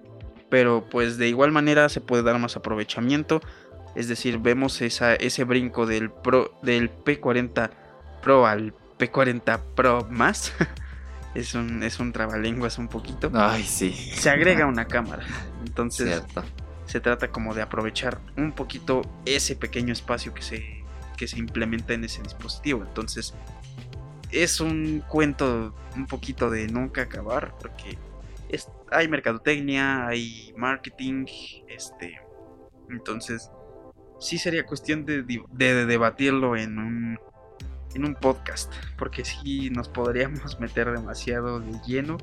pero 0.49 0.85
pues 0.89 1.17
de 1.17 1.27
igual 1.27 1.51
manera 1.51 1.89
se 1.89 2.01
puede 2.01 2.23
dar 2.23 2.39
más 2.39 2.55
aprovechamiento. 2.55 3.41
Es 3.95 4.07
decir, 4.07 4.37
vemos 4.37 4.81
esa, 4.81 5.15
ese 5.15 5.43
brinco 5.43 5.85
del, 5.85 6.11
Pro, 6.11 6.57
del 6.61 6.91
P40 6.91 7.71
Pro 8.21 8.45
al 8.45 8.73
P40 8.99 9.59
Pro 9.75 10.07
más. 10.09 10.53
es, 11.35 11.53
un, 11.53 11.83
es 11.83 11.99
un 11.99 12.13
trabalenguas 12.13 12.77
un 12.77 12.87
poquito. 12.87 13.31
Ay, 13.33 13.63
sí. 13.63 13.93
Se 13.93 14.29
agrega 14.29 14.65
una 14.67 14.85
cámara. 14.85 15.23
Entonces 15.65 16.07
Cierto. 16.09 16.43
se 16.85 16.99
trata 16.99 17.29
como 17.29 17.53
de 17.53 17.61
aprovechar 17.61 18.19
un 18.35 18.51
poquito 18.51 19.01
ese 19.25 19.55
pequeño 19.55 19.93
espacio 19.93 20.33
que 20.33 20.41
se, 20.41 20.83
que 21.17 21.27
se 21.27 21.39
implementa 21.39 21.93
en 21.93 22.03
ese 22.03 22.21
dispositivo. 22.21 22.83
Entonces 22.83 23.33
es 24.31 24.59
un 24.59 25.03
cuento 25.07 25.73
un 25.95 26.05
poquito 26.05 26.49
de 26.49 26.67
nunca 26.67 27.03
acabar 27.03 27.53
porque 27.59 27.97
es- 28.49 28.69
hay 28.91 29.07
mercadotecnia, 29.07 30.07
hay 30.07 30.53
marketing, 30.57 31.25
este, 31.67 32.19
entonces 32.89 33.51
sí 34.19 34.37
sería 34.37 34.65
cuestión 34.65 35.05
de, 35.05 35.23
di- 35.23 35.43
de- 35.51 35.73
de 35.73 35.85
debatirlo 35.85 36.55
en 36.55 36.77
un, 36.79 37.19
en 37.93 38.05
un 38.05 38.15
podcast 38.15 38.71
porque 38.97 39.23
sí 39.25 39.69
nos 39.69 39.89
podríamos 39.89 40.59
meter 40.59 40.91
demasiado 40.91 41.59
de 41.59 41.71
lleno 41.85 42.17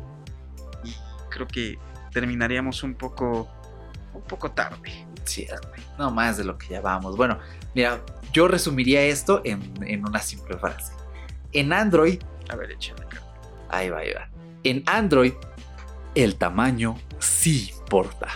y 0.84 0.94
creo 1.30 1.46
que 1.46 1.78
terminaríamos 2.12 2.82
un 2.82 2.94
poco 2.94 3.48
un 4.12 4.22
poco 4.22 4.52
tarde. 4.52 5.06
Cierto. 5.24 5.68
No 5.98 6.10
más 6.12 6.36
de 6.36 6.44
lo 6.44 6.56
que 6.56 6.68
ya 6.68 6.80
vamos. 6.80 7.16
Bueno, 7.16 7.38
mira, 7.74 8.00
yo 8.32 8.46
resumiría 8.46 9.02
esto 9.02 9.40
en, 9.44 9.60
en 9.84 10.06
una 10.06 10.20
simple 10.20 10.56
frase. 10.58 10.92
En 11.52 11.72
Android, 11.72 12.22
A 12.48 12.54
ver, 12.56 12.70
échale 12.70 13.02
acá. 13.04 13.20
ahí 13.70 13.88
va, 13.90 13.98
ahí 13.98 14.12
va. 14.12 14.28
En 14.62 14.84
Android, 14.86 15.32
el 16.14 16.36
tamaño 16.36 16.96
sí 17.18 17.70
importa. 17.76 18.28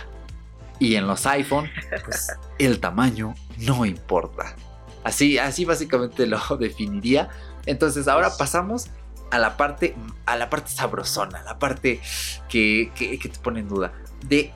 Y 0.79 0.95
en 0.95 1.07
los 1.07 1.25
iPhone, 1.25 1.69
pues 2.05 2.27
el 2.59 2.79
tamaño 2.79 3.35
no 3.57 3.85
importa. 3.85 4.55
Así, 5.03 5.37
así 5.37 5.65
básicamente 5.65 6.25
lo 6.27 6.39
definiría. 6.59 7.29
Entonces 7.65 8.07
ahora 8.07 8.27
Pues- 8.27 8.37
pasamos 8.37 8.87
a 9.31 9.37
la 9.37 9.57
parte, 9.57 9.95
a 10.25 10.35
la 10.35 10.49
parte 10.49 10.71
sabrosona, 10.71 11.43
la 11.43 11.59
parte 11.59 11.99
que, 12.47 12.91
que- 12.95 13.19
que 13.19 13.29
te 13.29 13.39
pone 13.39 13.59
en 13.59 13.67
duda. 13.69 13.93
De 14.25 14.53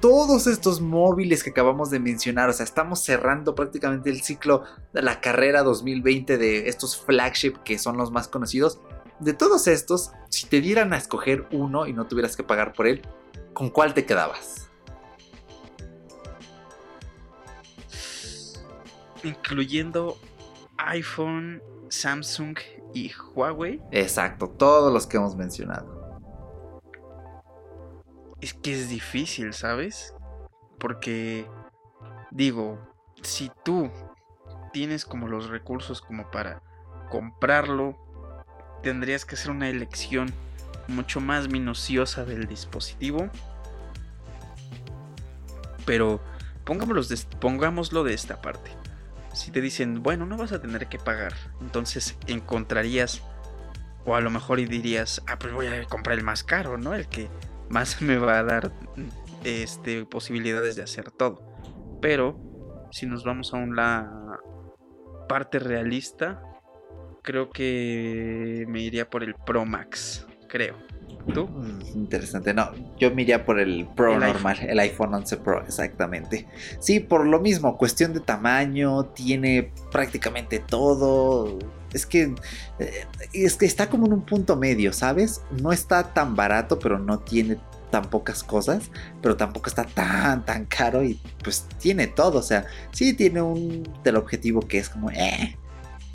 todos 0.00 0.46
estos 0.46 0.80
móviles 0.80 1.42
que 1.42 1.50
acabamos 1.50 1.90
de 1.90 1.98
mencionar, 2.00 2.48
o 2.48 2.52
sea, 2.52 2.64
estamos 2.64 3.00
cerrando 3.02 3.54
prácticamente 3.54 4.10
el 4.10 4.22
ciclo 4.22 4.62
de 4.92 5.02
la 5.02 5.20
carrera 5.20 5.62
2020 5.64 6.38
de 6.38 6.68
estos 6.68 6.96
flagship 6.96 7.54
que 7.64 7.78
son 7.78 7.96
los 7.96 8.10
más 8.12 8.28
conocidos. 8.28 8.78
De 9.20 9.34
todos 9.34 9.66
estos, 9.66 10.12
si 10.28 10.46
te 10.46 10.60
dieran 10.60 10.92
a 10.92 10.96
escoger 10.96 11.46
uno 11.50 11.86
y 11.86 11.92
no 11.92 12.06
tuvieras 12.06 12.36
que 12.36 12.44
pagar 12.44 12.72
por 12.72 12.86
él, 12.86 13.02
¿con 13.52 13.68
cuál 13.70 13.92
te 13.94 14.06
quedabas? 14.06 14.70
Incluyendo 19.24 20.16
iPhone, 20.76 21.60
Samsung 21.88 22.56
y 22.94 23.10
Huawei. 23.34 23.82
Exacto, 23.90 24.48
todos 24.48 24.92
los 24.92 25.06
que 25.06 25.16
hemos 25.16 25.34
mencionado. 25.34 26.20
Es 28.40 28.54
que 28.54 28.72
es 28.72 28.88
difícil, 28.88 29.52
¿sabes? 29.52 30.14
Porque, 30.78 31.44
digo, 32.30 32.78
si 33.22 33.50
tú 33.64 33.90
tienes 34.72 35.04
como 35.04 35.26
los 35.26 35.48
recursos 35.48 36.00
como 36.00 36.30
para 36.30 36.62
comprarlo, 37.10 37.96
tendrías 38.82 39.24
que 39.24 39.34
hacer 39.34 39.50
una 39.50 39.68
elección 39.68 40.32
mucho 40.88 41.20
más 41.20 41.48
minuciosa 41.48 42.24
del 42.24 42.46
dispositivo. 42.46 43.28
Pero 45.84 46.20
pongámoslo 46.64 47.02
de, 47.02 47.18
pongámoslo 47.40 48.04
de 48.04 48.14
esta 48.14 48.42
parte. 48.42 48.70
Si 49.32 49.50
te 49.50 49.60
dicen, 49.60 50.02
bueno, 50.02 50.26
no 50.26 50.36
vas 50.36 50.52
a 50.52 50.60
tener 50.60 50.88
que 50.88 50.98
pagar, 50.98 51.32
entonces 51.60 52.16
encontrarías, 52.26 53.22
o 54.04 54.16
a 54.16 54.20
lo 54.20 54.30
mejor 54.30 54.58
dirías, 54.58 55.22
ah, 55.26 55.38
pues 55.38 55.52
voy 55.52 55.66
a 55.66 55.84
comprar 55.84 56.18
el 56.18 56.24
más 56.24 56.42
caro, 56.42 56.76
¿no? 56.76 56.94
El 56.94 57.08
que 57.08 57.28
más 57.68 58.02
me 58.02 58.18
va 58.18 58.38
a 58.38 58.42
dar 58.42 58.72
este, 59.44 60.04
posibilidades 60.04 60.76
de 60.76 60.82
hacer 60.82 61.10
todo. 61.10 61.42
Pero 62.00 62.38
si 62.90 63.06
nos 63.06 63.24
vamos 63.24 63.54
a 63.54 63.58
una 63.58 64.38
parte 65.28 65.58
realista, 65.58 66.42
creo 67.28 67.50
que 67.50 68.64
me 68.68 68.80
iría 68.80 69.10
por 69.10 69.22
el 69.22 69.34
Pro 69.34 69.66
Max, 69.66 70.26
creo. 70.48 70.76
¿Tú? 71.34 71.46
Interesante, 71.94 72.54
no, 72.54 72.70
yo 72.98 73.14
me 73.14 73.20
iría 73.20 73.44
por 73.44 73.60
el 73.60 73.86
Pro 73.94 74.14
El 74.14 74.20
normal, 74.20 74.56
el 74.66 74.78
iPhone 74.78 75.12
11 75.12 75.36
Pro, 75.36 75.62
exactamente. 75.62 76.48
Sí, 76.80 77.00
por 77.00 77.26
lo 77.26 77.38
mismo, 77.38 77.76
cuestión 77.76 78.14
de 78.14 78.20
tamaño, 78.20 79.04
tiene 79.08 79.70
prácticamente 79.92 80.58
todo. 80.58 81.58
Es 81.92 82.06
que, 82.06 82.34
eh, 82.78 83.04
es 83.34 83.56
que 83.56 83.66
está 83.66 83.90
como 83.90 84.06
en 84.06 84.14
un 84.14 84.22
punto 84.22 84.56
medio, 84.56 84.94
¿sabes? 84.94 85.42
No 85.50 85.70
está 85.70 86.14
tan 86.14 86.34
barato, 86.34 86.78
pero 86.78 86.98
no 86.98 87.18
tiene 87.18 87.58
tan 87.90 88.08
pocas 88.08 88.42
cosas, 88.42 88.90
pero 89.20 89.36
tampoco 89.36 89.68
está 89.68 89.84
tan, 89.84 90.46
tan 90.46 90.64
caro 90.64 91.04
y 91.04 91.20
pues 91.44 91.66
tiene 91.78 92.06
todo, 92.06 92.38
o 92.38 92.42
sea, 92.42 92.64
sí 92.90 93.12
tiene 93.12 93.42
un 93.42 93.86
teleobjetivo 94.02 94.60
que 94.60 94.78
es 94.78 94.88
como, 94.88 95.10
eh, 95.10 95.56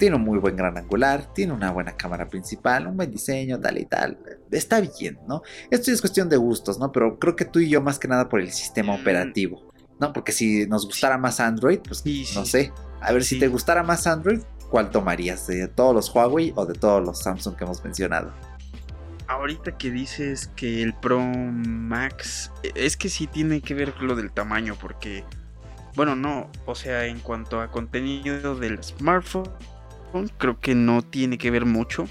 tiene 0.03 0.17
un 0.17 0.23
muy 0.23 0.37
buen 0.37 0.57
gran 0.57 0.77
angular, 0.77 1.33
tiene 1.33 1.53
una 1.53 1.71
buena 1.71 1.95
cámara 1.95 2.27
principal, 2.27 2.87
un 2.87 2.97
buen 2.97 3.09
diseño, 3.09 3.57
tal 3.57 3.77
y 3.77 3.85
tal. 3.85 4.17
Está 4.51 4.81
bien, 4.81 5.17
¿no? 5.29 5.43
Esto 5.71 5.91
es 5.91 6.01
cuestión 6.01 6.27
de 6.27 6.35
gustos, 6.35 6.77
¿no? 6.77 6.91
Pero 6.91 7.17
creo 7.19 7.37
que 7.37 7.45
tú 7.45 7.59
y 7.59 7.69
yo 7.69 7.81
más 7.81 7.99
que 7.99 8.09
nada 8.09 8.27
por 8.27 8.41
el 8.41 8.51
sistema 8.51 8.97
Mm. 8.97 8.99
operativo, 8.99 9.71
¿no? 10.01 10.11
Porque 10.11 10.33
si 10.33 10.67
nos 10.67 10.85
gustara 10.87 11.17
más 11.17 11.39
Android, 11.39 11.79
pues 11.79 11.99
Sí, 11.99 12.25
no 12.35 12.43
sé. 12.45 12.73
A 12.99 13.13
ver, 13.13 13.23
si 13.23 13.39
te 13.39 13.47
gustara 13.47 13.81
más 13.81 14.05
Android, 14.05 14.41
¿cuál 14.69 14.89
tomarías? 14.89 15.47
¿De 15.47 15.69
todos 15.69 15.95
los 15.95 16.13
Huawei 16.13 16.51
o 16.57 16.65
de 16.65 16.73
todos 16.73 17.01
los 17.01 17.19
Samsung 17.19 17.55
que 17.55 17.63
hemos 17.63 17.81
mencionado? 17.81 18.33
Ahorita 19.29 19.77
que 19.77 19.89
dices 19.89 20.51
que 20.57 20.83
el 20.83 20.93
Pro 20.93 21.21
Max, 21.21 22.51
e- 22.61 22.73
es 22.75 22.97
que 22.97 23.07
sí 23.07 23.25
tiene 23.25 23.61
que 23.61 23.73
ver 23.73 23.93
con 23.93 24.07
lo 24.07 24.15
del 24.17 24.33
tamaño, 24.33 24.75
porque, 24.81 25.23
bueno, 25.95 26.13
no, 26.17 26.49
o 26.65 26.75
sea, 26.75 27.05
en 27.05 27.19
cuanto 27.21 27.61
a 27.61 27.71
contenido 27.71 28.55
del 28.55 28.83
smartphone, 28.83 29.49
creo 30.37 30.59
que 30.59 30.75
no 30.75 31.01
tiene 31.01 31.37
que 31.37 31.51
ver 31.51 31.65
mucho, 31.65 32.07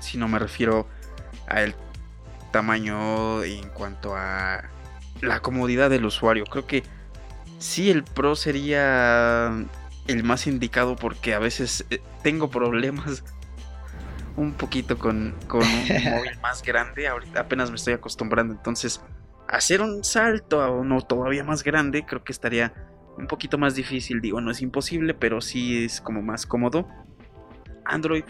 si 0.00 0.18
no 0.18 0.28
me 0.28 0.38
refiero 0.38 0.86
al 1.46 1.74
tamaño 2.52 3.42
en 3.44 3.68
cuanto 3.70 4.16
a 4.16 4.64
la 5.20 5.40
comodidad 5.40 5.90
del 5.90 6.04
usuario. 6.04 6.44
Creo 6.44 6.66
que 6.66 6.82
sí 7.58 7.90
el 7.90 8.04
Pro 8.04 8.36
sería 8.36 9.52
el 10.06 10.24
más 10.24 10.46
indicado 10.46 10.96
porque 10.96 11.34
a 11.34 11.38
veces 11.38 11.84
eh, 11.90 12.00
tengo 12.22 12.50
problemas 12.50 13.24
un 14.36 14.52
poquito 14.52 14.98
con, 14.98 15.34
con 15.48 15.62
un 15.62 16.04
móvil 16.04 16.38
más 16.42 16.62
grande. 16.62 17.08
Ahorita 17.08 17.40
apenas 17.40 17.70
me 17.70 17.76
estoy 17.76 17.94
acostumbrando. 17.94 18.54
Entonces, 18.54 19.00
hacer 19.48 19.80
un 19.80 20.04
salto 20.04 20.62
a 20.62 20.70
uno 20.70 21.00
todavía 21.00 21.44
más 21.44 21.62
grande, 21.62 22.04
creo 22.06 22.24
que 22.24 22.32
estaría 22.32 22.72
un 23.16 23.26
poquito 23.26 23.58
más 23.58 23.74
difícil. 23.74 24.20
Digo, 24.20 24.40
no 24.40 24.50
es 24.50 24.62
imposible, 24.62 25.14
pero 25.14 25.40
sí 25.40 25.84
es 25.84 26.00
como 26.00 26.22
más 26.22 26.46
cómodo. 26.46 26.88
Android, 27.84 28.24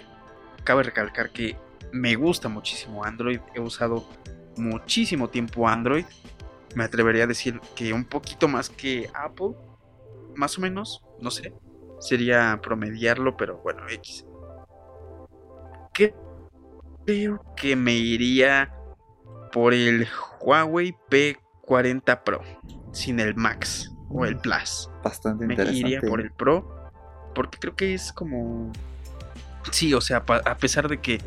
cabe 0.64 0.82
recalcar 0.82 1.30
que 1.30 1.57
me 1.93 2.14
gusta 2.14 2.49
muchísimo 2.49 3.05
Android. 3.05 3.41
He 3.55 3.61
usado 3.61 4.09
muchísimo 4.57 5.28
tiempo 5.28 5.68
Android. 5.68 6.05
Me 6.74 6.84
atrevería 6.84 7.24
a 7.24 7.28
decir 7.28 7.61
que 7.74 7.93
un 7.93 8.05
poquito 8.05 8.49
más 8.49 8.70
que 8.70 9.09
Apple. 9.14 9.55
Más 10.34 10.59
o 10.59 10.61
menos, 10.61 11.03
no 11.20 11.30
sé. 11.30 11.55
Sería 11.99 12.61
promediarlo, 12.62 13.37
pero 13.37 13.59
bueno, 13.59 13.89
X. 13.89 14.26
Creo 15.95 17.43
que 17.57 17.74
me 17.76 17.95
iría 17.95 18.74
por 19.53 19.72
el 19.72 20.07
Huawei 20.41 20.95
P40 21.09 22.22
Pro. 22.22 22.43
Sin 22.93 23.20
el 23.20 23.34
Max 23.34 23.95
o 24.09 24.25
el 24.25 24.37
Plus. 24.39 24.91
Bastante 25.03 25.47
Me 25.47 25.55
interesante. 25.55 25.81
iría 25.89 26.01
por 26.01 26.21
el 26.21 26.31
Pro. 26.33 26.91
Porque 27.35 27.59
creo 27.59 27.75
que 27.77 27.95
es 27.95 28.13
como. 28.13 28.73
Sí, 29.73 29.93
o 29.95 30.01
sea, 30.01 30.19
a 30.27 30.57
pesar 30.57 30.89
de 30.89 30.99
que 31.01 31.21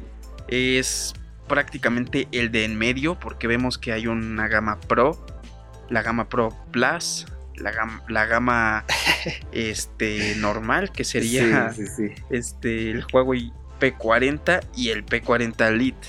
es 0.47 1.13
prácticamente 1.47 2.27
el 2.31 2.51
de 2.51 2.65
en 2.65 2.77
medio, 2.77 3.19
porque 3.19 3.47
vemos 3.47 3.77
que 3.77 3.91
hay 3.91 4.07
una 4.07 4.47
gama 4.47 4.79
Pro, 4.79 5.25
la 5.89 6.01
gama 6.01 6.29
Pro 6.29 6.49
Plus, 6.71 7.25
la 7.55 7.71
gama, 7.71 8.01
la 8.07 8.25
gama 8.25 8.85
este, 9.51 10.35
normal, 10.37 10.91
que 10.91 11.03
sería 11.03 11.71
Sí, 11.73 11.85
sí, 11.85 12.09
sí. 12.09 12.23
este, 12.29 12.91
el 12.91 13.05
Huawei 13.11 13.51
P40 13.79 14.61
y 14.75 14.89
el 14.89 15.05
P40 15.05 15.71
Lite, 15.75 16.07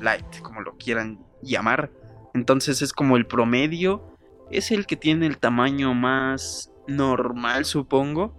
Lite, 0.00 0.40
como 0.42 0.60
lo 0.60 0.76
quieran 0.76 1.18
llamar. 1.42 1.90
Entonces 2.34 2.80
es 2.82 2.92
como 2.92 3.16
el 3.16 3.26
promedio, 3.26 4.11
es 4.52 4.70
el 4.70 4.86
que 4.86 4.96
tiene 4.96 5.26
el 5.26 5.38
tamaño 5.38 5.94
más 5.94 6.70
normal, 6.86 7.64
supongo. 7.64 8.38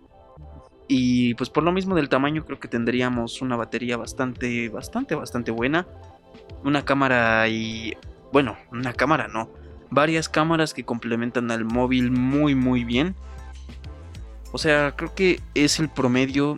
Y 0.88 1.34
pues 1.36 1.50
por 1.50 1.64
lo 1.64 1.72
mismo 1.72 1.96
del 1.96 2.10
tamaño 2.10 2.46
creo 2.46 2.60
que 2.60 2.68
tendríamos 2.68 3.42
una 3.42 3.56
batería 3.56 3.98
bastante, 3.98 4.70
bastante, 4.70 5.16
bastante 5.16 5.52
buena. 5.52 5.88
Una 6.64 6.86
cámara 6.86 7.48
y... 7.48 7.98
Bueno, 8.32 8.58
una 8.72 8.94
cámara 8.94 9.28
no. 9.28 9.50
Varias 9.90 10.30
cámaras 10.30 10.74
que 10.74 10.86
complementan 10.86 11.52
al 11.52 11.66
móvil 11.66 12.12
muy, 12.12 12.56
muy 12.56 12.84
bien. 12.84 13.16
O 14.52 14.58
sea, 14.58 14.96
creo 14.96 15.16
que 15.16 15.40
es 15.56 15.80
el 15.80 15.90
promedio 15.90 16.58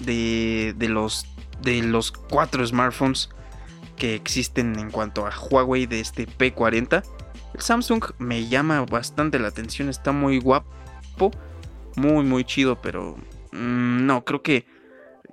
de, 0.00 0.74
de 0.76 0.88
los, 0.88 1.26
de 1.62 1.82
los 1.82 2.12
cuatro 2.12 2.66
smartphones 2.66 3.30
que 3.96 4.14
existen 4.14 4.78
en 4.78 4.90
cuanto 4.90 5.26
a 5.26 5.30
Huawei 5.30 5.86
de 5.86 6.00
este 6.00 6.26
P40. 6.26 7.02
El 7.54 7.60
Samsung 7.60 8.04
me 8.18 8.46
llama 8.48 8.84
bastante 8.84 9.38
la 9.38 9.48
atención, 9.48 9.88
está 9.88 10.12
muy 10.12 10.38
guapo, 10.38 11.30
muy 11.96 12.24
muy 12.24 12.44
chido, 12.44 12.80
pero 12.80 13.16
mm, 13.52 14.06
no, 14.06 14.24
creo 14.24 14.42
que 14.42 14.66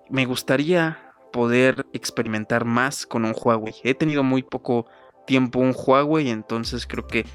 me 0.10 0.26
gustaría 0.26 1.14
poder 1.32 1.86
experimentar 1.94 2.66
más 2.66 3.06
con 3.06 3.24
un 3.26 3.36
Huawei. 3.40 3.74
He 3.84 3.94
tenido 3.94 4.24
muy 4.24 4.44
poco 4.44 4.86
tiempo 5.28 5.60
un 5.60 5.74
Huawei, 5.76 6.30
entonces 6.30 6.86
creo 6.88 7.08
que 7.08 7.26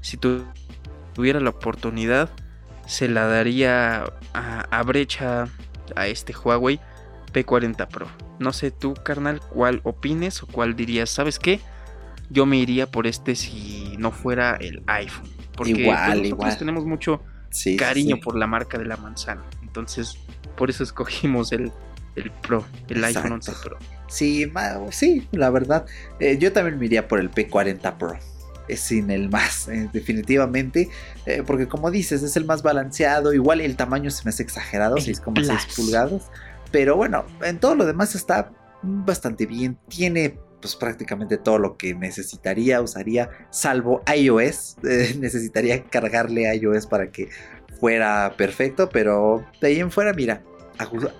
si 0.00 0.16
tu- 0.16 0.44
tuviera 1.14 1.40
la 1.40 1.50
oportunidad, 1.50 2.30
se 2.86 3.08
la 3.08 3.26
daría 3.26 4.04
a, 4.32 4.60
a 4.70 4.82
brecha 4.82 5.48
a 5.94 6.06
este 6.06 6.34
Huawei 6.34 6.80
P40 7.32 7.88
Pro. 7.88 8.06
No 8.38 8.52
sé 8.52 8.70
tú, 8.70 8.94
carnal, 8.94 9.40
cuál 9.40 9.80
opines 9.84 10.42
o 10.42 10.46
cuál 10.46 10.74
dirías, 10.76 11.10
¿sabes 11.10 11.38
qué? 11.38 11.60
Yo 12.30 12.46
me 12.46 12.56
iría 12.56 12.90
por 12.90 13.06
este 13.06 13.34
si 13.36 13.94
no 13.98 14.10
fuera 14.10 14.56
el 14.60 14.82
iPhone. 14.86 15.28
Porque 15.56 15.72
pues, 15.72 15.82
Igual, 15.84 16.08
nosotros 16.08 16.26
igual. 16.28 16.58
tenemos 16.58 16.84
mucho 16.84 17.22
Sí, 17.50 17.76
cariño 17.76 18.16
sí. 18.16 18.22
por 18.22 18.36
la 18.36 18.46
marca 18.46 18.76
de 18.78 18.84
la 18.84 18.96
manzana. 18.96 19.42
Entonces, 19.62 20.18
por 20.56 20.68
eso 20.70 20.82
escogimos 20.82 21.52
el, 21.52 21.72
el 22.16 22.30
Pro, 22.30 22.64
el 22.88 23.02
iPhone 23.04 23.32
11 23.32 23.50
Exacto. 23.50 23.76
Pro. 23.78 23.78
Sí, 24.08 24.50
sí, 24.90 25.28
la 25.32 25.50
verdad. 25.50 25.86
Eh, 26.20 26.36
yo 26.38 26.52
también 26.52 26.78
me 26.78 26.86
iría 26.86 27.08
por 27.08 27.18
el 27.20 27.30
P40 27.30 27.96
Pro. 27.96 28.18
es 28.68 28.80
sin 28.80 29.10
el 29.10 29.28
más, 29.30 29.68
eh, 29.68 29.88
definitivamente. 29.92 30.90
Eh, 31.24 31.42
porque 31.46 31.68
como 31.68 31.90
dices, 31.90 32.22
es 32.22 32.36
el 32.36 32.44
más 32.44 32.62
balanceado. 32.62 33.32
Igual 33.32 33.60
el 33.60 33.76
tamaño 33.76 34.10
se 34.10 34.24
me 34.24 34.30
hace 34.30 34.42
exagerado, 34.42 34.96
6,6 34.96 35.74
pulgadas. 35.76 36.30
Pero 36.72 36.96
bueno, 36.96 37.24
en 37.42 37.58
todo 37.58 37.74
lo 37.76 37.86
demás 37.86 38.14
está 38.14 38.52
bastante 38.82 39.46
bien. 39.46 39.78
Tiene 39.88 40.38
pues 40.60 40.76
prácticamente 40.76 41.36
todo 41.36 41.58
lo 41.58 41.76
que 41.76 41.94
necesitaría, 41.94 42.80
usaría, 42.80 43.30
salvo 43.50 44.02
iOS. 44.14 44.76
Eh, 44.88 45.16
necesitaría 45.18 45.84
cargarle 45.84 46.54
iOS 46.54 46.86
para 46.86 47.10
que 47.10 47.28
fuera 47.80 48.34
perfecto, 48.36 48.88
pero 48.88 49.44
de 49.60 49.68
ahí 49.68 49.80
en 49.80 49.90
fuera, 49.90 50.12
mira, 50.12 50.42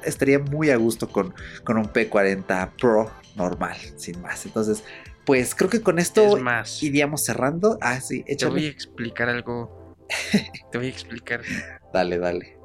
estaría 0.05 0.39
muy 0.39 0.70
a 0.70 0.76
gusto 0.76 1.09
con, 1.09 1.34
con 1.64 1.76
un 1.78 1.87
P40 1.87 2.72
Pro 2.80 3.11
normal, 3.37 3.76
sin 3.97 4.20
más. 4.22 4.47
Entonces, 4.47 4.84
pues 5.24 5.55
creo 5.55 5.68
que 5.70 5.82
con 5.82 5.99
esto 5.99 6.39
iríamos 6.80 7.24
cerrando. 7.24 7.78
Ah, 7.80 8.01
sí, 8.01 8.24
échale. 8.26 8.55
Te 8.55 8.61
voy 8.61 8.66
a 8.66 8.70
explicar 8.70 9.28
algo. 9.28 9.97
Te 10.72 10.78
voy 10.78 10.87
a 10.87 10.91
explicar. 10.91 11.43
dale, 11.93 12.18
dale. 12.18 12.57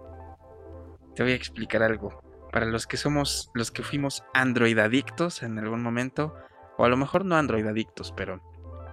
Te 1.15 1.23
voy 1.23 1.33
a 1.33 1.35
explicar 1.35 1.83
algo. 1.83 2.21
Para 2.51 2.65
los 2.65 2.85
que 2.85 2.97
somos, 2.97 3.49
los 3.53 3.71
que 3.71 3.81
fuimos 3.81 4.23
Android 4.33 4.77
adictos 4.77 5.41
en 5.41 5.57
algún 5.57 5.81
momento, 5.81 6.35
o 6.81 6.85
a 6.85 6.89
lo 6.89 6.97
mejor 6.97 7.25
no 7.25 7.37
Android 7.37 7.63
adictos, 7.67 8.11
pero 8.17 8.41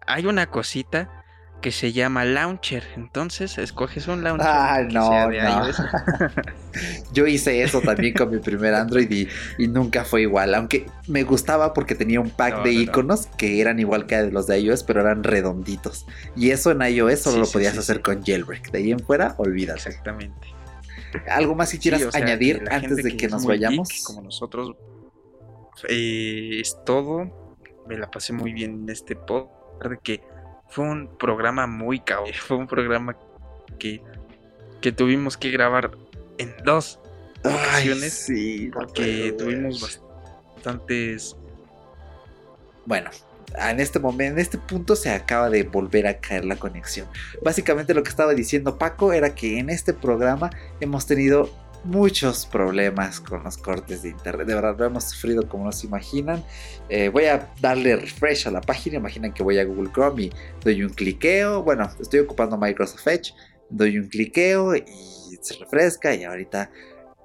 hay 0.07 0.26
una 0.26 0.51
cosita 0.51 1.24
que 1.62 1.72
se 1.72 1.93
llama 1.93 2.26
Launcher. 2.26 2.84
Entonces, 2.97 3.57
escoges 3.57 4.09
un 4.09 4.22
launcher. 4.22 4.47
Ah, 4.47 4.82
no, 4.91 5.32
Yo 7.14 7.26
hice 7.26 7.62
eso 7.62 7.80
también 7.80 8.12
con 8.12 8.30
mi 8.30 8.41
primer 8.41 8.74
Android 8.74 9.11
y, 9.11 9.68
nunca 9.68 10.05
fue 10.05 10.20
igual. 10.20 10.55
Aunque 10.55 10.84
me 11.07 11.22
gustaba 11.24 11.72
porque 11.72 11.95
tenía 11.95 12.20
un 12.20 12.28
pack 12.28 12.62
de 12.62 12.72
iconos 12.72 13.26
que 13.39 13.59
eran 13.62 13.80
igual 13.80 14.05
que 14.05 14.30
los 14.30 14.47
de 14.47 14.61
iOS, 14.61 14.82
pero 14.82 15.01
eran 15.01 15.24
redonditos. 15.24 16.05
Y 16.36 16.51
eso 16.51 16.70
en 16.70 16.82
iOS 16.82 17.20
solo 17.20 17.39
lo 17.39 17.47
podías 17.47 17.78
hacer 17.78 18.03
con 18.03 18.22
jailbreak. 18.22 18.70
De 18.70 18.78
ahí 18.80 18.93
en 18.93 19.01
fuera, 19.01 19.34
olvídalo. 19.39 19.78
Exactamente. 19.78 20.47
¿Algo 21.30 21.55
más 21.55 21.70
si 21.70 21.78
quieras 21.78 22.14
añadir 22.14 22.64
antes 22.70 22.97
de 22.99 23.16
que, 23.16 23.28
nos 23.28 23.47
vayamos? 23.47 23.89
como 24.05 24.20
nosotros, 24.20 24.76
eh, 25.89 26.59
es 26.61 26.76
todo. 26.84 27.47
Me 27.89 27.97
la 27.97 28.11
pasé 28.11 28.32
muy 28.32 28.53
bien 28.53 28.82
en 28.82 28.91
este 28.91 29.16
pod. 29.16 29.47
Que 30.03 30.22
fue 30.68 30.84
un 30.84 31.16
programa 31.18 31.66
muy 31.66 32.01
caótico. 32.01 32.39
Fue 32.47 32.57
un 32.57 32.66
programa 32.66 33.16
que, 33.78 34.03
que 34.80 34.93
tuvimos 34.93 35.36
que 35.36 35.51
grabar 35.51 35.93
en 36.39 36.55
dos 36.64 37.01
ocasiones. 37.45 38.12
sí, 38.12 38.70
porque 38.72 39.34
tuvimos 39.39 40.03
bastantes. 40.55 41.36
Bueno, 42.86 43.11
en 43.57 43.80
este 43.80 43.99
momento, 43.99 44.34
en 44.34 44.39
este 44.39 44.59
punto 44.59 44.97
se 44.97 45.11
acaba 45.11 45.51
de 45.51 45.62
volver 45.62 46.07
a 46.07 46.18
caer 46.18 46.45
la 46.45 46.57
conexión. 46.57 47.09
Básicamente 47.43 47.95
lo 47.95 48.03
que 48.03 48.11
estaba 48.11 48.34
diciendo 48.34 48.78
Paco 48.78 49.12
era 49.12 49.34
que 49.34 49.59
en 49.59 49.70
este 49.70 49.95
programa 49.95 50.51
hemos 50.80 51.07
tenido 51.07 51.51
muchos 51.85 52.47
problemas 52.47 53.20
con 53.20 53.45
los 53.45 53.57
cortes 53.57 54.03
de 54.03 54.11
internet. 54.11 54.47
De 54.47 54.55
verdad, 54.55 54.76
lo 54.79 54.85
hemos 54.85 55.05
sufrido 55.05 55.49
como 55.49 55.64
no 55.64 55.72
se 55.72 55.87
imaginan. 55.87 56.45
Eh, 56.89 57.09
voy 57.09 57.24
a 57.24 57.53
darle 57.61 57.97
refresh 57.97 58.47
a 58.49 58.51
la 58.51 58.61
página. 58.61 58.97
Imaginan 58.97 59.33
que 59.33 59.43
voy 59.43 59.59
a 59.59 59.64
Google 59.64 59.91
Chrome 59.93 60.24
y 60.24 60.33
doy 60.62 60.83
un 60.83 60.91
cliqueo. 60.91 61.62
Bueno, 61.62 61.91
estoy 62.01 62.20
ocupando 62.20 62.57
Microsoft 62.57 63.07
Edge. 63.07 63.35
Doy 63.70 63.99
un 63.99 64.09
cliqueo 64.09 64.76
y 64.76 64.85
se 65.41 65.55
refresca. 65.55 66.14
Y 66.14 66.24
ahorita 66.24 66.70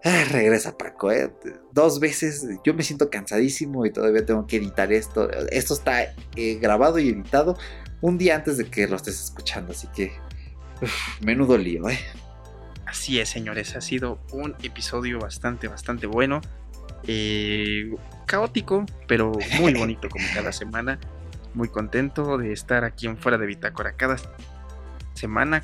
ah, 0.04 0.24
regresa 0.32 0.78
Paco. 0.78 1.12
Eh. 1.12 1.32
Dos 1.72 1.99
veces. 1.99 2.47
Yo 2.64 2.74
me 2.74 2.84
siento 2.84 3.10
cansadísimo 3.10 3.86
y 3.86 3.91
todavía 3.91 4.26
tengo 4.26 4.47
que 4.47 4.58
editar 4.58 4.91
esto. 4.93 5.30
Esto 5.49 5.74
está 5.74 6.04
eh, 6.36 6.60
grabado 6.62 6.99
y 6.99 7.10
editado 7.10 7.58
un 8.01 8.18
día 8.18 8.36
antes 8.36 8.58
de 8.58 8.66
que 8.66 8.88
lo 8.88 8.97
estés 8.97 9.24
escuchando. 9.24 9.72
Así 9.72 9.88
que, 9.95 10.12
menudo 11.22 11.58
lío, 11.58 11.89
eh. 11.89 11.97
Así 12.94 13.20
es, 13.20 13.28
señores, 13.28 13.76
ha 13.76 13.82
sido 13.82 14.20
un 14.32 14.56
episodio 14.62 15.18
bastante, 15.18 15.68
bastante 15.68 16.06
bueno. 16.06 16.41
Eh, 17.08 17.91
caótico, 18.28 18.86
pero 19.08 19.32
muy 19.58 19.74
bonito 19.80 20.10
como 20.10 20.24
cada 20.32 20.52
semana. 20.52 21.00
Muy 21.56 21.70
contento 21.70 22.38
de 22.38 22.54
estar 22.54 22.84
aquí 22.84 23.08
en 23.08 23.18
Fuera 23.18 23.39
de 23.39 23.48
Bitácora 23.48 23.94
cada 23.94 24.18
semana, 25.16 25.64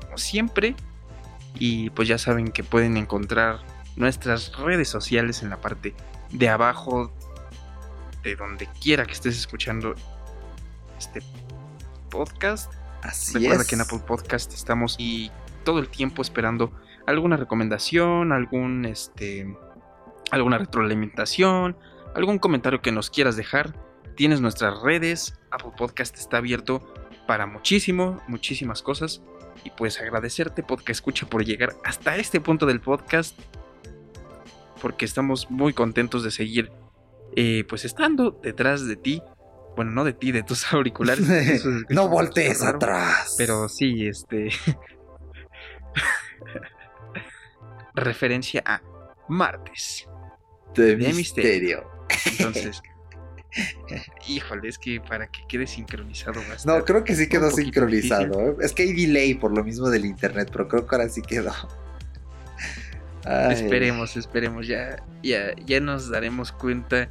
como 0.00 0.18
siempre. 0.18 0.74
Y 1.60 1.90
pues 1.90 2.08
ya 2.08 2.18
saben 2.18 2.50
que 2.50 2.64
pueden 2.64 2.96
encontrar 2.96 3.60
nuestras 3.94 4.50
redes 4.56 4.88
sociales 4.88 5.44
en 5.44 5.50
la 5.50 5.60
parte 5.60 5.94
de 6.32 6.48
abajo, 6.48 7.12
de 8.24 8.34
donde 8.34 8.68
quiera 8.82 9.06
que 9.06 9.12
estés 9.12 9.38
escuchando 9.38 9.94
este 10.98 11.22
podcast. 12.10 12.72
Así 13.02 13.38
Recuerda 13.38 13.64
que 13.64 13.76
en 13.76 13.82
Apple 13.82 14.00
Podcast 14.04 14.52
estamos 14.52 14.96
y 14.98 15.30
todo 15.66 15.80
el 15.80 15.88
tiempo 15.88 16.22
esperando 16.22 16.72
alguna 17.06 17.36
recomendación, 17.36 18.32
algún 18.32 18.86
este 18.86 19.54
alguna 20.30 20.58
retroalimentación, 20.58 21.76
algún 22.14 22.38
comentario 22.38 22.80
que 22.80 22.92
nos 22.92 23.10
quieras 23.10 23.36
dejar. 23.36 23.74
Tienes 24.14 24.40
nuestras 24.40 24.80
redes, 24.80 25.34
Apple 25.50 25.72
Podcast 25.76 26.16
está 26.16 26.38
abierto 26.38 26.94
para 27.26 27.46
muchísimo, 27.46 28.22
muchísimas 28.28 28.80
cosas. 28.80 29.22
Y 29.64 29.70
pues 29.70 30.00
agradecerte, 30.00 30.62
Podcast 30.62 30.90
Escucha, 30.90 31.26
por 31.26 31.44
llegar 31.44 31.74
hasta 31.84 32.16
este 32.16 32.40
punto 32.40 32.64
del 32.64 32.80
podcast. 32.80 33.36
Porque 34.80 35.04
estamos 35.04 35.50
muy 35.50 35.72
contentos 35.72 36.22
de 36.22 36.30
seguir, 36.30 36.70
eh, 37.34 37.64
pues 37.68 37.84
estando 37.84 38.38
detrás 38.40 38.86
de 38.86 38.94
ti. 38.94 39.20
Bueno, 39.74 39.90
no 39.90 40.04
de 40.04 40.12
ti, 40.12 40.30
de 40.30 40.44
tus 40.44 40.64
auriculares. 40.72 41.26
no 41.88 42.08
voltees 42.08 42.62
atrás. 42.62 43.34
Pero 43.36 43.68
sí, 43.68 44.06
este. 44.06 44.50
Referencia 47.94 48.62
a 48.64 48.82
martes. 49.28 50.08
De, 50.74 50.96
misterio. 50.96 51.90
Entonces, 52.26 52.82
híjole, 54.28 54.68
es 54.68 54.78
que 54.78 55.00
para 55.00 55.26
que 55.28 55.40
quede 55.48 55.66
sincronizado 55.66 56.40
No, 56.64 56.84
creo 56.84 57.04
que 57.04 57.14
sí 57.14 57.28
quedó 57.28 57.50
sincronizado. 57.50 58.40
¿eh? 58.40 58.56
Es 58.60 58.72
que 58.72 58.82
hay 58.82 58.92
delay 58.92 59.34
por 59.34 59.52
lo 59.52 59.64
mismo 59.64 59.88
del 59.88 60.04
internet, 60.04 60.50
pero 60.52 60.68
creo 60.68 60.86
que 60.86 60.94
ahora 60.94 61.08
sí 61.08 61.22
quedó. 61.22 61.52
Esperemos, 63.50 64.16
esperemos. 64.16 64.66
Ya, 64.66 65.02
ya, 65.22 65.54
ya 65.64 65.80
nos 65.80 66.10
daremos 66.10 66.52
cuenta 66.52 67.08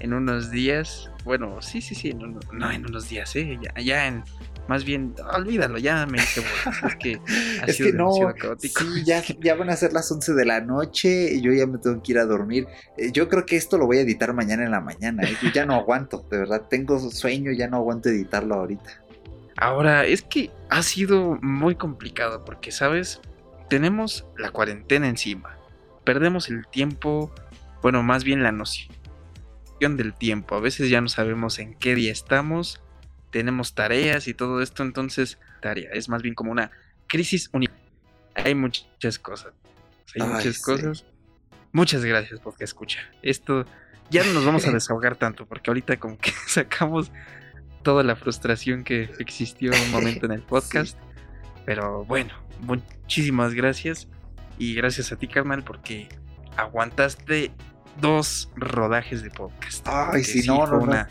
en 0.00 0.12
unos 0.12 0.50
días. 0.50 1.10
Bueno, 1.24 1.60
sí, 1.62 1.80
sí, 1.80 1.94
sí. 1.94 2.14
No, 2.14 2.70
en 2.70 2.86
unos 2.86 3.08
días, 3.08 3.34
¿eh? 3.36 3.58
Ya, 3.60 3.80
ya 3.80 4.06
en 4.06 4.22
más 4.70 4.84
bien, 4.84 5.16
olvídalo, 5.34 5.78
ya 5.78 6.06
me 6.06 6.18
hice 6.18 6.44
Es 6.86 6.94
que 6.94 7.20
es 7.66 7.76
que 7.76 7.92
no, 7.92 8.12
Sí, 8.56 9.02
ya, 9.04 9.20
ya 9.40 9.56
van 9.56 9.68
a 9.68 9.74
ser 9.74 9.92
las 9.92 10.08
11 10.12 10.32
de 10.34 10.44
la 10.44 10.60
noche 10.60 11.34
y 11.34 11.40
yo 11.40 11.52
ya 11.52 11.66
me 11.66 11.78
tengo 11.78 12.00
que 12.00 12.12
ir 12.12 12.20
a 12.20 12.24
dormir. 12.24 12.68
Eh, 12.96 13.10
yo 13.10 13.28
creo 13.28 13.44
que 13.44 13.56
esto 13.56 13.78
lo 13.78 13.86
voy 13.86 13.98
a 13.98 14.02
editar 14.02 14.32
mañana 14.32 14.64
en 14.64 14.70
la 14.70 14.80
mañana. 14.80 15.24
¿eh? 15.24 15.36
Yo 15.42 15.50
ya 15.52 15.66
no 15.66 15.74
aguanto, 15.74 16.24
de 16.30 16.38
verdad. 16.38 16.68
Tengo 16.70 17.00
sueño, 17.10 17.50
ya 17.50 17.66
no 17.66 17.78
aguanto 17.78 18.10
editarlo 18.10 18.54
ahorita. 18.54 19.02
Ahora, 19.56 20.06
es 20.06 20.22
que 20.22 20.52
ha 20.68 20.84
sido 20.84 21.36
muy 21.42 21.74
complicado 21.74 22.44
porque, 22.44 22.70
¿sabes? 22.70 23.20
Tenemos 23.68 24.24
la 24.38 24.52
cuarentena 24.52 25.08
encima. 25.08 25.58
Perdemos 26.04 26.48
el 26.48 26.64
tiempo, 26.68 27.34
bueno, 27.82 28.04
más 28.04 28.22
bien 28.22 28.44
la 28.44 28.52
noción 28.52 28.92
del 29.80 30.14
tiempo. 30.14 30.54
A 30.54 30.60
veces 30.60 30.88
ya 30.88 31.00
no 31.00 31.08
sabemos 31.08 31.58
en 31.58 31.74
qué 31.74 31.96
día 31.96 32.12
estamos 32.12 32.80
tenemos 33.30 33.74
tareas 33.74 34.28
y 34.28 34.34
todo 34.34 34.60
esto, 34.62 34.82
entonces 34.82 35.38
tarea 35.60 35.90
es 35.92 36.08
más 36.08 36.22
bien 36.22 36.34
como 36.34 36.52
una 36.52 36.70
crisis 37.06 37.50
única. 37.52 37.74
Hay 38.34 38.54
muchas 38.54 39.18
cosas. 39.18 39.52
Hay 40.14 40.26
muchas 40.26 40.60
cosas. 40.60 41.04
Muchas 41.72 42.04
gracias 42.04 42.40
por 42.40 42.56
que 42.56 42.64
escucha. 42.64 43.00
Esto 43.22 43.64
ya 44.10 44.24
no 44.24 44.32
nos 44.32 44.44
vamos 44.44 44.66
a 44.66 44.72
desahogar 44.72 45.16
tanto 45.16 45.46
porque 45.46 45.70
ahorita 45.70 45.98
como 45.98 46.18
que 46.18 46.32
sacamos 46.46 47.10
toda 47.82 48.02
la 48.02 48.16
frustración 48.16 48.84
que 48.84 49.10
existió 49.18 49.72
un 49.72 49.90
momento 49.90 50.26
en 50.26 50.32
el 50.32 50.42
podcast. 50.42 50.98
Pero 51.64 52.04
bueno, 52.04 52.32
muchísimas 52.60 53.54
gracias 53.54 54.08
y 54.58 54.74
gracias 54.74 55.12
a 55.12 55.16
ti, 55.16 55.28
carnal, 55.28 55.62
porque 55.62 56.08
aguantaste 56.56 57.52
dos 58.00 58.50
rodajes 58.56 59.22
de 59.22 59.30
podcast. 59.30 59.86
Ay, 59.88 60.24
si 60.24 60.46
no, 60.46 60.66
no, 60.66 60.78
una, 60.78 61.08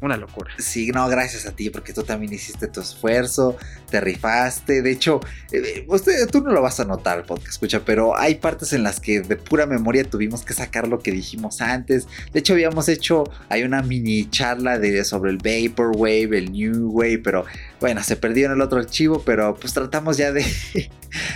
una 0.00 0.16
locura. 0.16 0.52
Sí, 0.58 0.90
no, 0.92 1.08
gracias 1.08 1.46
a 1.46 1.52
ti, 1.52 1.70
porque 1.70 1.92
tú 1.92 2.02
también 2.02 2.32
hiciste 2.32 2.68
tu 2.68 2.80
esfuerzo, 2.80 3.56
te 3.90 4.00
rifaste. 4.00 4.82
De 4.82 4.90
hecho, 4.90 5.20
eh, 5.52 5.84
usted, 5.88 6.26
tú 6.28 6.40
no 6.40 6.52
lo 6.52 6.62
vas 6.62 6.80
a 6.80 6.84
notar, 6.84 7.26
podcast 7.26 7.48
escucha, 7.48 7.82
pero 7.84 8.16
hay 8.16 8.36
partes 8.36 8.72
en 8.72 8.82
las 8.82 8.98
que 8.98 9.20
de 9.20 9.36
pura 9.36 9.66
memoria 9.66 10.04
tuvimos 10.04 10.44
que 10.44 10.54
sacar 10.54 10.88
lo 10.88 11.00
que 11.00 11.12
dijimos 11.12 11.60
antes. 11.60 12.08
De 12.32 12.40
hecho, 12.40 12.54
habíamos 12.54 12.88
hecho, 12.88 13.24
hay 13.48 13.62
una 13.62 13.82
mini 13.82 14.28
charla 14.30 14.80
sobre 15.04 15.30
el 15.30 15.38
Vaporwave, 15.38 16.38
el 16.38 16.52
New 16.52 16.90
Wave, 16.90 17.18
pero 17.18 17.44
bueno, 17.80 18.02
se 18.02 18.16
perdió 18.16 18.46
en 18.46 18.52
el 18.52 18.60
otro 18.60 18.78
archivo, 18.78 19.22
pero 19.24 19.54
pues 19.54 19.74
tratamos 19.74 20.16
ya 20.16 20.32
de, 20.32 20.44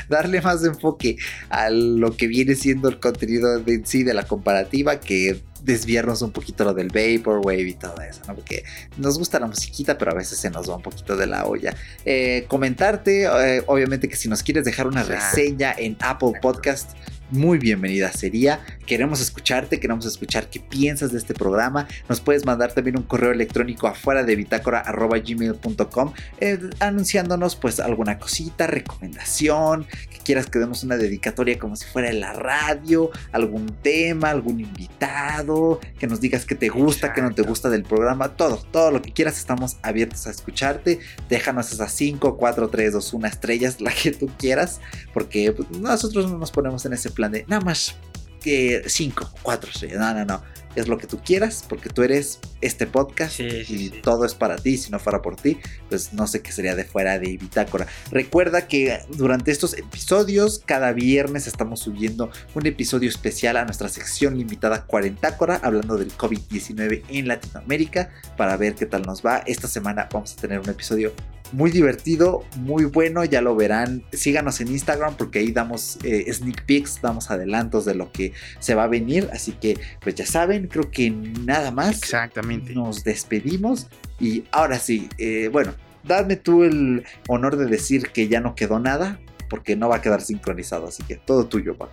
darle 0.09 0.41
más 0.41 0.65
enfoque 0.65 1.17
a 1.49 1.71
lo 1.71 2.17
que 2.17 2.27
viene 2.27 2.55
siendo 2.55 2.89
el 2.89 2.99
contenido 2.99 3.59
de 3.59 3.75
en 3.75 3.87
sí 3.87 4.03
de 4.05 4.15
la 4.15 4.27
comparativa 4.27 5.01
que 5.01 5.41
desviarnos 5.65 6.23
un 6.23 6.31
poquito 6.31 6.65
lo 6.65 6.75
del 6.75 6.89
Vaporwave 6.89 7.62
y 7.62 7.75
todo 7.75 8.01
eso, 8.03 8.21
¿no? 8.29 8.35
Porque 8.35 8.65
nos 8.99 9.19
gusta 9.19 9.41
la 9.41 9.47
musiquita, 9.47 9.97
pero 9.97 10.12
a 10.12 10.15
veces 10.15 10.39
se 10.39 10.51
nos 10.51 10.69
va 10.69 10.77
un 10.77 10.83
poquito 10.83 11.17
de 11.17 11.27
la 11.27 11.47
olla. 11.47 11.75
Eh, 12.05 12.45
comentarte, 12.49 13.25
eh, 13.25 13.62
obviamente 13.67 14.09
que 14.09 14.17
si 14.17 14.29
nos 14.29 14.43
quieres 14.43 14.65
dejar 14.65 14.87
una 14.87 15.03
reseña 15.03 15.75
en 15.77 15.97
Apple 16.01 16.33
Podcast, 16.41 16.91
muy 17.31 17.59
bienvenida 17.59 18.12
sería. 18.12 18.61
Queremos 18.87 19.20
escucharte, 19.20 19.81
queremos 19.81 20.07
escuchar 20.07 20.51
qué 20.51 20.61
piensas 20.61 21.12
de 21.12 21.18
este 21.18 21.35
programa. 21.35 21.89
Nos 22.09 22.20
puedes 22.20 22.45
mandar 22.45 22.72
también 22.72 22.99
un 22.99 23.05
correo 23.05 23.33
electrónico 23.33 23.87
afuera 23.87 24.22
de 24.22 24.37
bitácora.gmail.com 24.37 26.12
eh, 26.41 26.59
anunciándonos 26.81 27.57
pues 27.57 27.81
alguna 27.81 28.18
cosita, 28.18 28.66
recomendación, 28.66 29.87
que 30.11 30.18
quieras 30.18 30.47
que 30.47 30.59
demos 30.59 30.85
una 30.85 30.97
dedicatoria 30.97 31.59
como 31.59 31.77
si 31.77 31.87
fuera 31.87 32.11
en 32.11 32.20
la 32.20 32.33
radio, 32.33 33.11
algún 33.33 33.66
tema, 33.83 34.31
algún 34.31 34.61
invitado, 34.61 35.81
que 35.99 36.07
nos 36.07 36.20
digas 36.20 36.45
qué 36.45 36.55
te 36.55 36.68
gusta, 36.68 37.12
qué 37.12 37.22
no 37.22 37.35
te 37.35 37.43
gusta 37.43 37.70
del 37.70 37.85
programa, 37.85 38.37
todo, 38.37 38.57
todo 38.70 38.91
lo 38.91 39.03
que 39.03 39.12
quieras, 39.12 39.39
estamos 39.39 39.79
abiertos 39.83 40.27
a 40.27 40.31
escucharte. 40.31 41.01
Déjanos 41.29 41.72
esas 41.72 41.93
5, 41.93 42.37
4, 42.37 42.68
3, 42.68 42.93
2, 42.93 43.14
1 43.14 43.27
estrellas, 43.27 43.81
la 43.81 43.93
que 43.93 44.12
tú 44.12 44.29
quieras, 44.39 44.81
porque 45.12 45.53
pues, 45.53 45.70
nosotros 45.70 46.31
no 46.31 46.39
nos 46.39 46.51
ponemos 46.51 46.85
en 46.85 46.93
ese 46.93 47.11
plan 47.15 47.33
de 47.33 47.45
nada 47.49 47.65
más 47.65 47.97
que 48.43 48.83
5, 48.87 49.31
4 49.43 49.71
estrellas. 49.71 49.99
No, 49.99 50.12
no, 50.15 50.25
no. 50.25 50.43
Es 50.77 50.89
lo 50.89 50.99
que 50.99 51.07
tú 51.07 51.21
quieras, 51.25 51.65
porque 51.69 51.89
tú 51.89 52.03
eres 52.03 52.41
este 52.61 52.87
podcast 52.89 53.37
Sí, 53.37 53.65
sí, 53.65 53.75
y 53.75 53.89
sí. 53.91 54.01
todo 54.03 54.25
es 54.25 54.35
para 54.35 54.57
ti. 54.57 54.77
Si 54.77 54.91
no 54.91 54.99
fuera 54.99 55.23
por 55.23 55.37
ti, 55.37 55.57
pues 55.89 56.12
no 56.12 56.27
sé 56.27 56.43
qué 56.43 56.51
sería 56.51 56.75
de 56.75 56.85
fuera 56.85 57.19
de 57.21 57.37
Bitácora. 57.37 57.87
Recuerda 58.11 58.67
que 58.67 58.99
durante 59.11 59.53
estos 59.53 59.79
episodios, 59.79 60.61
cada 60.67 60.93
viernes 60.93 61.47
estamos 61.47 61.79
subiendo 61.81 62.31
un 62.55 62.67
episodio 62.67 63.09
especial 63.09 63.57
a 63.57 63.65
nuestra 63.65 63.89
sección 63.89 64.37
limitada 64.37 64.85
Cuarentácora, 64.85 65.61
hablando 65.62 65.97
del 65.97 66.12
COVID-19 66.12 67.05
en 67.09 67.29
Latinoamérica, 67.29 68.11
para 68.37 68.57
ver 68.57 68.75
qué 68.75 68.87
tal 68.87 69.03
nos 69.03 69.25
va. 69.25 69.39
Esta 69.47 69.69
semana 69.69 70.09
vamos 70.12 70.33
a 70.33 70.37
tener 70.37 70.59
un 70.59 70.69
episodio 70.69 71.12
muy 71.53 71.70
divertido, 71.70 72.45
muy 72.57 72.84
bueno, 72.84 73.24
ya 73.24 73.40
lo 73.40 73.55
verán. 73.55 74.03
Síganos 74.12 74.61
en 74.61 74.68
Instagram 74.68 75.16
porque 75.16 75.40
ahí 75.40 75.53
damos 75.53 75.99
eh, 76.03 76.32
sneak 76.32 76.64
peeks, 76.64 77.01
damos 77.01 77.30
adelantos 77.30 77.84
de 77.84 77.95
lo 77.95 78.11
que 78.12 78.32
se 78.59 78.74
va 78.74 78.84
a 78.84 78.88
venir. 78.88 79.28
Así 79.32 79.53
que, 79.53 79.78
pues 80.01 80.14
ya 80.14 80.26
saben, 80.26 80.66
creo 80.68 80.90
que 80.90 81.11
nada 81.11 81.70
más. 81.70 81.99
Exactamente. 81.99 82.74
Nos 82.74 83.05
despedimos 83.05 83.88
y 84.18 84.45
ahora 84.51 84.78
sí, 84.78 85.09
eh, 85.18 85.49
bueno, 85.53 85.74
dame 86.03 86.36
tú 86.36 86.64
el 86.64 87.05
honor 87.28 87.57
de 87.57 87.66
decir 87.66 88.11
que 88.11 88.28
ya 88.28 88.40
no 88.40 88.55
quedó 88.55 88.80
nada 88.80 89.20
porque 89.49 89.76
no 89.76 89.88
va 89.88 89.97
a 89.97 90.03
quedar 90.03 90.22
sincronizado. 90.22 90.88
Así 90.88 91.03
que 91.05 91.16
todo 91.16 91.47
tuyo, 91.47 91.76
Paco. 91.76 91.92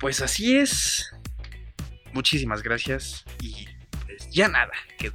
Pues 0.00 0.20
así 0.20 0.56
es. 0.56 1.10
Muchísimas 2.12 2.62
gracias. 2.62 3.24
Y 3.40 3.66
pues 4.04 4.28
ya 4.30 4.48
nada. 4.48 4.72
Quedó 4.98 5.14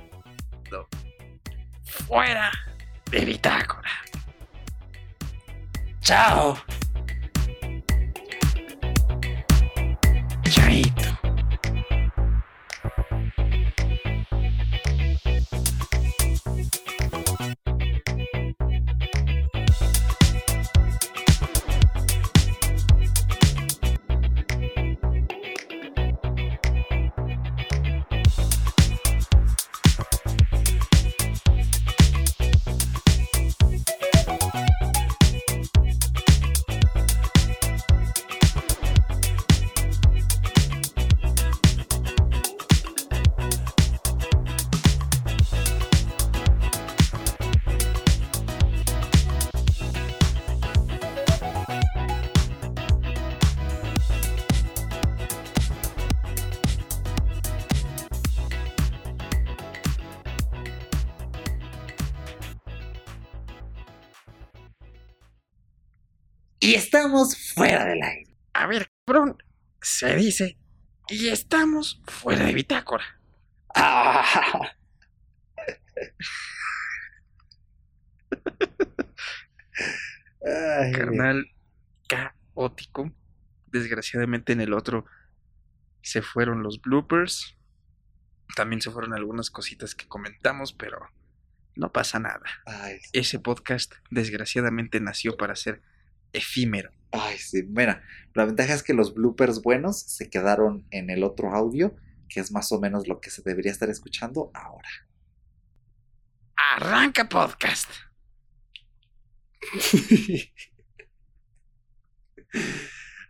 fuera 2.08 2.52
de 3.10 3.26
bitácora. 3.26 3.90
Y 66.70 66.76
estamos 66.76 67.36
fuera 67.56 67.84
del 67.84 68.00
aire. 68.04 68.32
A 68.54 68.68
ver, 68.68 68.92
cabrón. 69.04 69.42
Se 69.82 70.16
dice. 70.16 70.56
Y 71.08 71.30
estamos 71.30 72.00
fuera 72.06 72.46
de 72.46 72.54
bitácora. 72.54 73.20
Ah. 73.74 74.72
Ay, 80.46 80.92
Carnal 80.92 81.48
caótico. 82.08 83.12
Desgraciadamente 83.66 84.54
en 84.54 84.62
el 84.62 84.74
otro 84.74 85.08
se 86.04 86.22
fueron 86.22 86.62
los 86.62 86.80
bloopers. 86.84 87.58
También 88.56 88.80
se 88.80 88.92
fueron 88.92 89.16
algunas 89.16 89.50
cositas 89.50 89.96
que 89.96 90.08
comentamos, 90.08 90.74
pero 90.74 91.00
no 91.74 91.92
pasa 91.92 92.20
nada. 92.20 92.46
ay, 92.68 93.00
Ese 93.12 93.40
podcast 93.40 93.96
desgraciadamente 94.12 95.00
nació 95.00 95.36
para 95.36 95.56
ser 95.56 95.82
efímero. 96.34 96.92
ay, 97.12 97.38
sí. 97.38 97.64
Mira, 97.64 98.04
la 98.34 98.46
ventaja 98.46 98.74
es 98.74 98.84
que 98.84 98.94
los 98.94 99.14
bloopers 99.14 99.62
buenos 99.62 100.00
se 100.00 100.30
quedaron 100.30 100.86
en 100.92 101.10
el 101.10 101.24
otro 101.24 101.54
audio, 101.54 101.96
que 102.28 102.40
es 102.40 102.52
más 102.52 102.72
o 102.72 102.80
menos 102.80 103.08
lo 103.08 103.20
que 103.20 103.30
se 103.32 103.42
debería 103.42 103.72
estar 103.72 103.90
escuchando 103.90 104.52
ahora. 104.54 104.90
Arranca 106.56 107.28
podcast. 107.28 107.90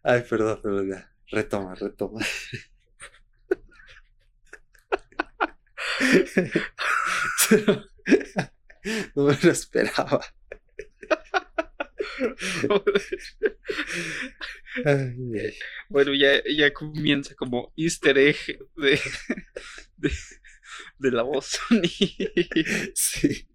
Ay, 0.04 0.24
perdón, 0.30 0.60
perdón, 0.62 0.90
ya. 0.90 1.12
Retoma, 1.32 1.76
retoma. 1.76 2.20
No 9.16 9.24
me 9.26 9.38
lo 9.44 9.52
esperaba. 9.52 10.22
Bueno, 15.90 16.14
ya, 16.14 16.42
ya 16.46 16.74
comienza 16.74 17.36
como 17.36 17.74
easter 17.76 18.18
egg 18.18 18.38
de, 18.76 19.00
de, 19.98 20.12
de 21.00 21.12
la 21.12 21.24
voz. 21.24 21.60
Sí. 22.96 23.49